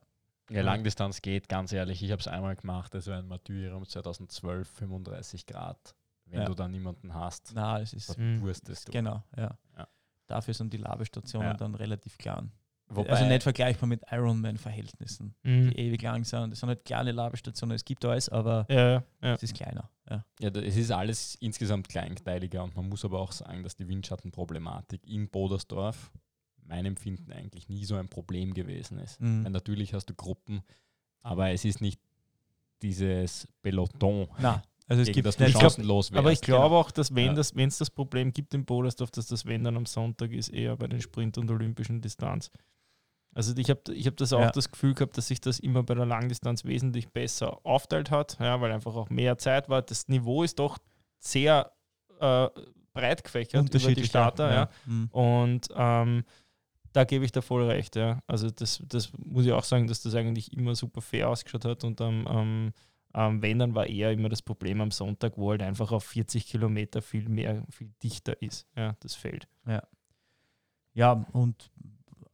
Ja, 0.49 0.61
Langdistanz 0.61 1.21
geht, 1.21 1.47
ganz 1.49 1.71
ehrlich. 1.71 2.01
Ich 2.03 2.11
habe 2.11 2.19
es 2.19 2.27
einmal 2.27 2.55
gemacht, 2.55 2.93
das 2.93 3.07
war 3.07 3.17
ein 3.17 3.27
Martyrium 3.27 3.85
2012, 3.85 4.67
35 4.69 5.45
Grad. 5.45 5.95
Wenn 6.25 6.39
Ja. 6.41 6.45
du 6.45 6.53
da 6.53 6.67
niemanden 6.67 7.13
hast, 7.13 7.51
na, 7.55 7.79
es 7.81 7.93
ist 7.93 8.13
verwurstest 8.15 8.87
du. 8.87 8.91
genau, 8.91 9.23
ja. 9.37 9.57
Ja. 9.77 9.87
Dafür 10.27 10.53
sind 10.53 10.71
die 10.73 10.77
Labestationen 10.77 11.47
Ja. 11.51 11.53
dann 11.57 11.75
relativ 11.75 12.17
klein. 12.17 12.51
Wobei, 12.95 13.09
also 13.09 13.25
nicht 13.25 13.43
vergleichbar 13.43 13.87
mit 13.87 14.01
Ironman-Verhältnissen, 14.11 15.35
Mhm. 15.43 15.71
die 15.71 15.77
ewig 15.79 16.01
lang 16.01 16.23
sind. 16.23 16.51
Das 16.51 16.59
sind 16.59 16.69
halt 16.69 16.85
kleine 16.85 17.11
Labestationen, 17.11 17.75
es 17.75 17.83
gibt 17.85 18.03
alles, 18.05 18.29
aber 18.29 18.65
Ja, 18.69 19.03
ja, 19.21 19.33
es 19.33 19.43
ist 19.43 19.55
kleiner. 19.55 19.89
Ja. 20.09 20.25
ja, 20.39 20.49
es 20.49 20.75
ist 20.75 20.91
alles 20.91 21.35
insgesamt 21.35 21.87
kleinteiliger 21.89 22.63
und 22.63 22.75
man 22.75 22.89
muss 22.89 23.05
aber 23.05 23.19
auch 23.19 23.31
sagen, 23.31 23.63
dass 23.63 23.75
die 23.75 23.87
Windschattenproblematik 23.87 25.01
in 25.07 25.29
Bodersdorf, 25.29 26.11
mein 26.65 26.85
Empfinden, 26.85 27.31
eigentlich 27.31 27.67
nie 27.69 27.85
so 27.85 27.95
ein 27.95 28.09
Problem 28.09 28.53
gewesen 28.53 28.99
ist. 28.99 29.19
Mhm. 29.21 29.43
Weil 29.45 29.51
natürlich 29.51 29.93
hast 29.93 30.05
du 30.09 30.13
Gruppen, 30.13 30.61
aber 31.21 31.51
es 31.51 31.65
ist 31.65 31.81
nicht 31.81 31.99
dieses 32.81 33.47
Peloton, 33.61 34.27
Na, 34.39 34.61
also 34.87 35.01
es 35.01 35.11
gibt 35.11 35.25
das 35.25 35.37
glaub- 35.37 35.51
chancenlos 35.61 36.11
wärst. 36.11 36.19
Aber 36.19 36.31
ich 36.31 36.41
glaube 36.41 36.75
auch, 36.75 36.91
dass 36.91 37.15
wenn 37.15 37.27
Ja. 37.27 37.33
das, 37.33 37.55
wenn 37.55 37.69
es 37.69 37.77
das 37.77 37.89
Problem 37.89 38.33
gibt 38.33 38.53
in 38.53 38.65
Bodersdorf, 38.65 39.11
dass 39.11 39.27
das 39.27 39.45
wenn 39.45 39.63
dann 39.63 39.77
am 39.77 39.85
Sonntag 39.85 40.31
ist, 40.31 40.49
eher 40.49 40.75
bei 40.75 40.87
den 40.87 41.01
Sprint- 41.01 41.37
und 41.37 41.49
Olympischen 41.49 42.01
Distanz. 42.01 42.51
Also 43.33 43.55
ich 43.57 43.69
habe 43.69 43.81
ich 43.93 44.07
hab 44.07 44.17
das 44.17 44.33
auch 44.33 44.39
Ja. 44.41 44.51
das 44.51 44.71
Gefühl 44.71 44.93
gehabt, 44.93 45.17
dass 45.17 45.27
sich 45.27 45.41
das 45.41 45.59
immer 45.59 45.83
bei 45.83 45.95
der 45.95 46.05
Langdistanz 46.05 46.65
wesentlich 46.65 47.09
besser 47.09 47.59
aufteilt 47.65 48.11
hat, 48.11 48.37
ja, 48.39 48.59
weil 48.61 48.71
einfach 48.71 48.95
auch 48.95 49.09
mehr 49.09 49.37
Zeit 49.37 49.69
war. 49.69 49.81
Das 49.81 50.07
Niveau 50.07 50.43
ist 50.43 50.59
doch 50.59 50.77
sehr 51.19 51.71
äh, 52.19 52.47
breit 52.93 53.23
gefächert 53.23 53.73
über 53.73 53.93
die. 53.93 54.05
Starter. 54.05 54.53
Ja. 54.53 54.69
Mhm. 54.85 55.07
Und 55.11 55.67
ähm, 55.75 56.23
da 56.91 57.03
gebe 57.05 57.25
ich 57.25 57.31
da 57.31 57.41
voll 57.41 57.63
recht. 57.63 57.95
Ja. 57.95 58.21
Also 58.27 58.49
das, 58.51 58.81
das 58.87 59.11
muss 59.17 59.45
ich 59.45 59.51
auch 59.51 59.63
sagen, 59.63 59.87
dass 59.87 60.01
das 60.01 60.13
eigentlich 60.13 60.53
immer 60.53 60.75
super 60.75 61.01
fair 61.01 61.29
ausgeschaut 61.29 61.65
hat. 61.65 61.83
Und 61.83 61.99
am 62.01 62.25
ähm, 62.29 62.73
ähm, 63.15 63.41
wenn, 63.41 63.59
dann 63.59 63.75
war 63.75 63.85
eher 63.87 64.11
immer 64.11 64.29
das 64.29 64.41
Problem 64.41 64.81
am 64.81 64.89
Sonntag, 64.91 65.37
wo 65.37 65.51
halt 65.51 65.61
einfach 65.61 65.91
auf 65.91 66.03
40 66.03 66.47
Kilometer 66.47 67.01
viel 67.01 67.29
mehr, 67.29 67.63
viel 67.69 67.91
dichter 68.01 68.41
ist, 68.41 68.67
ja, 68.75 68.95
das 69.01 69.13
Feld. 69.13 69.47
Ja, 70.95 71.25
und 71.31 71.71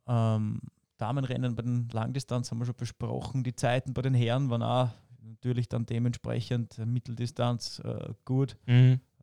ähm, 0.07 0.62
Damenrennen 0.99 1.55
bei 1.55 1.63
den 1.63 1.89
Langdistanz 1.89 2.51
haben 2.51 2.59
wir 2.59 2.65
schon 2.65 2.75
besprochen. 2.75 3.43
Die 3.43 3.55
Zeiten 3.55 3.93
bei 3.93 4.01
den 4.03 4.13
Herren 4.13 4.49
waren 4.51 4.62
auch 4.63 4.89
natürlich 5.23 5.67
dann 5.67 5.85
dementsprechend 5.85 6.77
äh, 6.77 6.85
Mitteldistanz 6.85 7.79
äh, 7.79 8.13
gut. 8.25 8.55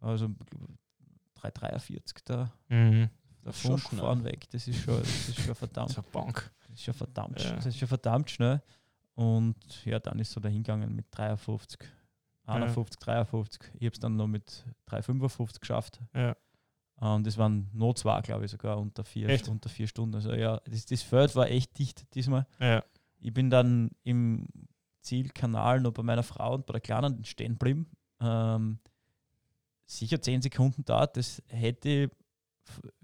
Also 0.01 0.29
3,43 1.41 2.01
da, 2.25 2.53
Mhm. 2.69 3.09
der 3.45 3.51
ist 3.51 3.61
Funk 3.61 3.81
fahren 3.81 4.25
weg. 4.25 4.49
Das 4.51 4.67
ist 4.67 4.81
schon, 4.81 4.99
das 4.99 5.29
ist 5.29 5.41
schon 5.41 5.55
verdammt, 5.55 5.91
So 5.91 6.03
Bank. 6.03 6.51
das 6.63 6.71
ist 6.77 6.83
schon 6.85 6.95
verdammt, 6.95 7.41
Ja. 7.43 7.53
das 7.53 7.67
ist 7.67 7.79
schon 7.79 7.89
verdammt 7.89 8.31
schnell. 8.31 8.63
Und 9.15 9.57
ja, 9.85 9.99
dann 9.99 10.19
ist 10.19 10.33
so 10.33 10.41
dahingegangen 10.41 10.95
mit 10.95 11.07
53, 11.11 11.81
51, 12.45 12.99
53. 13.01 13.63
Ich 13.75 13.87
habe 13.87 13.93
es 13.95 13.99
dann 14.01 14.17
noch 14.17 14.27
mit 14.27 14.65
3,55 14.89 15.61
geschafft. 15.61 16.01
Ja. 16.15 16.37
Und 16.99 17.27
das 17.27 17.37
waren 17.37 17.69
noch 17.75 17.95
zwei, 17.95 18.21
glaube 18.23 18.47
ich, 18.47 18.51
sogar 18.51 18.79
unter 18.79 19.05
vier, 19.05 19.29
Echt? 19.29 19.49
unter 19.49 19.69
vier 19.69 19.87
Stunden. 19.87 20.15
Also 20.15 20.33
ja, 20.33 20.61
das, 20.65 20.87
das 20.87 21.03
Feld 21.03 21.37
war 21.37 21.49
echt 21.51 21.79
dicht 21.79 22.15
diesmal. 22.15 22.47
Ja. 22.59 22.83
Ich 23.19 23.35
bin 23.35 23.51
dann 23.51 23.91
im 24.03 24.47
Zielkanal 25.03 25.81
noch 25.81 25.93
bei 25.93 26.03
meiner 26.03 26.23
Frau 26.23 26.55
und 26.55 26.67
bei 26.67 26.73
der 26.73 26.81
Kleinen 26.81 27.25
stehen 27.25 27.53
geblieben. 27.53 27.87
Ähm, 28.21 28.79
sicher 29.85 30.21
zehn 30.21 30.41
Sekunden 30.41 30.85
dort, 30.85 31.17
das 31.17 31.43
hätte, 31.49 32.11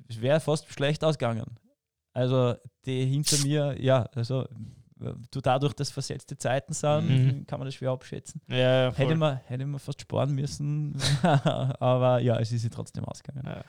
es 0.08 0.20
wäre 0.20 0.40
fast 0.40 0.68
schlecht 0.72 1.04
ausgegangen. 1.04 1.58
Also 2.12 2.54
die 2.84 3.04
hinter 3.04 3.38
mir, 3.42 3.80
ja, 3.80 4.02
also 4.14 4.46
du 5.30 5.40
dadurch, 5.40 5.74
dass 5.74 5.90
versetzte 5.90 6.36
Zeiten 6.36 6.72
sind, 6.72 7.08
Mhm. 7.08 7.46
kann 7.46 7.58
man 7.58 7.66
das 7.66 7.74
schwer 7.74 7.90
abschätzen. 7.90 8.40
Ja, 8.48 8.56
ja. 8.88 8.92
Hätte 8.94 9.14
man, 9.16 9.36
hätte 9.46 9.66
man 9.66 9.78
fast 9.80 10.00
sparen 10.00 10.34
müssen, 10.34 10.96
aber 11.22 12.20
ja, 12.20 12.38
es 12.38 12.52
ist 12.52 12.64
ja 12.64 12.70
trotzdem 12.70 13.04
ausgegangen. 13.04 13.46
Ja. 13.46 13.64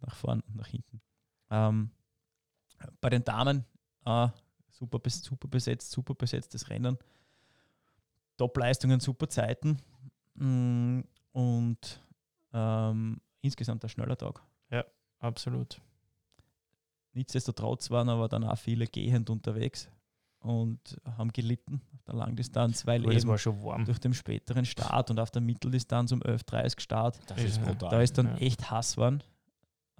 Nach 0.00 0.14
vorn 0.14 0.40
und 0.40 0.56
nach 0.56 0.66
hinten. 0.68 1.00
Ähm, 1.50 1.90
bei 3.00 3.10
den 3.10 3.24
Damen 3.24 3.64
äh, 4.04 4.28
super, 4.70 5.00
super 5.10 5.48
besetzt, 5.48 5.90
super 5.90 6.14
besetztes 6.14 6.68
Rennen. 6.70 6.96
Top-Leistungen, 8.36 9.00
super 9.00 9.28
Zeiten. 9.28 9.78
Mm, 10.34 11.00
und 11.32 12.00
ähm, 12.52 13.20
insgesamt 13.40 13.84
ein 13.84 13.88
schneller 13.88 14.16
Tag. 14.16 14.42
Absolut. 15.20 15.80
Nichtsdestotrotz 17.12 17.90
waren 17.90 18.08
aber 18.08 18.28
dann 18.28 18.44
auch 18.44 18.56
viele 18.56 18.86
gehend 18.86 19.30
unterwegs 19.30 19.88
und 20.40 20.96
haben 21.16 21.32
gelitten 21.32 21.80
auf 21.94 22.02
der 22.04 22.14
Langdistanz, 22.14 22.86
weil 22.86 23.02
Aber 23.02 23.12
eben 23.12 23.28
war 23.28 23.38
schon 23.38 23.62
warm. 23.62 23.84
durch 23.84 23.98
den 23.98 24.14
späteren 24.14 24.64
Start 24.64 25.10
und 25.10 25.18
auf 25.20 25.30
der 25.30 25.42
Mitteldistanz 25.42 26.12
um 26.12 26.20
11.30 26.22 26.80
Start. 26.80 27.18
das 27.26 27.42
ist 27.42 27.62
brutal. 27.62 27.90
Da 27.90 28.00
ist 28.02 28.16
dann 28.18 28.26
ja. 28.26 28.36
echt 28.36 28.70
Hass 28.70 28.94
geworden. 28.96 29.22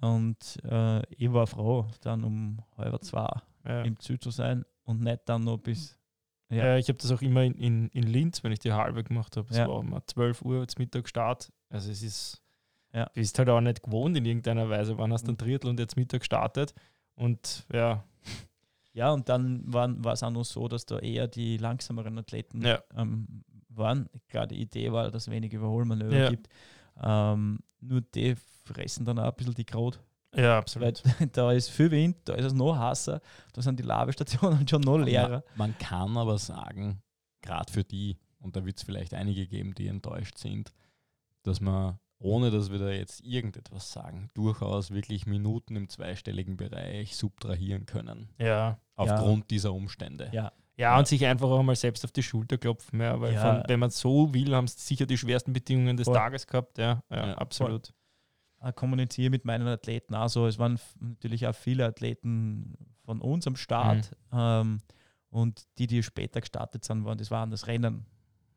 Und 0.01 0.57
äh, 0.63 1.01
ich 1.13 1.31
war 1.33 1.45
froh, 1.45 1.87
dann 2.01 2.23
um 2.23 2.59
halb 2.77 3.03
zwei 3.03 3.29
Ja. 3.65 3.81
im 3.83 3.99
Ziel 3.99 4.19
zu 4.19 4.31
sein 4.31 4.63
und 4.83 5.01
nicht 5.01 5.21
dann 5.25 5.43
noch 5.43 5.57
bis. 5.57 5.97
Ja. 6.49 6.65
Ja. 6.65 6.77
ich 6.77 6.87
habe 6.87 6.97
das 6.97 7.11
auch 7.11 7.21
immer 7.21 7.43
in, 7.43 7.53
in, 7.55 7.87
in 7.89 8.03
Linz, 8.03 8.43
wenn 8.43 8.51
ich 8.53 8.59
die 8.59 8.71
halbe 8.71 9.03
gemacht 9.03 9.35
habe. 9.37 9.47
Es 9.51 9.57
Ja. 9.57 9.67
war 9.67 9.75
um 9.75 9.95
12 10.05 10.41
Uhr 10.41 10.67
zum 10.67 10.81
Mittag 10.81 11.07
Start. 11.09 11.51
Also 11.69 11.91
es 11.91 12.01
ist, 12.01 12.41
Ja. 12.93 13.05
du 13.05 13.11
bist 13.15 13.37
halt 13.37 13.49
auch 13.49 13.59
nicht 13.61 13.83
gewohnt 13.83 14.15
in 14.17 14.25
irgendeiner 14.25 14.69
Weise. 14.69 14.97
Wann 14.97 15.11
hast 15.13 15.27
du 15.27 15.33
ein 15.33 15.37
Drittel 15.37 15.69
und 15.69 15.79
jetzt 15.79 15.97
Mittag 15.97 16.23
startet? 16.23 16.73
Und 17.15 17.67
ja, 17.73 18.03
ja, 18.99 19.11
und 19.11 19.29
dann 19.29 19.61
waren- 19.73 20.03
war 20.03 20.13
es 20.13 20.23
auch 20.23 20.29
noch 20.31 20.43
so, 20.45 20.67
dass 20.67 20.85
da 20.85 20.99
eher 20.99 21.27
die 21.27 21.57
langsameren 21.57 22.17
Athleten 22.17 22.61
Ja. 22.65 22.81
ähm, 22.95 23.43
waren. 23.69 24.09
Klar, 24.27 24.45
die 24.45 24.59
Idee 24.61 24.91
war, 24.91 25.09
dass 25.09 25.23
es 25.27 25.31
wenig 25.31 25.53
Überholmanöver 25.53 26.17
Ja. 26.17 26.29
gibt. 26.29 26.49
Ähm, 27.01 27.59
nur 27.79 28.01
die 28.01 28.35
fressen 28.65 29.05
dann 29.05 29.17
auch 29.19 29.29
ein 29.31 29.35
bisschen 29.37 29.53
die 29.55 29.63
Krot. 29.65 29.99
ja, 30.35 30.41
Weil 30.43 30.51
absolut. 30.59 31.01
da 31.33 31.51
ist 31.53 31.69
viel 31.69 31.89
Wind, 31.91 32.17
da 32.25 32.33
ist 32.33 32.45
es 32.45 32.53
noch 32.53 32.77
heißer, 32.77 33.21
da 33.53 33.61
sind 33.61 33.79
die 33.79 33.83
Labestationen 33.83 34.67
schon 34.67 34.81
noch 34.81 34.97
leerer. 34.97 35.43
Man, 35.55 35.69
man 35.71 35.77
kann 35.79 36.17
aber 36.17 36.37
sagen, 36.37 37.01
gerade 37.41 37.71
für 37.71 37.83
die, 37.85 38.17
und 38.41 38.55
da 38.55 38.65
wird 38.65 38.77
es 38.77 38.83
vielleicht 38.83 39.13
einige 39.13 39.47
geben, 39.47 39.73
die 39.75 39.87
enttäuscht 39.87 40.37
sind, 40.37 40.73
dass 41.43 41.61
man, 41.61 41.97
ohne 42.19 42.51
dass 42.51 42.69
wir 42.71 42.79
da 42.79 42.89
jetzt 42.89 43.21
irgendetwas 43.23 43.91
sagen, 43.91 44.29
durchaus 44.33 44.91
wirklich 44.91 45.25
Minuten 45.25 45.75
im 45.75 45.87
zweistelligen 45.89 46.57
Bereich 46.57 47.15
subtrahieren 47.15 47.85
können. 47.85 48.29
Ja. 48.37 48.79
Aufgrund 48.95 49.49
dieser 49.51 49.73
Umstände. 49.73 50.29
Ja, 50.33 50.51
Ja, 50.77 50.97
und 50.97 51.07
sich 51.07 51.25
einfach 51.25 51.49
auch 51.49 51.63
mal 51.63 51.75
selbst 51.75 52.03
auf 52.05 52.11
die 52.11 52.23
Schulter 52.23 52.57
klopfen. 52.57 52.99
Ja, 53.01 53.19
weil 53.21 53.33
Ja. 53.33 53.41
von, 53.41 53.63
wenn 53.67 53.79
man 53.79 53.89
so 53.89 54.33
will, 54.33 54.53
haben 54.55 54.67
sie 54.67 54.79
sicher 54.79 55.05
die 55.05 55.17
schwersten 55.17 55.53
Bedingungen 55.53 55.95
des 55.97 56.05
Voll. 56.05 56.15
Tages 56.15 56.45
gehabt. 56.47 56.77
Ja, 56.77 57.01
ja, 57.09 57.27
Ja, 57.27 57.33
absolut. 57.35 57.93
äh, 58.61 58.73
kommuniziere 58.73 59.29
mit 59.29 59.45
meinen 59.45 59.67
Athleten 59.67 60.13
auch 60.15 60.27
so. 60.27 60.45
Es 60.47 60.59
waren 60.59 60.77
natürlich 60.99 61.47
auch 61.47 61.55
viele 61.55 61.85
Athleten 61.85 62.75
von 63.05 63.21
uns 63.21 63.47
am 63.47 63.55
Start. 63.55 64.11
Mhm. 64.31 64.37
Ähm, 64.37 64.77
und 65.29 65.63
die, 65.77 65.87
die 65.87 66.03
später 66.03 66.41
gestartet 66.41 66.83
sind, 66.83 67.05
waren, 67.05 67.17
das 67.17 67.29
waren 67.31 67.51
das 67.51 67.67
Rennen. 67.67 68.05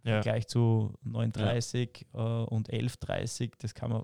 Im 0.05 0.09
Ja. 0.11 0.23
Vergleich 0.23 0.47
zu 0.49 0.95
9.30 1.07 2.05
äh, 2.15 2.45
und 2.47 2.69
11.30, 2.71 3.53
das 3.59 3.75
kann 3.75 3.91
man 3.91 4.03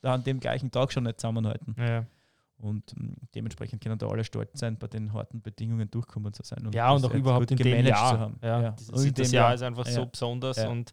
da 0.00 0.14
an 0.14 0.24
dem 0.24 0.40
gleichen 0.40 0.70
Tag 0.70 0.92
schon 0.92 1.04
nicht 1.04 1.20
zusammenhalten. 1.20 1.74
Ja. 1.78 2.06
Und 2.58 2.92
ähm, 2.98 3.16
dementsprechend 3.34 3.82
können 3.82 3.98
da 3.98 4.06
alle 4.06 4.22
stolz 4.24 4.58
sein, 4.60 4.76
bei 4.78 4.86
den 4.86 5.12
harten 5.12 5.40
Bedingungen 5.40 5.90
durchkommen 5.90 6.32
zu 6.32 6.42
sein. 6.44 6.68
ja, 6.72 6.90
und 6.92 7.04
auch 7.04 7.14
überhaupt 7.14 7.50
in 7.50 7.56
dem 7.56 7.64
gemanagt 7.64 7.88
Jahr. 7.88 8.12
zu 8.14 8.18
haben. 8.20 8.38
Ja, 8.42 8.68
Und 8.68 8.80
Dieses, 8.80 9.04
in 9.04 9.14
das 9.14 9.28
dem 9.30 9.34
Jahr 9.36 9.54
ist 9.54 9.62
einfach 9.62 9.86
so 9.86 10.00
Ja. 10.00 10.04
besonders 10.06 10.56
Ja. 10.58 10.68
und 10.68 10.92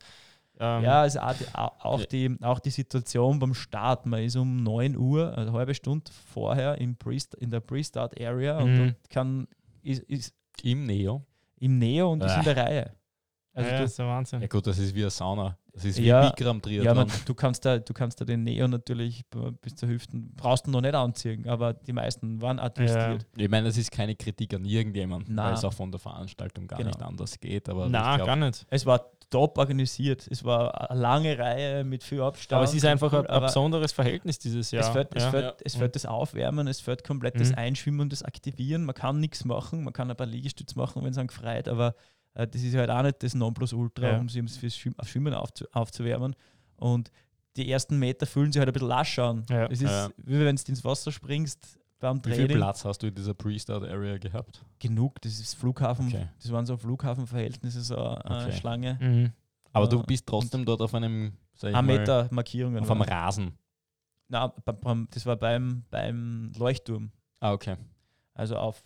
ähm, 0.59 0.83
Ja, 0.83 1.01
also 1.01 1.19
auch 1.19 2.03
die, 2.05 2.35
auch, 2.41 2.59
die, 2.59 2.69
Situation 2.71 3.37
beim 3.37 3.53
Start. 3.53 4.05
Man 4.07 4.23
ist 4.23 4.35
um 4.37 4.63
9 4.63 4.95
Uhr, 4.97 5.27
also 5.37 5.49
eine 5.49 5.57
halbe 5.59 5.75
Stunde 5.75 6.09
vorher 6.33 6.77
im 6.79 6.95
Pre 6.95 7.15
in 7.39 7.51
der 7.51 7.59
Pre-Start-Area 7.59 8.57
und 8.59 8.71
Mhm. 8.73 8.77
dann 8.77 8.95
kann, 9.09 9.47
ist, 9.83 10.03
ist 10.03 10.33
Im 10.63 10.85
Neo. 10.87 11.23
im 11.59 11.77
Neo 11.77 12.11
und 12.13 12.23
ist 12.23 12.31
Ah. 12.31 12.39
in 12.39 12.43
der 12.45 12.57
Reihe. 12.57 12.91
Also 13.57 13.71
ja, 13.71 13.79
das 13.81 13.89
ist 13.91 13.99
der 13.99 14.05
Wahnsinn. 14.07 14.41
Ja 14.41 14.47
gut, 14.47 14.67
das 14.67 14.77
ist 14.77 14.93
wie 14.93 15.01
eine 15.01 15.09
Sauna. 15.09 15.57
Das 15.73 15.83
ist 15.85 15.97
wie 15.97 16.05
Ja. 16.05 16.29
Bikram 16.29 16.57
ja, 16.57 16.61
Triathlon. 16.61 16.95
man, 16.95 17.07
du, 17.25 17.33
kannst 17.33 17.65
da, 17.65 17.79
du 17.79 17.93
kannst 17.93 18.19
da 18.21 18.25
den 18.25 18.43
Neo 18.43 18.67
natürlich 18.67 19.23
bis 19.61 19.75
zur 19.75 19.89
Hüften, 19.89 20.33
brauchst 20.35 20.67
du 20.67 20.71
noch 20.71 20.81
nicht 20.81 20.93
anziehen, 20.95 21.47
aber 21.47 21.73
die 21.73 21.93
meisten 21.93 22.41
waren 22.41 22.59
attestiert. 22.59 23.25
ich 23.35 23.49
meine, 23.49 23.67
das 23.67 23.77
ist 23.77 23.91
keine 23.91 24.15
Kritik 24.15 24.53
an 24.53 24.63
irgendjemanden, 24.65 25.35
Nein. 25.35 25.47
weil 25.47 25.53
es 25.53 25.63
auch 25.63 25.73
von 25.73 25.91
der 25.91 25.99
Veranstaltung 25.99 26.67
gar 26.67 26.77
Genau. 26.77 26.89
nicht 26.89 27.01
anders 27.01 27.39
geht. 27.39 27.67
Aber 27.69 27.87
Na, 27.89 28.11
ich 28.11 28.15
glaub, 28.17 28.27
gar 28.27 28.35
nicht. 28.35 28.65
Es 28.69 28.85
war 28.85 29.05
top 29.29 29.57
organisiert, 29.57 30.25
es 30.31 30.43
war 30.43 30.89
eine 30.89 30.99
lange 30.99 31.37
Reihe 31.37 31.83
mit 31.83 32.03
viel 32.03 32.21
Abstand. 32.21 32.57
Aber 32.57 32.63
es 32.63 32.73
ist 32.73 32.85
einfach 32.85 33.11
ein, 33.13 33.25
ein 33.27 33.41
besonderes 33.41 33.91
Verhältnis 33.91 34.39
dieses 34.39 34.71
Jahr. 34.71 34.83
Es 34.83 34.89
fällt, 34.89 35.09
es, 35.15 35.23
ja. 35.23 35.29
fällt, 35.31 35.45
Ja. 35.45 35.53
es 35.65 35.75
fällt 35.75 35.95
das 35.95 36.05
Aufwärmen, 36.05 36.67
es 36.67 36.79
fällt 36.79 37.03
komplett 37.03 37.39
das 37.39 37.49
Mhm. 37.49 37.55
Einschwimmen 37.57 37.99
und 38.01 38.11
das 38.13 38.23
Aktivieren. 38.23 38.85
Man 38.85 38.95
kann 38.95 39.19
nichts 39.19 39.45
machen, 39.45 39.83
man 39.83 39.93
kann 39.93 40.09
ein 40.09 40.15
paar 40.17 40.27
Liegestütze 40.27 40.77
machen, 40.77 41.03
wenn 41.03 41.11
es 41.11 41.17
einem 41.17 41.27
gefreut, 41.27 41.67
aber 41.67 41.93
das 42.45 42.61
ist 42.61 42.75
halt 42.75 42.89
auch 42.89 43.01
nicht 43.03 43.23
das 43.23 43.33
Nonplusultra, 43.33 44.07
Ja. 44.11 44.19
um 44.19 44.29
sich 44.29 44.37
ums- 44.37 44.57
fürs 44.57 44.75
Schwimmen, 44.77 44.99
auf 44.99 45.07
Schwimmen 45.07 45.33
aufzu, 45.33 45.65
aufzuwärmen. 45.71 46.35
Und 46.75 47.11
die 47.55 47.71
ersten 47.71 47.97
Meter 47.97 48.25
fühlen 48.27 48.51
sich 48.51 48.59
halt 48.59 48.69
ein 48.69 48.73
bisschen 48.73 48.87
lasch 48.89 49.17
an. 49.19 49.43
Ja. 49.49 49.65
Es 49.65 49.81
ist 49.81 49.89
Ja. 49.89 50.09
wie 50.17 50.39
wenn 50.39 50.55
du 50.55 50.61
ins 50.67 50.83
Wasser 50.85 51.11
springst 51.11 51.79
beim 51.99 52.17
Wie 52.23 52.29
viel 52.29 52.37
Training. 52.45 52.57
Platz 52.57 52.85
hast 52.85 52.99
du 53.01 53.07
in 53.07 53.15
dieser 53.15 53.33
Pre-Start-Area 53.33 54.19
gehabt? 54.19 54.63
Genug, 54.77 55.19
das 55.21 55.39
ist 55.39 55.55
Flughafen, 55.55 56.07
Okay. 56.09 56.27
das 56.39 56.51
waren 56.51 56.65
so 56.67 56.77
Flughafenverhältnisse, 56.77 57.81
so 57.81 57.97
eine 57.97 58.45
Okay. 58.45 58.51
Schlange. 58.51 58.99
Mhm. 59.01 59.31
Aber 59.73 59.87
du 59.87 60.03
bist 60.03 60.27
trotzdem 60.27 60.63
dort 60.65 60.81
auf 60.81 60.93
einem, 60.93 61.33
sag 61.55 61.71
ich 61.71 61.75
Ein 61.75 61.85
mal, 61.85 61.97
Meter 61.97 62.27
Markierungen. 62.31 62.83
auf 62.83 62.91
einem. 62.91 63.01
Rasen. 63.01 63.53
Beim- 64.29 65.07
das 65.11 65.25
war 65.25 65.37
beim, 65.37 65.83
beim 65.89 66.51
Leuchtturm, 66.57 67.11
Ah, 67.39 67.53
okay. 67.53 67.77
also 68.33 68.57
auf 68.57 68.83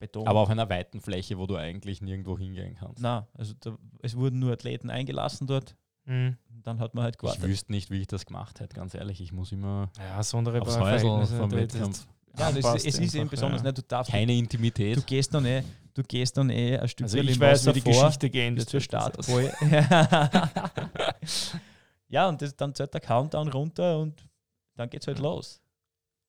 Beton. 0.00 0.26
Aber 0.26 0.40
auf 0.40 0.50
einer 0.50 0.68
weiten 0.68 1.00
Fläche, 1.00 1.38
wo 1.38 1.46
du 1.46 1.54
eigentlich 1.56 2.00
nirgendwo 2.02 2.36
hingehen 2.36 2.74
kannst. 2.74 3.00
Na, 3.00 3.28
also 3.34 3.54
da, 3.60 3.76
es 4.02 4.16
wurden 4.16 4.40
nur 4.40 4.52
Athleten 4.52 4.90
eingelassen 4.90 5.46
dort. 5.46 5.76
Mhm. 6.06 6.36
Dann 6.64 6.80
hat 6.80 6.94
man 6.94 7.04
halt 7.04 7.14
Ich 7.14 7.20
gewartet. 7.20 7.44
wüsste 7.44 7.70
nicht, 7.70 7.90
wie 7.90 8.00
ich 8.00 8.06
das 8.08 8.26
gemacht 8.26 8.58
hätte, 8.60 8.74
ganz 8.74 8.94
ehrlich. 8.94 9.20
Ich 9.20 9.32
muss 9.32 9.52
immer 9.52 9.90
Ja, 9.98 10.22
sonderbare 10.22 10.62
aufs 10.62 10.78
Häusl 10.80 11.26
vom 11.36 11.50
Wettkampf. 11.52 12.06
Ja, 12.38 12.50
das 12.52 12.84
ist, 12.84 12.86
es 12.94 12.98
ist 12.98 13.14
eben 13.14 13.28
besonders. 13.28 13.60
ja. 13.60 13.66
Ne? 13.68 13.72
Du, 13.74 13.82
darfst, 13.82 14.10
Keine 14.12 14.32
du 14.32 14.38
Intimität. 14.38 15.06
gehst 15.06 15.34
dann 15.34 15.44
eh, 15.44 15.62
du 15.94 16.02
gehst 16.02 16.36
dann 16.36 16.48
eh 16.50 16.78
ein 16.78 16.88
Stück 16.88 17.04
Also 17.04 17.18
ich 17.18 17.38
weiß, 17.40 17.66
wie 17.66 17.72
die 17.72 17.80
Geschichte 17.82 18.26
bis 18.28 18.32
geendet 18.32 18.68
zur 18.68 18.80
Startboje. 18.80 19.52
ja, 22.08 22.28
und 22.28 22.40
das, 22.40 22.56
dann 22.56 22.74
zählt 22.74 22.94
der 22.94 23.00
Countdown 23.00 23.48
runter 23.48 23.98
und 23.98 24.22
dann 24.76 24.88
geht 24.90 25.02
es 25.02 25.06
halt 25.08 25.18
los. 25.18 25.60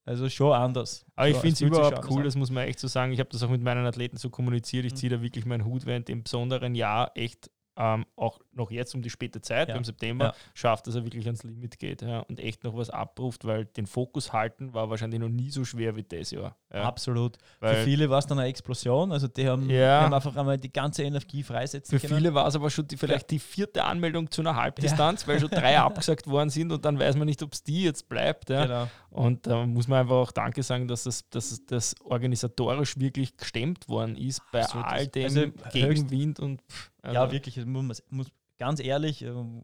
Also 0.04 0.28
schon 0.28 0.52
anders. 0.52 1.04
Aber 1.14 1.28
ich 1.28 1.36
finde 1.36 1.54
es 1.54 1.60
überhaupt 1.60 2.10
cool, 2.10 2.24
das 2.24 2.34
muss 2.34 2.50
man 2.50 2.66
echt 2.66 2.80
so 2.80 2.88
sagen. 2.88 3.12
Ich 3.12 3.20
habe 3.20 3.30
das 3.30 3.42
auch 3.42 3.50
mit 3.50 3.62
meinen 3.62 3.86
Athleten 3.86 4.16
so 4.16 4.30
kommuniziert. 4.30 4.84
Ich 4.84 4.92
Mhm. 4.92 4.96
ziehe 4.96 5.10
da 5.10 5.22
wirklich 5.22 5.46
meinen 5.46 5.64
Hut, 5.64 5.86
während 5.86 6.08
dem 6.08 6.22
besonderen 6.24 6.74
Jahr 6.74 7.12
echt 7.14 7.50
ähm, 7.76 8.04
auch 8.16 8.38
noch 8.54 8.70
jetzt 8.70 8.94
um 8.94 9.02
die 9.02 9.10
späte 9.10 9.40
Zeit, 9.40 9.68
Ja. 9.68 9.76
im 9.76 9.84
September, 9.84 10.26
Ja. 10.26 10.34
schafft, 10.54 10.86
dass 10.86 10.94
er 10.94 11.04
wirklich 11.04 11.24
ans 11.26 11.42
Limit 11.42 11.78
geht 11.78 12.02
ja, 12.02 12.20
und 12.20 12.38
echt 12.40 12.64
noch 12.64 12.76
was 12.76 12.90
abruft, 12.90 13.44
weil 13.44 13.64
den 13.64 13.86
Fokus 13.86 14.32
halten 14.32 14.74
war 14.74 14.90
wahrscheinlich 14.90 15.20
noch 15.20 15.28
nie 15.28 15.50
so 15.50 15.64
schwer 15.64 15.96
wie 15.96 16.02
das 16.02 16.30
Jahr. 16.30 16.56
Absolut. 16.70 17.36
Für 17.58 17.66
weil 17.66 17.84
viele 17.84 18.08
war 18.10 18.18
es 18.18 18.26
dann 18.26 18.38
eine 18.38 18.48
Explosion. 18.48 19.12
Also 19.12 19.28
die 19.28 19.48
haben, 19.48 19.68
die 19.68 19.78
haben 19.80 20.12
einfach 20.14 20.34
einmal 20.36 20.58
die 20.58 20.72
ganze 20.72 21.02
Energie 21.02 21.42
freisetzen 21.42 21.98
für 21.98 22.06
können. 22.06 22.18
viele 22.18 22.34
war 22.34 22.46
es 22.46 22.54
aber 22.56 22.70
schon 22.70 22.86
die, 22.88 22.96
vielleicht 22.96 23.30
die 23.30 23.38
vierte 23.38 23.84
Anmeldung 23.84 24.30
zu 24.30 24.40
einer 24.42 24.56
Halbdistanz, 24.56 25.26
weil 25.28 25.38
schon 25.40 25.50
drei 25.50 25.78
abgesagt 25.80 26.26
worden 26.26 26.48
sind 26.50 26.72
und 26.72 26.84
dann 26.84 26.98
weiß 26.98 27.16
man 27.16 27.26
nicht, 27.26 27.42
ob 27.42 27.52
es 27.52 27.62
die 27.62 27.82
jetzt 27.84 28.08
bleibt. 28.08 28.46
Genau. 28.46 28.88
Und 29.10 29.46
da 29.46 29.66
muss 29.66 29.88
man 29.88 30.00
einfach 30.00 30.14
auch 30.16 30.32
Danke 30.32 30.62
sagen, 30.62 30.88
dass 30.88 31.04
das, 31.04 31.28
dass 31.30 31.64
das 31.66 31.94
organisatorisch 32.02 32.98
wirklich 32.98 33.36
gestemmt 33.36 33.88
worden 33.88 34.16
ist 34.16 34.40
bei 34.52 34.62
Absolut. 34.62 34.86
all 34.86 35.06
dem 35.08 35.24
Also 35.24 35.46
Gegenwind 35.72 36.40
und 36.40 36.62
pff, 36.62 36.90
Ja, 37.04 37.22
also- 37.22 37.32
wirklich. 37.32 37.64
Muss, 37.66 38.02
muss 38.10 38.26
ganz 38.62 38.78
ehrlich, 38.80 39.22
ähm, 39.22 39.62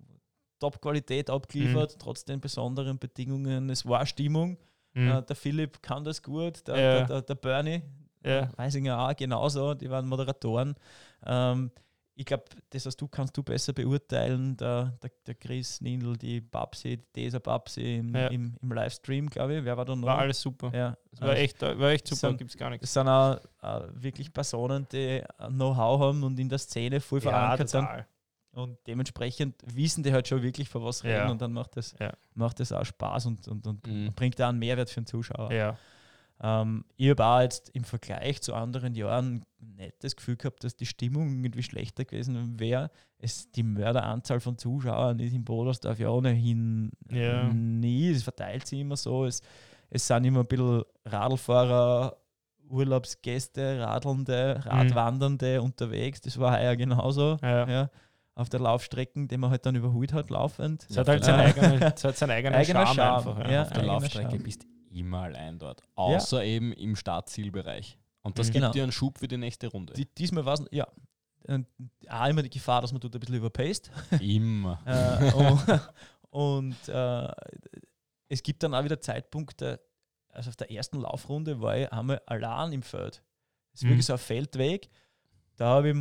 Top-Qualität 0.60 1.30
abgeliefert, 1.30 1.94
Mhm. 1.94 1.98
trotz 2.00 2.24
den 2.24 2.40
besonderen 2.40 2.98
Bedingungen. 2.98 3.70
Es 3.70 3.86
war 3.86 4.04
Stimmung. 4.06 4.58
Mhm. 4.94 5.08
Äh, 5.08 5.22
der 5.22 5.36
Philipp 5.36 5.80
kann 5.82 6.02
das 6.04 6.20
gut, 6.22 6.66
der, 6.66 6.76
Ja. 6.76 6.94
der, 6.98 7.06
der, 7.06 7.22
der 7.22 7.34
Bernie, 7.36 7.82
Ja. 8.24 8.50
Weisinger 8.56 8.98
auch 9.08 9.14
genauso, 9.14 9.74
die 9.74 9.88
waren 9.88 10.08
Moderatoren. 10.08 10.74
Ähm, 11.24 11.70
ich 12.16 12.26
glaube, 12.26 12.42
das 12.70 12.84
hast 12.84 12.96
du, 13.00 13.06
kannst 13.06 13.36
du 13.36 13.44
besser 13.44 13.72
beurteilen. 13.72 14.56
Der, 14.56 14.98
der, 15.00 15.10
der 15.24 15.34
Chris 15.36 15.80
Nindl, 15.80 16.16
die 16.16 16.40
Babsi, 16.40 16.96
die 16.96 17.04
Desa 17.14 17.38
Babsi 17.38 17.98
im, 17.98 18.12
Ja. 18.16 18.26
im, 18.26 18.56
im 18.60 18.72
Livestream, 18.72 19.30
glaube 19.30 19.58
ich. 19.58 19.64
Wer 19.64 19.76
war 19.76 19.84
da 19.84 19.94
noch? 19.94 20.08
War 20.08 20.18
alles 20.18 20.40
super. 20.40 20.72
ja, 20.74 20.96
Es 21.12 21.20
war 21.20 21.28
also 21.28 21.40
echt, 21.40 21.62
war 21.62 21.90
echt 21.90 22.08
super, 22.08 22.34
gibt 22.34 22.50
es 22.50 22.56
gar 22.56 22.70
nichts. 22.70 22.82
es 22.88 22.92
sind 22.92 23.06
auch 23.06 23.36
äh, 23.62 23.80
wirklich 23.92 24.32
Personen, 24.32 24.88
die 24.90 25.22
Know-how 25.50 26.00
haben 26.00 26.24
und 26.24 26.36
in 26.40 26.48
der 26.48 26.58
Szene 26.58 26.98
voll 27.00 27.20
verankert 27.20 27.68
sind. 27.68 27.86
Und 28.58 28.78
dementsprechend 28.86 29.54
wissen 29.64 30.02
die 30.02 30.12
halt 30.12 30.26
schon 30.26 30.42
wirklich, 30.42 30.68
von 30.68 30.82
was 30.82 31.04
reden 31.04 31.14
Ja. 31.26 31.30
und 31.30 31.40
dann 31.40 31.52
macht 31.52 31.76
das, 31.76 31.94
Ja. 32.00 32.12
macht 32.34 32.58
das 32.60 32.72
auch 32.72 32.84
Spaß 32.84 33.26
und, 33.26 33.46
und, 33.48 33.66
und 33.66 33.86
Mhm. 33.86 34.12
bringt 34.14 34.38
da 34.38 34.48
einen 34.48 34.58
Mehrwert 34.58 34.90
für 34.90 35.00
den 35.00 35.06
Zuschauer. 35.06 35.52
Ja. 35.52 35.76
Ähm, 36.40 36.84
ich 36.96 37.10
habe 37.10 37.24
auch 37.24 37.40
jetzt 37.40 37.68
im 37.70 37.84
Vergleich 37.84 38.40
zu 38.42 38.54
anderen 38.54 38.94
Jahren 38.94 39.44
nicht 39.58 39.94
das 40.04 40.14
Gefühl 40.14 40.36
gehabt, 40.36 40.62
dass 40.64 40.76
die 40.76 40.86
Stimmung 40.86 41.28
irgendwie 41.42 41.62
schlechter 41.64 42.04
gewesen 42.04 42.58
wäre. 42.60 42.90
Es, 43.18 43.50
die 43.50 43.64
Mörderanzahl 43.64 44.38
von 44.40 44.56
Zuschauern 44.56 45.18
ist 45.18 45.34
in 45.34 45.44
Bodersdorf 45.44 45.98
ja 45.98 46.10
ohnehin 46.10 46.90
Ja. 47.10 47.44
nie. 47.52 48.10
Es 48.10 48.22
verteilt 48.22 48.66
sich 48.66 48.80
immer 48.80 48.96
so. 48.96 49.24
Es, 49.24 49.40
es 49.90 50.06
sind 50.06 50.24
immer 50.24 50.40
ein 50.40 50.46
bisschen 50.46 50.82
Radlfahrer, 51.04 52.16
Urlaubsgäste, 52.68 53.80
Radelnde, 53.80 54.60
Radwandernde 54.64 55.60
unterwegs. 55.62 56.20
Das 56.20 56.38
war 56.38 56.56
heuer 56.58 56.76
genauso. 56.76 57.36
Ja. 57.42 57.68
Ja, 57.68 57.90
auf 58.38 58.48
der 58.48 58.60
Laufstrecken, 58.60 59.28
die 59.28 59.36
man 59.36 59.50
halt 59.50 59.66
dann 59.66 59.74
überholt 59.74 60.12
hat, 60.12 60.30
laufend. 60.30 60.86
Es 60.88 60.96
hat 60.96 61.08
halt 61.08 61.24
seinen 61.24 61.40
eigenen, 61.40 61.80
hat 61.82 61.98
seinen 61.98 62.30
eigenen 62.30 62.54
Eigener 62.54 62.86
Charme, 62.86 62.96
Charme, 62.96 63.28
einfach. 63.28 63.44
ja. 63.44 63.50
Ja. 63.50 63.62
Auf 63.62 63.72
der 63.72 63.82
Laufstrecke 63.82 64.30
Charme. 64.30 64.42
bist 64.42 64.66
immer 64.90 65.22
allein 65.22 65.58
dort. 65.58 65.82
Außer 65.96 66.44
eben 66.44 66.72
im 66.72 66.96
Startzielbereich. 66.96 67.98
Und 68.22 68.38
das 68.38 68.48
Mhm. 68.48 68.52
gibt 68.52 68.62
Genau. 68.62 68.72
dir 68.72 68.82
einen 68.84 68.92
Schub 68.92 69.18
für 69.18 69.28
die 69.28 69.36
nächste 69.36 69.66
Runde. 69.68 69.92
Die, 69.94 70.06
diesmal 70.06 70.44
war 70.44 70.54
es, 70.54 70.64
ja, 70.70 70.86
und 71.46 71.66
auch 72.08 72.26
immer 72.26 72.42
die 72.42 72.50
Gefahr, 72.50 72.80
dass 72.82 72.92
man 72.92 73.00
tut 73.00 73.14
ein 73.14 73.20
bisschen 73.20 73.36
überpaced. 73.36 73.90
immer. 74.20 74.78
äh, 74.86 75.32
und 75.34 75.80
und 76.30 76.88
äh, 76.88 77.28
es 78.28 78.42
gibt 78.42 78.62
dann 78.62 78.74
auch 78.74 78.84
wieder 78.84 79.00
Zeitpunkte, 79.00 79.80
also 80.28 80.50
auf 80.50 80.56
der 80.56 80.70
ersten 80.70 81.00
Laufrunde 81.00 81.60
war 81.60 81.76
ich 81.76 81.90
einmal 81.92 82.20
allein 82.26 82.72
im 82.72 82.82
Feld. 82.82 83.22
Es 83.72 83.80
ist 83.80 83.84
Mhm. 83.84 83.88
wirklich 83.90 84.06
so 84.06 84.12
ein 84.12 84.18
Feldweg. 84.18 84.90
Da 85.56 85.66
habe 85.66 85.90
ich, 85.90 85.96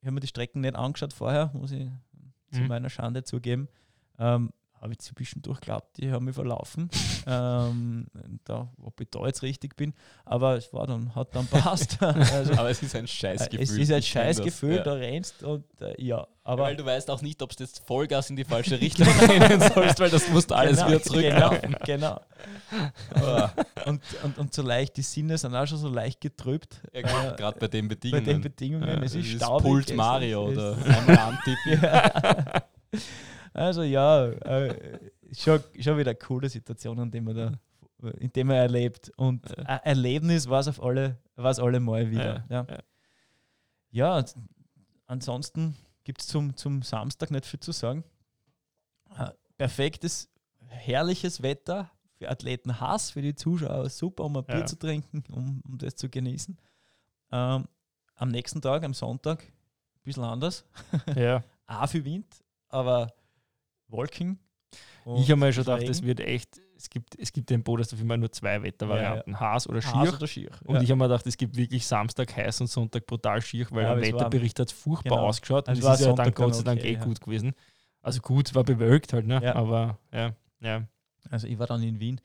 ich 0.00 0.06
hab 0.06 0.14
mir 0.14 0.20
die 0.20 0.26
Strecken 0.26 0.60
nicht 0.60 0.76
angeschaut 0.76 1.12
vorher, 1.12 1.50
muss 1.54 1.72
ich 1.72 1.88
zu 2.52 2.60
Mhm. 2.60 2.68
meiner 2.68 2.90
Schande 2.90 3.24
zugeben. 3.24 3.68
Ähm, 4.18 4.50
habe 4.80 4.92
ich 4.92 4.98
zwischendurch 4.98 5.60
geglaubt, 5.60 5.96
die 5.98 6.10
haben 6.12 6.24
mich 6.26 6.34
verlaufen. 6.34 6.88
ähm, 7.26 8.06
da, 8.44 8.68
ob 8.82 9.00
ich 9.00 9.08
da 9.10 9.24
jetzt 9.26 9.42
richtig 9.42 9.76
bin. 9.76 9.94
Aber 10.24 10.56
es 10.56 10.72
war 10.72 10.86
dann, 10.86 11.14
hat 11.14 11.34
dann 11.34 11.46
passt. 11.46 12.00
also, 12.02 12.52
Aber 12.52 12.70
es 12.70 12.82
ist 12.82 12.94
ein 12.94 13.06
Scheißgefühl. 13.06 13.62
es 13.62 13.70
ist 13.70 13.90
ein 13.92 13.98
Ich 13.98 14.08
Scheißgefühl, 14.08 14.82
da 14.82 14.92
rennst 14.94 15.42
und 15.42 15.64
äh, 15.80 16.00
ja, 16.02 16.26
aber 16.44 16.62
weil 16.64 16.76
du 16.76 16.84
weißt 16.84 17.10
auch 17.10 17.22
nicht, 17.22 17.42
ob 17.42 17.56
du 17.56 17.64
jetzt 17.64 17.80
Vollgas 17.84 18.30
in 18.30 18.36
die 18.36 18.44
falsche 18.44 18.80
Richtung 18.80 19.08
rennen 19.08 19.60
sollst, 19.60 19.98
weil 19.98 20.10
das 20.10 20.28
musst 20.30 20.52
alles 20.52 20.76
genau, 20.76 20.88
wieder 20.88 21.02
zurücklaufen. 21.02 21.76
Genau, 21.84 22.20
genau. 23.20 23.50
Und, 23.86 24.00
und, 24.22 24.38
und 24.38 24.54
so 24.54 24.62
leicht, 24.62 24.96
die 24.96 25.02
Sinne 25.02 25.38
sind 25.38 25.54
auch 25.56 25.66
schon 25.66 25.78
so 25.78 25.88
leicht 25.88 26.20
getrübt. 26.20 26.80
ja, 26.92 27.00
Äh, 27.00 27.36
Gerade 27.36 27.58
bei 27.58 27.66
den 27.66 27.88
bei 27.88 27.94
Bedingungen. 27.96 28.24
den 28.24 28.40
Bedingungen. 28.42 28.86
Ja, 28.88 29.02
es 29.02 29.14
ist 29.16 29.26
staubig. 29.26 29.64
Puls 29.66 29.86
es 29.90 29.96
Mario 29.96 30.48
ist, 30.50 30.56
oder 30.58 30.76
es- 30.78 30.84
einmal 30.86 31.18
antippen. 31.18 31.82
Ja. 31.82 32.62
Also 33.56 33.82
ja, 33.82 34.26
äh, 34.26 34.98
schon, 35.32 35.60
schon 35.80 35.96
wieder 35.98 36.10
eine 36.10 36.18
coole 36.18 36.48
Situation, 36.48 36.98
in 36.98 37.10
der 37.10 37.22
man 37.22 37.34
da, 37.34 37.52
in 38.18 38.30
dem 38.32 38.48
man 38.48 38.56
erlebt. 38.56 39.10
Und 39.16 39.48
Ja. 39.56 39.64
ein 39.64 39.80
Erlebnis 39.84 40.48
war 40.48 40.60
es 40.60 40.68
auf 40.68 40.82
alle, 40.82 41.16
war 41.36 41.50
es 41.50 41.58
alle 41.58 41.80
Mal 41.80 42.10
wieder. 42.10 42.44
Ja, 42.50 42.66
ja. 42.68 42.78
ja. 44.18 44.24
ansonsten 45.06 45.74
gibt 46.04 46.20
es 46.20 46.26
zum, 46.26 46.54
zum 46.56 46.82
Samstag 46.82 47.30
nicht 47.30 47.46
viel 47.46 47.60
zu 47.60 47.72
sagen. 47.72 48.04
Äh, 49.16 49.30
Perfektes, 49.56 50.28
herrliches 50.68 51.42
Wetter 51.42 51.90
für 52.18 52.28
Athleten 52.30 52.78
Hass, 52.78 53.10
für 53.10 53.22
die 53.22 53.34
Zuschauer 53.34 53.88
super, 53.88 54.24
um 54.24 54.36
ein 54.36 54.44
Bier 54.44 54.58
Ja. 54.60 54.66
zu 54.66 54.78
trinken, 54.78 55.24
um, 55.32 55.62
um 55.66 55.78
das 55.78 55.94
zu 55.96 56.08
genießen. 56.10 56.58
Ähm, 57.32 57.66
am 58.16 58.28
nächsten 58.30 58.60
Tag, 58.60 58.84
am 58.84 58.92
Sonntag, 58.94 59.42
ein 59.44 60.02
bisschen 60.04 60.24
anders 60.24 60.64
Ja. 61.14 61.42
auch 61.66 61.86
viel 61.88 62.04
Wind, 62.04 62.26
aber 62.68 63.12
Wolken. 63.88 64.38
Ich 65.18 65.30
habe 65.30 65.36
mir 65.36 65.52
schon 65.52 65.64
gedacht, 65.64 65.82
es 65.82 65.98
Regen. 65.98 66.06
wird 66.08 66.20
echt, 66.20 66.60
es 66.76 66.90
gibt, 66.90 67.16
es 67.18 67.32
gibt 67.32 67.48
den 67.50 67.62
Bodersdorf 67.62 68.00
immer 68.02 68.16
nur 68.16 68.32
zwei 68.32 68.60
Wettervarianten, 68.62 69.38
Haas 69.38 69.68
oder 69.68 69.80
Schier. 69.80 69.94
Haas 69.94 70.14
oder 70.14 70.26
Schier. 70.26 70.50
Und 70.64 70.82
ich 70.82 70.90
habe 70.90 70.98
mir 70.98 71.04
gedacht, 71.08 71.24
es 71.26 71.36
gibt 71.36 71.56
wirklich 71.56 71.86
Samstag 71.86 72.36
heiß 72.36 72.60
und 72.60 72.66
Sonntag 72.66 73.06
brutal 73.06 73.40
schier, 73.40 73.66
weil 73.70 73.84
Ja, 73.84 73.90
war- 73.90 74.00
Wetterbericht 74.02 74.58
hat 74.58 74.68
es 74.68 74.72
furchtbar 74.72 75.16
genau. 75.18 75.28
ausgeschaut. 75.28 75.68
Und 75.68 75.74
Es 75.78 75.84
ist 75.84 76.00
ja 76.06 76.12
dann 76.12 76.34
Gott 76.34 76.54
sei 76.56 76.64
Dank 76.64 76.80
okay, 76.80 76.90
eh 76.90 76.94
ja. 76.94 77.04
gut 77.04 77.20
gewesen. 77.20 77.52
Also 78.02 78.20
gut, 78.20 78.52
war 78.54 78.64
bewölkt 78.64 79.12
halt, 79.12 79.26
ne? 79.26 79.40
Ja. 79.42 79.54
Aber 79.54 79.98
ja, 80.12 80.32
ja. 80.60 80.82
Also 81.30 81.46
ich 81.46 81.58
war 81.58 81.66
dann 81.68 81.82
in 81.84 82.00
Wien, 82.00 82.20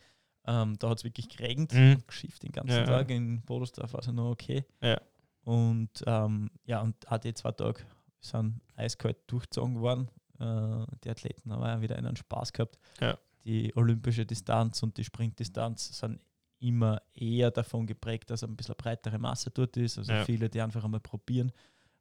ähm, 0.47 0.75
da 0.79 0.89
hat 0.89 0.97
es 0.97 1.03
wirklich 1.03 1.29
geregnet 1.29 1.73
Mhm. 1.73 1.95
und 1.97 2.07
geschifft 2.07 2.41
den 2.43 2.51
ganzen 2.51 2.77
Ja. 2.77 2.85
Tag. 2.85 3.09
In 3.11 3.41
Bodersdorf 3.43 3.93
war 3.93 3.99
es 3.99 4.07
noch 4.07 4.31
okay. 4.31 4.65
Ja. 4.81 4.99
Und 5.43 5.89
ähm, 6.07 6.49
ja, 6.65 6.81
und 6.81 6.95
die 7.23 7.33
zwei 7.35 7.51
Tage 7.51 7.81
sind 8.19 8.59
eiskalt 8.75 9.17
durchgezogen 9.27 9.79
worden. 9.81 10.07
Äh, 10.41 10.85
die 11.03 11.09
Athleten 11.09 11.51
haben 11.51 11.61
ja 11.63 11.81
wieder 11.81 11.95
einen 11.97 12.15
Spaß 12.15 12.51
gehabt. 12.53 12.77
Ja. 12.99 13.17
Die 13.45 13.75
olympische 13.75 14.25
Distanz 14.25 14.81
und 14.83 14.97
die 14.97 15.03
Sprintdistanz 15.03 15.97
sind 15.99 16.19
immer 16.59 17.01
eher 17.13 17.49
davon 17.51 17.87
geprägt, 17.87 18.29
dass 18.29 18.43
ein 18.43 18.55
bisschen 18.55 18.75
breitere 18.77 19.17
Masse 19.17 19.49
dort 19.51 19.77
ist. 19.77 19.97
Also 19.97 20.11
Ja. 20.11 20.25
viele, 20.25 20.49
die 20.49 20.61
einfach 20.61 20.83
einmal 20.83 20.99
probieren, 20.99 21.51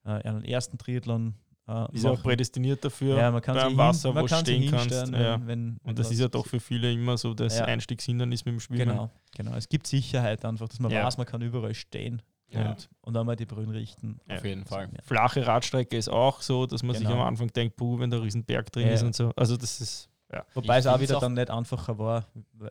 äh, 0.04 0.10
einen 0.10 0.44
ersten 0.44 0.76
Triathlon 0.78 1.34
äh, 1.68 1.86
Ist 1.94 2.04
auch 2.04 2.20
prädestiniert 2.22 2.84
dafür. 2.84 3.16
ja, 3.16 3.30
man 3.30 3.40
kann 3.40 3.54
beim 3.54 3.76
Wasser, 3.76 4.12
hin, 4.12 4.22
wo 4.22 4.26
kann 4.26 4.40
stehen 4.40 4.70
kannst, 4.70 4.90
ja. 5.12 5.34
wenn, 5.40 5.46
wenn, 5.46 5.76
Und 5.84 5.98
das 5.98 6.10
ist 6.10 6.18
ja 6.18 6.26
doch 6.28 6.46
für 6.46 6.58
viele 6.58 6.92
immer 6.92 7.16
so 7.16 7.32
das. 7.32 7.60
Einstiegshindernis 7.60 8.44
mit 8.44 8.54
dem 8.54 8.60
Schwimmen. 8.60 8.88
Genau, 8.88 9.10
genau. 9.36 9.54
Es 9.54 9.68
gibt 9.68 9.86
Sicherheit 9.86 10.44
einfach, 10.44 10.68
dass 10.68 10.80
man 10.80 10.90
weiß, 10.92 11.16
man 11.16 11.26
kann 11.26 11.42
überall 11.42 11.74
stehen 11.74 12.22
Ja. 12.52 12.70
und, 12.70 12.88
und 13.02 13.16
einmal 13.16 13.36
die 13.36 13.46
Brühen 13.46 13.70
richten. 13.70 14.18
Auf 14.28 14.44
jeden 14.44 14.64
Fall. 14.64 14.88
Ja. 14.92 15.02
Flache 15.02 15.46
Radstrecke 15.46 15.96
ist 15.96 16.08
auch 16.08 16.42
so, 16.42 16.66
dass 16.66 16.82
man 16.82 16.96
sich 16.96 17.06
Genau. 17.06 17.20
am 17.20 17.26
Anfang 17.28 17.48
denkt, 17.52 17.76
puh, 17.76 17.98
wenn 17.98 18.10
da 18.10 18.16
ein 18.16 18.22
Riesenberg 18.24 18.70
drin 18.72 18.88
Ja. 18.88 18.94
ist 18.94 19.02
und 19.02 19.14
so. 19.14 19.30
Also 19.36 19.56
das 19.56 19.80
ist, 19.80 20.08
ja. 20.32 20.44
Wobei 20.54 20.74
Ich 20.78 20.80
es 20.80 20.86
auch 20.86 20.98
wieder 21.00 21.16
auch- 21.16 21.20
dann 21.20 21.34
nicht 21.34 21.50
einfacher 21.50 21.98
war 21.98 22.26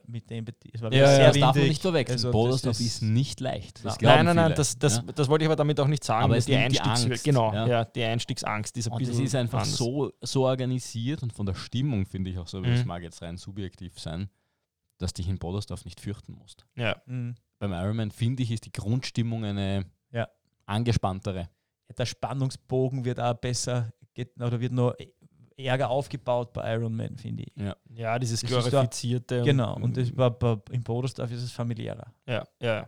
mit 0.06 0.30
dem 0.30 0.46
Es 0.74 0.82
war 0.82 0.92
Ja, 0.94 0.98
wieder 1.00 1.10
ja, 1.10 1.16
sehr 1.16 1.28
das 1.28 1.34
darf 1.36 1.42
man 1.42 1.56
windig. 1.56 1.70
nicht 1.70 1.82
verwechseln. 1.82 2.16
Also 2.16 2.28
das 2.28 2.32
Bodersdorf 2.34 2.80
ist- 2.80 2.86
ist 2.86 3.02
nicht 3.04 3.40
leicht. 3.40 3.84
Das 3.86 4.00
Nein. 4.02 4.16
Nein, 4.18 4.26
nein, 4.28 4.36
nein, 4.36 4.46
viele, 4.48 4.56
das, 4.56 4.78
das, 4.80 4.96
ja? 4.98 5.04
das 5.14 5.28
wollte 5.28 5.44
ich 5.44 5.48
aber 5.48 5.56
damit 5.58 5.80
auch 5.80 5.88
nicht 5.88 6.04
sagen. 6.04 6.24
Aber 6.26 6.38
es 6.38 6.46
die 6.46 6.56
nimmt 6.56 6.74
die 6.74 6.80
Einstiegs 6.82 7.12
Angst, 7.12 7.24
genau, 7.26 7.54
ja. 7.54 7.68
ja. 7.68 7.86
die 7.86 8.04
Einstiegsangst 8.04 8.76
ist 8.78 8.88
ein 8.88 8.94
Und 8.94 9.02
es 9.02 9.10
bisschen 9.10 9.26
ist 9.26 9.36
einfach 9.36 9.60
anders. 9.62 9.78
so, 9.78 10.12
so 10.22 10.46
organisiert 10.46 11.24
und 11.24 11.34
von 11.34 11.46
der 11.46 11.54
Stimmung 11.56 12.06
finde 12.06 12.32
ich 12.32 12.38
auch 12.38 12.48
so, 12.48 12.60
Mhm. 12.60 12.66
das 12.66 12.86
mag 12.86 13.02
jetzt 13.04 13.22
rein 13.22 13.38
subjektiv 13.38 14.00
sein, 14.00 14.30
dass 14.98 15.14
dich 15.14 15.28
in 15.30 15.38
Bodersdorf 15.38 15.84
nicht 15.86 16.00
fürchten 16.00 16.34
musst. 16.34 16.66
Ja, 16.76 17.02
Mhm. 17.06 17.36
Beim 17.60 17.74
Ironman 17.74 18.12
finde 18.12 18.44
ich, 18.44 18.52
ist 18.52 18.66
die 18.66 18.72
Grundstimmung 18.72 19.44
eine 19.46 19.86
Ja. 20.12 20.28
angespanntere. 20.66 21.50
Der 21.98 22.06
Spannungsbogen 22.06 23.04
wird 23.06 23.20
auch 23.20 23.34
besser 23.36 23.92
geht, 24.14 24.36
oder 24.42 24.60
wird 24.60 24.72
noch 24.72 24.94
ärger 25.58 25.90
aufgebaut 25.90 26.54
bei 26.54 26.74
Ironman, 26.74 27.18
finde 27.18 27.44
ich. 27.44 27.54
ja 27.96 28.18
dieses 28.18 28.42
Das 28.42 28.52
ist 28.52 28.66
da- 28.66 28.70
glorifizierte. 28.70 29.42
Genau, 29.44 29.76
und 29.76 29.98
das 29.98 30.16
war 30.16 30.32
bei, 30.32 30.58
in 30.72 30.82
Bodersdorf 30.84 31.32
ist 31.32 31.44
es 31.44 31.52
familiärer. 31.52 32.14
Ja, 32.28 32.44
ja. 32.62 32.88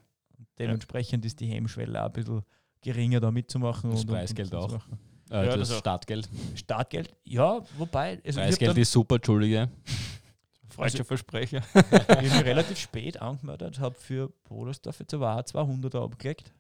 Dementsprechend 0.58 1.26
ist 1.26 1.40
die 1.40 1.48
Hemmschwelle 1.48 2.02
auch 2.02 2.06
ein 2.08 2.14
bisschen 2.14 2.42
geringer, 2.82 3.20
da 3.20 3.30
mitzumachen. 3.32 3.92
Das 3.92 4.02
und, 4.02 4.10
und- 4.10 4.16
Preisgeld 4.16 4.54
und 4.54 4.60
auch. 4.60 4.74
Äh, 5.30 5.46
Ja, 5.46 5.46
das 5.46 5.60
das 5.70 5.72
auch. 5.74 5.80
Startgeld. 5.80 6.30
Startgeld, 6.56 7.14
ja, 7.24 7.62
wobei, 7.78 8.22
also 8.26 8.40
Preisgeld 8.40 8.78
ist 8.78 8.92
super, 8.92 9.16
Entschuldige. 9.16 9.70
Falscher 10.72 11.00
Also- 11.00 11.04
Versprecher. 11.06 11.62
hab 11.74 12.22
mich 12.22 12.34
relativ 12.46 12.78
spät 12.80 13.22
angemeldet, 13.22 13.80
habe 13.80 13.96
für 13.96 14.30
Bodersdorf 14.46 15.00
jetzt 15.00 15.14
aber 15.14 15.36
auch 15.36 15.44
200 15.44 15.96
abgelegt. 15.96 16.54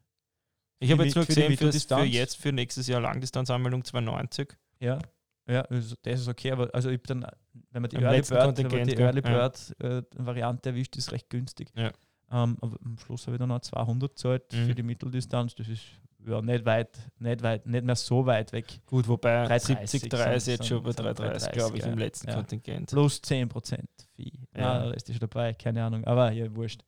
Ich 0.79 0.91
habe 0.91 1.01
Für 1.01 1.05
jetzt 1.05 1.15
nur 1.15 1.25
für 1.25 1.27
gesehen, 1.27 1.43
für 1.45 1.49
Mitteldistanz? 1.51 2.11
jetzt, 2.11 2.37
für 2.37 2.51
nächstes 2.51 2.87
Jahr 2.87 3.01
Langdistanzanmeldung 3.01 3.83
290. 3.83 4.55
Ja, 4.79 4.99
ja 5.47 5.61
also 5.61 5.95
das 6.01 6.21
ist 6.21 6.27
okay, 6.27 6.51
aber 6.51 6.73
also 6.73 6.89
ich 6.89 7.01
dann, 7.03 7.25
wenn 7.69 7.81
man 7.83 7.89
die 7.89 7.97
Im 7.97 8.03
Early 8.03 8.17
letzten 8.17 8.33
Bird, 8.33 8.57
wenn 8.57 8.63
man 8.63 8.71
Kontingent, 8.71 8.91
die 8.91 8.95
gell? 8.95 9.05
Early 9.05 9.21
Ja. 9.23 9.47
Bird 9.47 9.75
äh, 9.79 10.25
Variante 10.25 10.69
erwischt, 10.69 10.95
ist 10.97 11.11
recht 11.11 11.29
günstig. 11.29 11.71
Ja. 11.75 11.91
Ähm, 12.31 12.57
am 12.61 12.97
Schluss 12.97 13.27
habe 13.27 13.35
ich 13.35 13.39
dann 13.39 13.51
auch 13.51 13.59
200 13.59 14.11
gezahlt 14.11 14.43
Mhm. 14.53 14.67
für 14.67 14.75
die 14.75 14.83
Mitteldistanz. 14.83 15.53
Das 15.55 15.67
ist 15.67 15.81
ja 16.25 16.41
nicht 16.41 16.65
weit, 16.65 16.97
nicht 17.19 17.41
weit, 17.43 17.65
nicht 17.65 17.83
mehr 17.83 17.95
so 17.95 18.25
weit 18.25 18.51
weg. 18.53 18.79
Gut, 18.85 19.07
wobei 19.07 19.47
330 19.47 19.89
70, 19.89 20.09
30 20.11 20.43
sind- 20.43 20.53
jetzt 20.53 20.67
schon 20.67 20.83
bei 20.83 20.91
sind 20.91 20.99
330, 20.99 21.51
glaube 21.51 21.77
ich, 21.77 21.83
im 21.83 21.95
330, 21.95 21.99
letzten 21.99 22.27
ja. 22.29 22.35
Kontingent. 22.35 22.89
Plus 22.91 23.21
10% 23.21 23.89
Fee. 24.15 24.31
Ja. 24.55 24.61
Ja. 24.61 24.79
der 24.83 24.91
Rest 24.93 25.09
ist 25.09 25.15
schon 25.15 25.27
dabei, 25.29 25.53
keine 25.55 25.83
Ahnung. 25.83 26.03
Aber 26.05 26.31
ja, 26.31 26.53
wurscht. 26.55 26.83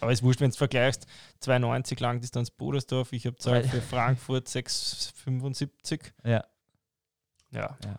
Aber 0.00 0.12
es 0.12 0.18
ist 0.18 0.22
wurscht, 0.22 0.40
wenn 0.42 0.50
du 0.50 0.56
vergleichst, 0.56 1.06
290 1.40 1.98
Langdistanz 2.00 2.50
Bodersdorf, 2.50 3.12
ich 3.14 3.24
habe 3.24 3.36
zahlt 3.36 3.66
für 3.66 3.80
Frankfurt 3.80 4.48
675. 4.48 6.12
Ja. 6.24 6.44
Ja. 7.52 7.76
Ja. 7.84 7.98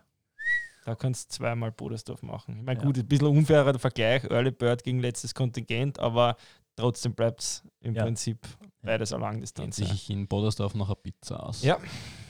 Da 0.85 0.95
kannst 0.95 1.31
du 1.31 1.37
zweimal 1.37 1.71
Bodersdorf 1.71 2.21
machen. 2.23 2.57
Ich 2.59 2.63
meine, 2.63 2.79
Ja. 2.79 2.85
gut, 2.85 2.97
ein 2.97 3.07
bisschen 3.07 3.27
unfairer 3.27 3.77
Vergleich, 3.79 4.23
Early 4.25 4.51
Bird 4.51 4.83
gegen 4.83 4.99
letztes 4.99 5.33
Kontingent, 5.33 5.99
aber 5.99 6.37
trotzdem 6.77 7.13
bleibt 7.13 7.41
es 7.41 7.63
im 7.81 7.93
Ja. 7.93 8.03
Prinzip 8.03 8.47
beides 8.81 9.11
eine 9.11 9.19
Geht 9.21 9.31
Langdistanz. 9.31 9.75
sich 9.75 10.09
in 10.09 10.27
Bodersdorf 10.27 10.73
noch 10.75 10.87
eine 10.87 10.95
Pizza 10.95 11.43
aus. 11.43 11.61
Ja. 11.63 11.77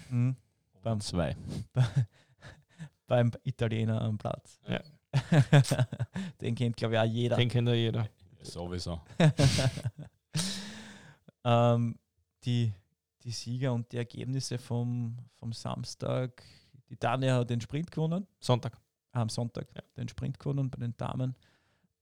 Mhm. 0.10 0.36
Beim, 0.82 1.00
Zwei. 1.02 1.36
beim 3.08 3.32
Italiener 3.44 4.02
am 4.02 4.18
Platz. 4.18 4.60
Ja. 4.68 4.82
Den 6.42 6.56
kennt, 6.56 6.78
glaube 6.78 6.96
ich, 6.96 7.00
auch 7.00 7.06
jeder. 7.06 7.36
Den 7.36 7.50
kennt 7.50 7.68
ja 7.68 7.74
jeder. 7.76 8.08
Sowieso. 8.42 9.02
ähm, 11.44 11.98
die, 12.44 12.74
die 13.24 13.32
Sieger 13.32 13.74
und 13.74 13.92
die 13.92 13.98
Ergebnisse 13.98 14.58
vom, 14.58 15.18
vom 15.40 15.54
Samstag. 15.54 16.44
Die 16.90 16.96
Tanja 16.96 17.36
hat 17.36 17.50
den 17.50 17.60
Sprint 17.60 17.92
gewonnen, 17.92 18.26
Sonntag. 18.40 18.80
ah, 19.12 19.22
am 19.22 19.30
Sonntag 19.30 19.68
Ja. 19.76 19.82
den 19.98 20.08
Sprint 20.08 20.40
gewonnen 20.40 20.70
bei 20.70 20.78
den 20.80 20.96
Damen. 20.96 21.36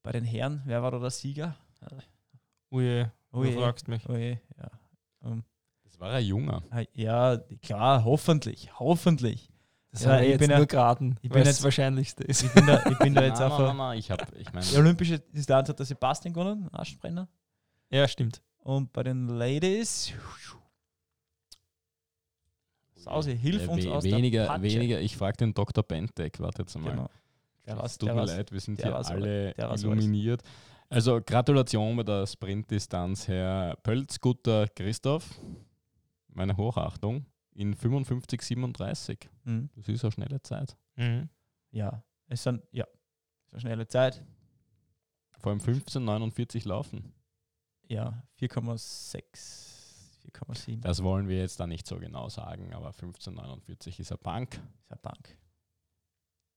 Bei 0.04 0.12
den 0.12 0.24
Herren, 0.24 0.62
wer 0.66 0.84
war 0.84 0.92
da 0.92 1.00
der 1.00 1.10
Sieger? 1.10 1.56
Uje, 2.72 3.12
Oh 3.32 3.44
du 3.44 3.50
je. 3.50 3.54
fragst 3.58 3.88
mich. 3.88 4.08
Oh 4.10 4.16
je, 4.16 4.38
ja. 4.58 4.70
Ähm, 5.24 5.44
Das 5.84 6.00
war 6.00 6.12
ein 6.12 6.26
Junger. 6.26 6.64
ah, 6.72 6.84
ja, 6.94 7.38
klar, 7.62 8.04
hoffentlich, 8.04 8.70
hoffentlich. 8.80 9.50
Das 9.92 10.04
Ja, 10.04 10.20
ich 10.20 10.30
jetzt 10.30 10.40
bin 10.40 10.50
nur 10.50 10.60
ja- 10.60 10.66
geraten, 10.66 11.16
ich 11.22 11.30
bin 11.30 11.40
jetzt- 11.40 11.60
das 11.60 11.64
Wahrscheinlichste 11.64 12.24
ist. 12.26 12.44
Ich 12.44 12.52
bin 12.54 12.66
da, 12.68 12.84
ich 12.86 12.98
bin 13.00 13.14
da 13.14 13.24
jetzt 13.26 13.40
nein, 13.40 13.52
einfach. 13.52 13.68
nein, 13.68 13.78
nein, 13.78 14.00
ich 14.00 14.12
habe, 14.12 14.26
ich 14.38 14.52
meine, 14.52 14.66
Die 14.66 14.76
olympische 14.78 15.20
Distanz 15.20 15.70
hat 15.70 15.80
der 15.80 15.86
Sebastian 15.86 16.34
gewonnen, 16.34 16.68
Aschenbrenner. 16.74 17.30
Ja, 17.90 18.08
stimmt. 18.08 18.42
Und 18.60 18.92
bei 18.92 19.04
den 19.04 19.28
Ladies. 19.30 20.12
Sausi, 22.96 23.38
hilf 23.38 23.64
äh, 23.68 23.68
uns 23.68 23.86
aus 23.88 24.04
weniger, 24.04 24.42
der 24.44 24.48
Patsche. 24.48 24.64
weniger. 24.64 25.00
Ich 25.00 25.16
frage 25.16 25.38
den 25.38 25.54
Dr. 25.54 25.84
Bentek, 25.84 26.40
warte 26.40 26.64
jetzt 26.64 26.76
einmal. 26.76 26.94
Genau. 26.94 27.10
Der 27.68 27.84
es 27.84 27.98
tut 27.98 28.08
der 28.10 28.16
mir 28.16 28.26
leid, 28.26 28.52
wir 28.52 28.60
sind 28.60 28.80
der 28.80 28.86
hier 28.88 28.96
alle 29.10 29.56
illuminiert. 29.58 30.42
Also 30.90 31.20
Gratulation 31.22 31.96
bei 31.98 32.04
der 32.04 32.28
Sprintdistanz, 32.28 33.28
Herr 33.28 33.76
Pölzgutter 33.78 34.68
Christoph. 34.70 35.42
Meine 36.28 36.56
Hochachtung. 36.58 37.26
In 37.54 37.76
55,37. 37.76 39.28
Mhm. 39.46 39.70
Das 39.76 39.88
ist 39.88 40.04
eine 40.04 40.12
schnelle 40.12 40.42
Zeit. 40.42 40.78
Mhm. 40.96 41.30
Ja, 41.72 42.04
es 42.28 42.44
sind, 42.44 42.62
ja, 42.72 42.86
es 42.86 43.48
ist 43.48 43.54
eine 43.54 43.62
schnelle 43.62 43.88
Zeit. 43.88 44.24
Vor 45.40 45.52
allem 45.52 45.62
15,49 45.62 46.68
laufen. 46.68 47.14
Ja, 47.88 48.24
4,6, 48.40 50.32
4,7 50.34 50.82
Das 50.82 51.04
wollen 51.04 51.28
wir 51.28 51.38
jetzt 51.38 51.60
da 51.60 51.68
nicht 51.68 51.88
so 51.88 51.98
genau 51.98 52.30
sagen, 52.30 52.74
aber 52.74 52.90
15,49 52.90 54.00
ist 54.00 54.12
eine 54.12 54.18
Bank. 54.18 54.56
ist 54.56 54.92
eine 54.92 55.00
Bank. 55.02 55.38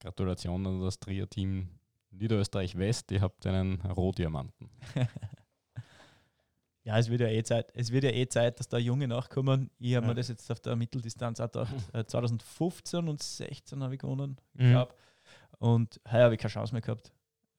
Gratulation 0.00 0.66
an 0.66 0.80
das 0.80 0.98
Trier-Team 0.98 1.68
Niederösterreich 2.10 2.76
West. 2.76 3.10
Ihr 3.12 3.20
habt 3.20 3.46
einen 3.46 3.80
Rohdiamanten. 3.82 4.70
Ja, 6.84 6.96
es 6.96 7.10
wird 7.10 7.20
ja 7.20 7.28
eh 7.28 7.42
Zeit, 7.42 7.70
es 7.74 7.92
wird 7.92 8.04
ja 8.04 8.10
eh 8.10 8.26
Zeit, 8.28 8.58
dass 8.58 8.66
da 8.68 8.78
Junge 8.78 9.06
nachkommen. 9.06 9.70
Ich 9.78 9.94
habe 9.94 10.06
Ja. 10.06 10.08
mir 10.12 10.14
das 10.14 10.28
jetzt 10.28 10.50
auf 10.50 10.60
der 10.60 10.74
Mitteldistanz 10.74 11.38
auch 11.38 11.50
gedacht. 11.52 11.68
Äh, 11.92 12.04
2015 12.06 13.06
und 13.08 13.22
16 13.22 13.82
habe 13.82 13.94
ich 13.94 14.00
gewonnen, 14.00 14.36
ich 14.54 14.62
Mhm. 14.64 14.70
glaube. 14.70 14.94
Und 15.58 16.00
heuer 16.10 16.24
habe 16.24 16.34
ich 16.34 16.40
keine 16.40 16.50
Chance 16.52 16.72
mehr 16.72 16.80
gehabt. 16.80 17.12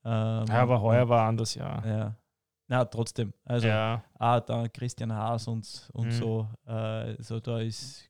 Ähm, 0.03 0.45
Ja, 0.47 0.61
aber 0.63 0.81
heuer 0.81 1.07
war 1.07 1.27
anders, 1.27 1.53
ja. 1.53 1.85
Ja. 1.85 2.15
Na, 2.67 2.85
trotzdem. 2.85 3.31
Also, 3.45 3.67
ja. 3.67 4.03
ah, 4.17 4.39
da 4.39 4.67
Christian 4.67 5.13
Haas 5.13 5.47
und, 5.47 5.89
und 5.93 6.07
Mhm. 6.07 6.11
so. 6.11 6.49
Äh, 6.65 7.21
so 7.21 7.39
da 7.39 7.59
ist, 7.59 8.09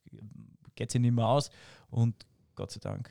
geht 0.75 0.89
sie 0.91 0.99
nicht 0.99 1.11
mehr 1.13 1.27
aus. 1.27 1.49
Und 1.89 2.25
Gott 2.55 2.71
sei 2.71 2.79
Dank. 2.79 3.09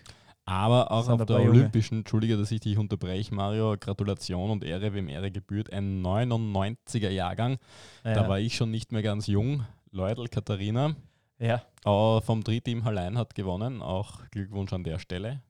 Aber 0.48 0.90
auch 0.90 1.06
auf 1.08 1.18
der 1.18 1.26
paar 1.26 1.40
Junge. 1.44 1.50
Olympischen, 1.58 1.98
entschuldige, 1.98 2.38
dass 2.38 2.50
ich 2.50 2.60
dich 2.60 2.78
unterbreche, 2.78 3.34
Mario, 3.34 3.76
Gratulation 3.78 4.50
und 4.50 4.64
Ehre, 4.64 4.94
wem 4.94 5.08
Ehre 5.08 5.30
gebührt, 5.30 5.70
ein 5.72 6.02
99er 6.02 7.10
Jahrgang. 7.10 7.58
Ja, 8.02 8.14
Da 8.14 8.28
war 8.30 8.38
ich 8.40 8.56
schon 8.56 8.70
nicht 8.70 8.90
mehr 8.90 9.02
ganz 9.02 9.26
jung. 9.26 9.66
Leudl 9.90 10.26
Katharina 10.28 10.94
ja, 11.38 11.62
vom 11.84 12.42
Tri-Team 12.44 12.84
Hallein 12.84 13.18
hat 13.18 13.34
gewonnen. 13.34 13.82
Auch 13.82 14.22
Glückwunsch 14.30 14.72
an 14.72 14.84
der 14.84 14.98
Stelle. 14.98 15.42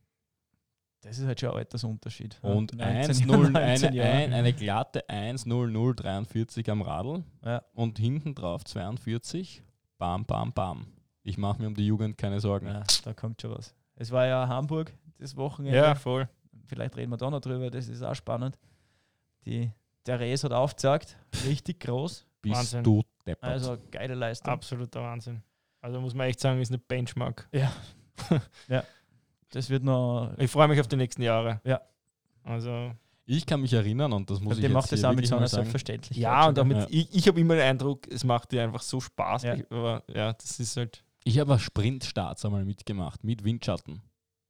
das 1.03 1.19
ist 1.19 1.27
halt 1.27 1.39
schon 1.39 1.51
ein 1.51 1.59
Altersunterschied. 1.59 2.39
Und 2.43 2.77
19 2.77 3.27
1-0, 3.27 3.31
Jahre, 3.31 3.47
eine, 3.47 3.53
19 3.53 3.93
Jahre. 3.95 4.11
ein, 4.11 4.33
eine 4.33 4.53
glatte 4.53 5.05
1-0-0-43 5.09 6.71
am 6.71 6.83
Radl. 6.83 7.23
Ja. 7.45 7.63
Und 7.73 7.99
hinten 8.01 8.35
drauf 8.35 8.65
42. 8.65 9.63
Bam, 9.97 10.25
bam, 10.27 10.53
bam. 10.53 10.87
Ich 11.23 11.39
mache 11.39 11.61
mir 11.61 11.69
um 11.69 11.75
die 11.75 11.87
Jugend 11.87 12.19
keine 12.19 12.41
Sorgen. 12.41 12.67
Ja, 12.67 12.83
da 13.05 13.13
kommt 13.15 13.41
schon 13.41 13.53
was. 13.53 13.75
Es 14.01 14.11
war 14.13 14.27
ja 14.27 14.47
Hamburg 14.49 14.93
das 15.19 15.37
Wochenende. 15.37 15.77
ja, 15.77 15.95
voll. 15.95 16.29
Vielleicht 16.67 16.97
reden 16.97 17.11
wir 17.11 17.17
da 17.17 17.31
noch 17.31 17.41
drüber, 17.41 17.71
das 17.71 17.89
ist 17.89 18.03
auch 18.03 18.15
spannend. 18.15 18.59
die 19.45 19.71
Therese 20.05 20.45
hat 20.45 20.53
aufgezeigt, 20.53 21.17
richtig 21.47 21.81
groß. 21.81 22.25
Bist 22.43 22.55
Wahnsinn. 22.55 22.85
du 22.85 23.03
deppert. 23.27 23.51
Also 23.51 23.77
geile 23.91 24.15
Leistung. 24.15 24.53
Absoluter 24.53 25.03
Wahnsinn. 25.03 25.43
Also 25.81 26.01
muss 26.01 26.15
man 26.15 26.29
echt 26.29 26.41
sagen, 26.41 26.61
ist 26.61 26.71
eine 26.71 26.79
Benchmark. 26.79 27.49
Das 29.51 29.71
wird 29.71 29.83
noch. 29.83 30.33
Ich 30.37 30.51
freue 30.51 30.69
mich 30.69 30.79
auf 30.79 30.89
die 30.89 30.97
nächsten 30.97 31.23
Jahre. 31.23 31.61
Ja. 31.65 31.81
Also, 32.45 32.93
ich 33.25 33.47
kann 33.47 33.61
mich 33.63 33.73
erinnern 33.73 34.13
und 34.13 34.29
das 34.31 34.41
muss 34.41 34.55
ich 34.57 34.61
der 34.61 34.71
jetzt 34.71 34.75
macht 34.75 34.93
das 34.93 35.05
auch 35.05 35.15
mit 35.15 35.27
so 35.27 35.37
einer. 35.37 35.49
Selbstverständlichkeit. 35.49 36.19
ja, 36.23 36.49
und 36.49 36.59
damit, 36.59 36.77
Ja. 36.79 36.87
ich, 36.91 37.15
ich 37.15 37.29
habe 37.29 37.41
immer 37.41 37.55
den 37.55 37.65
Eindruck, 37.65 38.07
es 38.09 38.25
macht 38.25 38.53
dir 38.53 38.63
einfach 38.63 38.83
so 38.83 39.01
Spaß. 39.01 39.43
Ja. 39.45 39.55
Ich, 39.55 39.71
aber 39.71 40.03
ja, 40.09 40.33
das 40.35 40.61
ist 40.61 40.77
halt. 40.77 41.03
Ich 41.29 41.39
habe 41.39 41.59
Sprintstarts 41.59 42.45
einmal 42.47 42.65
mitgemacht, 42.65 43.23
mit 43.23 43.45
Windschatten. 43.45 44.01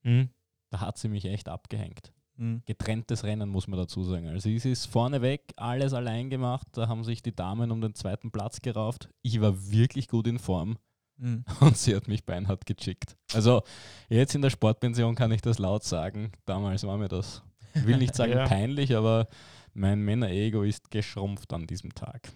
Mhm. 0.04 0.30
Da 0.70 0.80
hat 0.80 0.96
sie 0.96 1.08
mich 1.08 1.24
echt 1.24 1.48
abgehängt. 1.48 2.12
Mhm. 2.36 2.62
Getrenntes 2.66 3.24
Rennen, 3.24 3.48
muss 3.48 3.66
man 3.66 3.80
dazu 3.80 4.04
sagen. 4.04 4.28
Also 4.28 4.48
es 4.48 4.64
ist 4.64 4.86
vorneweg 4.86 5.52
alles 5.56 5.92
allein 5.92 6.30
gemacht. 6.30 6.68
Da 6.72 6.86
haben 6.86 7.02
sich 7.02 7.20
die 7.20 7.34
Damen 7.34 7.72
um 7.72 7.80
den 7.80 7.94
zweiten 7.96 8.30
Platz 8.30 8.60
gerauft. 8.62 9.08
Ich 9.22 9.40
war 9.40 9.70
wirklich 9.72 10.06
gut 10.08 10.26
in 10.28 10.38
Form 10.38 10.78
Mhm. 11.20 11.44
und 11.60 11.76
sie 11.76 11.96
hat 11.96 12.06
mich 12.06 12.24
beinhart 12.24 12.64
gechickt. 12.64 13.16
Also 13.34 13.62
jetzt 14.08 14.36
in 14.36 14.42
der 14.42 14.50
Sportpension 14.50 15.16
kann 15.16 15.32
ich 15.32 15.40
das 15.42 15.58
laut 15.58 15.82
sagen. 15.82 16.30
Damals 16.44 16.84
war 16.84 16.96
mir 16.96 17.08
das, 17.08 17.42
ich 17.74 17.84
will 17.86 17.96
nicht 17.96 18.14
sagen 18.14 18.30
Ja. 18.34 18.46
peinlich, 18.46 18.94
aber 18.94 19.26
mein 19.74 20.00
Männer-Ego 20.02 20.62
ist 20.62 20.92
geschrumpft 20.92 21.52
an 21.52 21.66
diesem 21.66 21.92
Tag. 21.92 22.30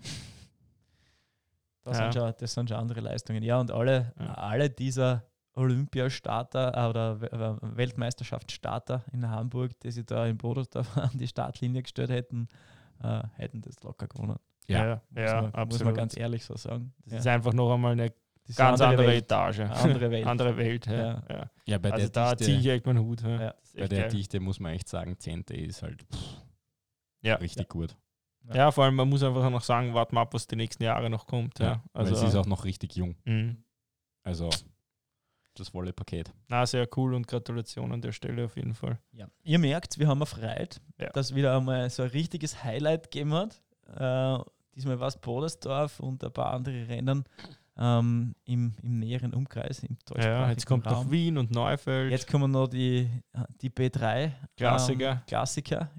Das, 1.84 1.98
Ja. 1.98 2.04
sind 2.12 2.14
schon, 2.22 2.34
das 2.38 2.54
sind 2.54 2.68
schon 2.68 2.78
andere 2.78 3.00
Leistungen. 3.00 3.42
Ja, 3.42 3.58
und 3.60 3.70
alle, 3.70 4.12
Ja. 4.18 4.34
alle 4.34 4.70
dieser 4.70 5.24
Olympiastarter 5.54 6.72
äh, 6.76 6.88
oder 6.88 7.20
We- 7.20 7.58
Weltmeisterschaftsstarter 7.76 9.04
in 9.12 9.28
Hamburg, 9.28 9.78
die 9.80 9.90
sich 9.90 10.06
da 10.06 10.26
in 10.26 10.36
Bodersdorf 10.38 10.96
an 10.96 11.10
die 11.14 11.26
Startlinie 11.26 11.82
gestellt 11.82 12.10
hätten, 12.10 12.48
äh, 13.02 13.22
hätten 13.34 13.60
das 13.62 13.82
locker 13.82 14.06
gewonnen. 14.06 14.36
Ja. 14.68 14.86
ja, 14.86 15.02
Muss, 15.10 15.20
ja 15.30 15.34
man, 15.34 15.44
muss 15.46 15.54
absolut. 15.54 15.84
man 15.86 15.94
ganz 15.94 16.16
ehrlich 16.16 16.44
so 16.44 16.56
sagen. 16.56 16.94
das 17.04 17.12
Ja. 17.12 17.18
ist 17.18 17.26
einfach 17.26 17.52
noch 17.52 17.74
einmal 17.74 17.92
eine 17.92 18.12
Das 18.46 18.56
ganz 18.56 18.80
andere, 18.80 19.06
Welt. 19.08 19.24
Etage. 19.24 19.60
Andere 19.60 20.10
Welt. 20.10 20.26
andere 20.32 20.56
Welt, 20.56 20.86
ja. 20.86 21.22
Ja. 21.28 21.50
ja. 21.66 21.78
Bei 21.78 21.92
Also 21.92 22.06
der 22.08 22.10
da 22.10 22.30
Dichte- 22.34 22.44
ziehe 22.44 22.58
ich 22.58 22.66
echt 22.68 22.86
meinen 22.86 23.00
Hut. 23.04 23.22
Ja. 23.22 23.54
Bei 23.74 23.88
der 23.88 24.02
geil. 24.02 24.08
Dichte 24.10 24.40
muss 24.40 24.60
man 24.60 24.72
echt 24.72 24.88
sagen, 24.88 25.18
10. 25.18 25.42
ist 25.66 25.82
halt 25.82 26.02
pff, 26.02 26.36
Ja. 27.22 27.34
richtig 27.36 27.68
gut. 27.68 27.96
Ja, 28.52 28.70
vor 28.70 28.84
allem, 28.84 28.96
man 28.96 29.08
muss 29.08 29.22
einfach 29.22 29.48
noch 29.50 29.62
sagen, 29.62 29.94
warten 29.94 30.16
wir 30.16 30.20
ab, 30.20 30.34
was 30.34 30.46
die 30.46 30.56
nächsten 30.56 30.82
Jahre 30.82 31.08
noch 31.10 31.26
kommt. 31.26 31.58
Ja. 31.58 31.82
Weil 31.92 32.02
Also, 32.04 32.14
sie 32.16 32.26
ist 32.26 32.34
auch 32.36 32.46
noch 32.46 32.64
richtig 32.64 32.96
jung. 32.96 33.14
mh. 33.24 33.54
Also 34.24 34.50
das 35.54 35.68
volle 35.68 35.92
Paket. 35.92 36.32
Na, 36.48 36.64
sehr 36.64 36.88
cool 36.96 37.12
und 37.14 37.26
Gratulation 37.26 37.92
an 37.92 38.00
der 38.00 38.12
Stelle 38.12 38.44
auf 38.46 38.56
jeden 38.56 38.72
Fall. 38.74 38.98
Ja. 39.12 39.26
Ihr 39.42 39.58
merkt, 39.58 39.98
wir 39.98 40.08
haben 40.08 40.20
erfreut, 40.20 40.80
Ja. 40.98 41.10
dass 41.10 41.34
wieder 41.34 41.56
einmal 41.56 41.90
so 41.90 42.02
ein 42.04 42.08
richtiges 42.10 42.64
Highlight 42.64 43.10
gegeben 43.10 43.34
hat. 43.34 43.62
Äh, 43.86 44.38
diesmal 44.74 44.98
war 44.98 45.08
es 45.08 45.16
Bodersdorf 45.18 46.00
und 46.00 46.24
ein 46.24 46.32
paar 46.32 46.52
andere 46.54 46.88
Rennen 46.88 47.24
ähm, 47.76 48.34
im, 48.44 48.74
im 48.82 48.98
näheren 48.98 49.34
Umkreis, 49.34 49.80
im 49.82 49.90
Ja, 49.90 49.96
deutschsprachigen 50.14 50.50
jetzt 50.52 50.66
kommt 50.66 50.86
Raum. 50.86 51.04
noch 51.04 51.10
Wien 51.10 51.36
und 51.36 51.50
Neufeld. 51.50 52.10
Jetzt 52.10 52.28
kommen 52.30 52.50
noch 52.50 52.68
die, 52.68 53.10
die 53.60 53.70
B3 53.70 54.30
Klassiker. 54.56 55.10
Ähm, 55.12 55.20
Klassiker. 55.26 55.90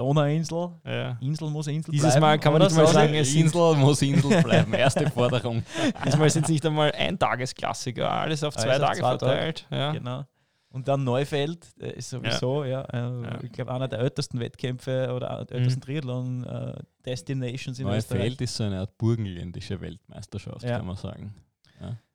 Donauinsel. 0.00 0.70
ja. 0.84 1.18
Insel 1.20 1.50
muss 1.50 1.66
Insel 1.66 1.92
Dieses 1.92 2.08
bleiben. 2.12 2.20
Mal 2.22 2.38
kann 2.40 2.52
man 2.54 2.62
nicht 2.62 2.74
mal 2.74 2.86
sagen, 2.86 3.14
es 3.14 3.34
Insel 3.34 3.76
muss 3.76 4.00
Insel 4.02 4.42
bleiben. 4.42 4.72
Erste 4.72 5.10
Forderung. 5.10 5.62
Diesmal 6.06 6.30
sind 6.30 6.44
es 6.44 6.48
nicht 6.50 6.64
einmal 6.64 6.90
Eintagesklassiker, 6.92 8.10
alles 8.10 8.42
auf 8.42 8.56
zwei 8.56 8.70
Alles 8.70 8.80
auf 8.82 8.86
Tage 8.88 8.98
zwei 9.00 9.16
Tage. 9.16 9.18
verteilt. 9.18 9.66
Ja. 9.70 9.92
Genau. 9.92 10.24
Und 10.72 10.86
dann 10.86 11.02
Neufeld 11.04 11.66
äh, 11.80 11.90
ist 11.98 12.10
sowieso, 12.10 12.64
ja, 12.64 12.82
äh, 12.82 12.96
Ja. 12.98 13.38
ich 13.42 13.50
glaube, 13.52 13.72
einer 13.74 13.88
der 13.88 13.98
ältesten 13.98 14.38
Wettkämpfe 14.38 15.12
oder 15.14 15.44
der 15.44 15.56
Mhm. 15.58 15.62
ältesten 15.64 15.80
Triathlon-Destinations 15.82 17.78
in 17.78 17.88
Österreich. 17.88 18.18
Neufeld 18.20 18.40
ist 18.40 18.56
so 18.56 18.64
eine 18.64 18.78
Art 18.80 18.96
burgenländische 18.96 19.80
Weltmeisterschaft, 19.80 20.62
Ja. 20.62 20.78
kann 20.78 20.86
man 20.86 20.96
sagen. 20.96 21.34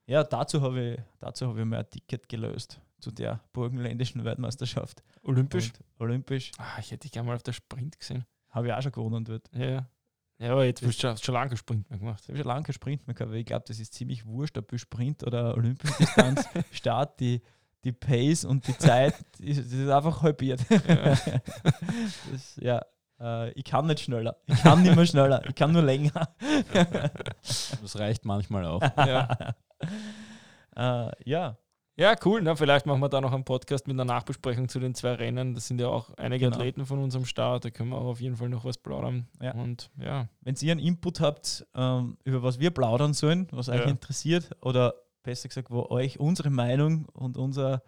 Ja, 0.08 0.24
dazu 0.24 0.62
habe 0.62 0.80
ich, 0.94 1.00
dazu 1.20 1.48
habe 1.48 1.60
ich 1.60 1.66
mir 1.66 1.80
ein 1.80 1.90
Ticket 1.90 2.30
gelöst 2.30 2.80
zu 3.00 3.12
der 3.12 3.42
burgenländischen 3.54 4.24
Weltmeisterschaft. 4.24 5.04
Olympisch. 5.24 5.72
Und 5.98 6.02
olympisch 6.02 6.52
Ah, 6.58 6.80
ich 6.80 6.92
hätte 6.92 7.02
dich 7.02 7.12
gerne 7.12 7.28
mal 7.28 7.36
auf 7.36 7.44
der 7.44 7.54
Sprint 7.54 8.00
gesehen. 8.00 8.26
habe 8.50 8.68
ich 8.68 8.74
auch 8.74 8.82
schon 8.82 8.92
gewonnen 8.92 9.26
dort. 9.26 9.50
Ja. 9.54 9.88
Ja, 10.38 10.52
aber 10.52 10.66
jetzt 10.66 10.82
hast 10.82 11.02
du 11.02 11.16
schon, 11.18 11.34
lange 11.34 11.50
keinen 11.50 11.58
Sprint 11.58 11.90
mehr 11.90 12.00
gemacht. 12.00 12.22
Ich 12.24 12.30
habe 12.30 12.38
schon 12.38 12.48
lange 12.48 12.64
keinen 12.64 12.74
Sprint 12.74 13.08
mehr 13.08 13.14
gehabt, 13.14 13.32
weil 13.32 13.40
ich 13.40 13.46
glaube, 13.46 13.64
das 13.68 13.80
ist 13.80 13.94
ziemlich 13.94 14.26
wurscht, 14.26 14.58
ob 14.58 14.68
du 14.68 14.78
Sprint 14.78 15.24
oder 15.24 15.56
olympische 15.56 15.94
Distanz 15.98 16.46
Start, 16.72 17.20
die, 17.22 17.42
die 17.86 17.94
Pace 17.94 18.44
und 18.44 18.68
die 18.68 18.78
Zeit, 18.78 19.14
das 19.40 19.58
ist 19.58 19.90
einfach 19.90 20.22
halbiert. 20.22 20.60
Ja. 20.70 21.16
das, 22.32 22.58
ja, 22.60 22.82
äh, 23.20 23.52
ich 23.52 23.64
kann 23.64 23.88
nicht 23.88 24.02
schneller. 24.02 24.36
Ich 24.48 24.62
kann 24.62 24.82
nicht 24.82 24.96
mehr 24.96 25.06
schneller. 25.06 25.42
Ich 25.48 25.56
kann 25.56 25.72
nur 25.72 25.84
länger. 25.84 26.28
Das 27.42 27.98
reicht 27.98 28.26
manchmal 28.26 28.66
auch. 28.66 28.82
ja. 28.82 29.56
äh, 30.76 31.12
ja, 31.24 31.58
ja, 31.98 32.16
cool. 32.26 32.42
Na, 32.42 32.56
vielleicht 32.56 32.86
machen 32.86 33.00
wir 33.02 33.10
da 33.10 33.22
noch 33.22 33.32
einen 33.34 33.44
Podcast 33.46 33.88
mit 33.88 33.96
einer 33.96 34.06
Nachbesprechung 34.06 34.68
zu 34.70 34.80
den 34.80 34.96
zwei 34.96 35.14
Rennen. 35.14 35.54
Das 35.54 35.68
sind 35.68 35.80
ja 35.80 35.88
auch 35.88 36.10
einige 36.18 36.46
Genau. 36.46 36.58
Athleten 36.58 36.86
von 36.86 37.00
unserem 37.00 37.26
Start. 37.26 37.66
Da 37.66 37.70
können 37.70 37.90
wir 37.90 37.98
auch 37.98 38.06
auf 38.08 38.22
jeden 38.22 38.36
Fall 38.36 38.50
noch 38.50 38.66
was 38.66 38.78
plaudern. 38.78 39.28
Ja. 39.42 39.54
Und 39.54 39.90
ja, 39.98 40.28
wenn 40.42 40.56
ihr 40.62 40.72
einen 40.72 40.82
Input 40.82 41.20
habt, 41.22 41.66
ähm, 41.74 42.18
über 42.24 42.44
was 42.44 42.60
wir 42.60 42.72
plaudern 42.72 43.14
sollen, 43.14 43.48
was 43.52 43.70
euch 43.70 43.80
Ja. 43.82 43.86
interessiert, 43.88 44.50
oder 44.62 44.94
besser 45.24 45.48
gesagt, 45.48 45.72
wo 45.72 45.88
euch 45.90 46.20
unsere 46.20 46.50
Meinung 46.50 47.06
und 47.14 47.38
unser, 47.38 47.82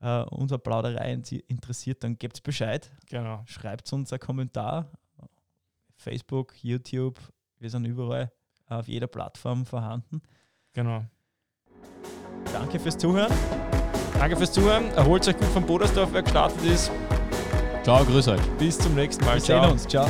äh, 0.00 0.22
unser 0.30 0.58
Plauderei 0.58 1.12
interessiert, 1.48 2.02
dann 2.04 2.18
gebt 2.18 2.42
Bescheid. 2.42 2.90
genau. 3.08 3.42
Schreibt 3.46 3.92
uns 3.92 4.12
einen 4.12 4.20
Kommentar. 4.20 4.90
Facebook, 5.96 6.54
YouTube, 6.62 7.18
wir 7.58 7.68
sind 7.68 7.84
überall 7.84 8.32
auf 8.68 8.88
jeder 8.88 9.06
Plattform 9.08 9.66
vorhanden. 9.66 10.22
Genau. 10.72 11.04
Danke 12.52 12.78
fürs 12.78 12.98
Zuhören. 12.98 13.32
Danke 14.18 14.36
fürs 14.36 14.52
Zuhören. 14.52 14.90
Erholt 14.96 15.26
euch 15.26 15.36
gut 15.36 15.48
vom 15.48 15.64
Bodersdorf, 15.64 16.10
wer 16.12 16.22
gestartet 16.22 16.62
ist. 16.64 16.90
Ciao, 17.82 18.04
grüß 18.04 18.28
euch. 18.28 18.40
Bis 18.58 18.78
zum 18.78 18.94
nächsten 18.94 19.24
Mal. 19.24 19.34
Wir 19.34 19.40
sehen 19.40 19.64
uns. 19.64 19.86
Ciao. 19.86 20.06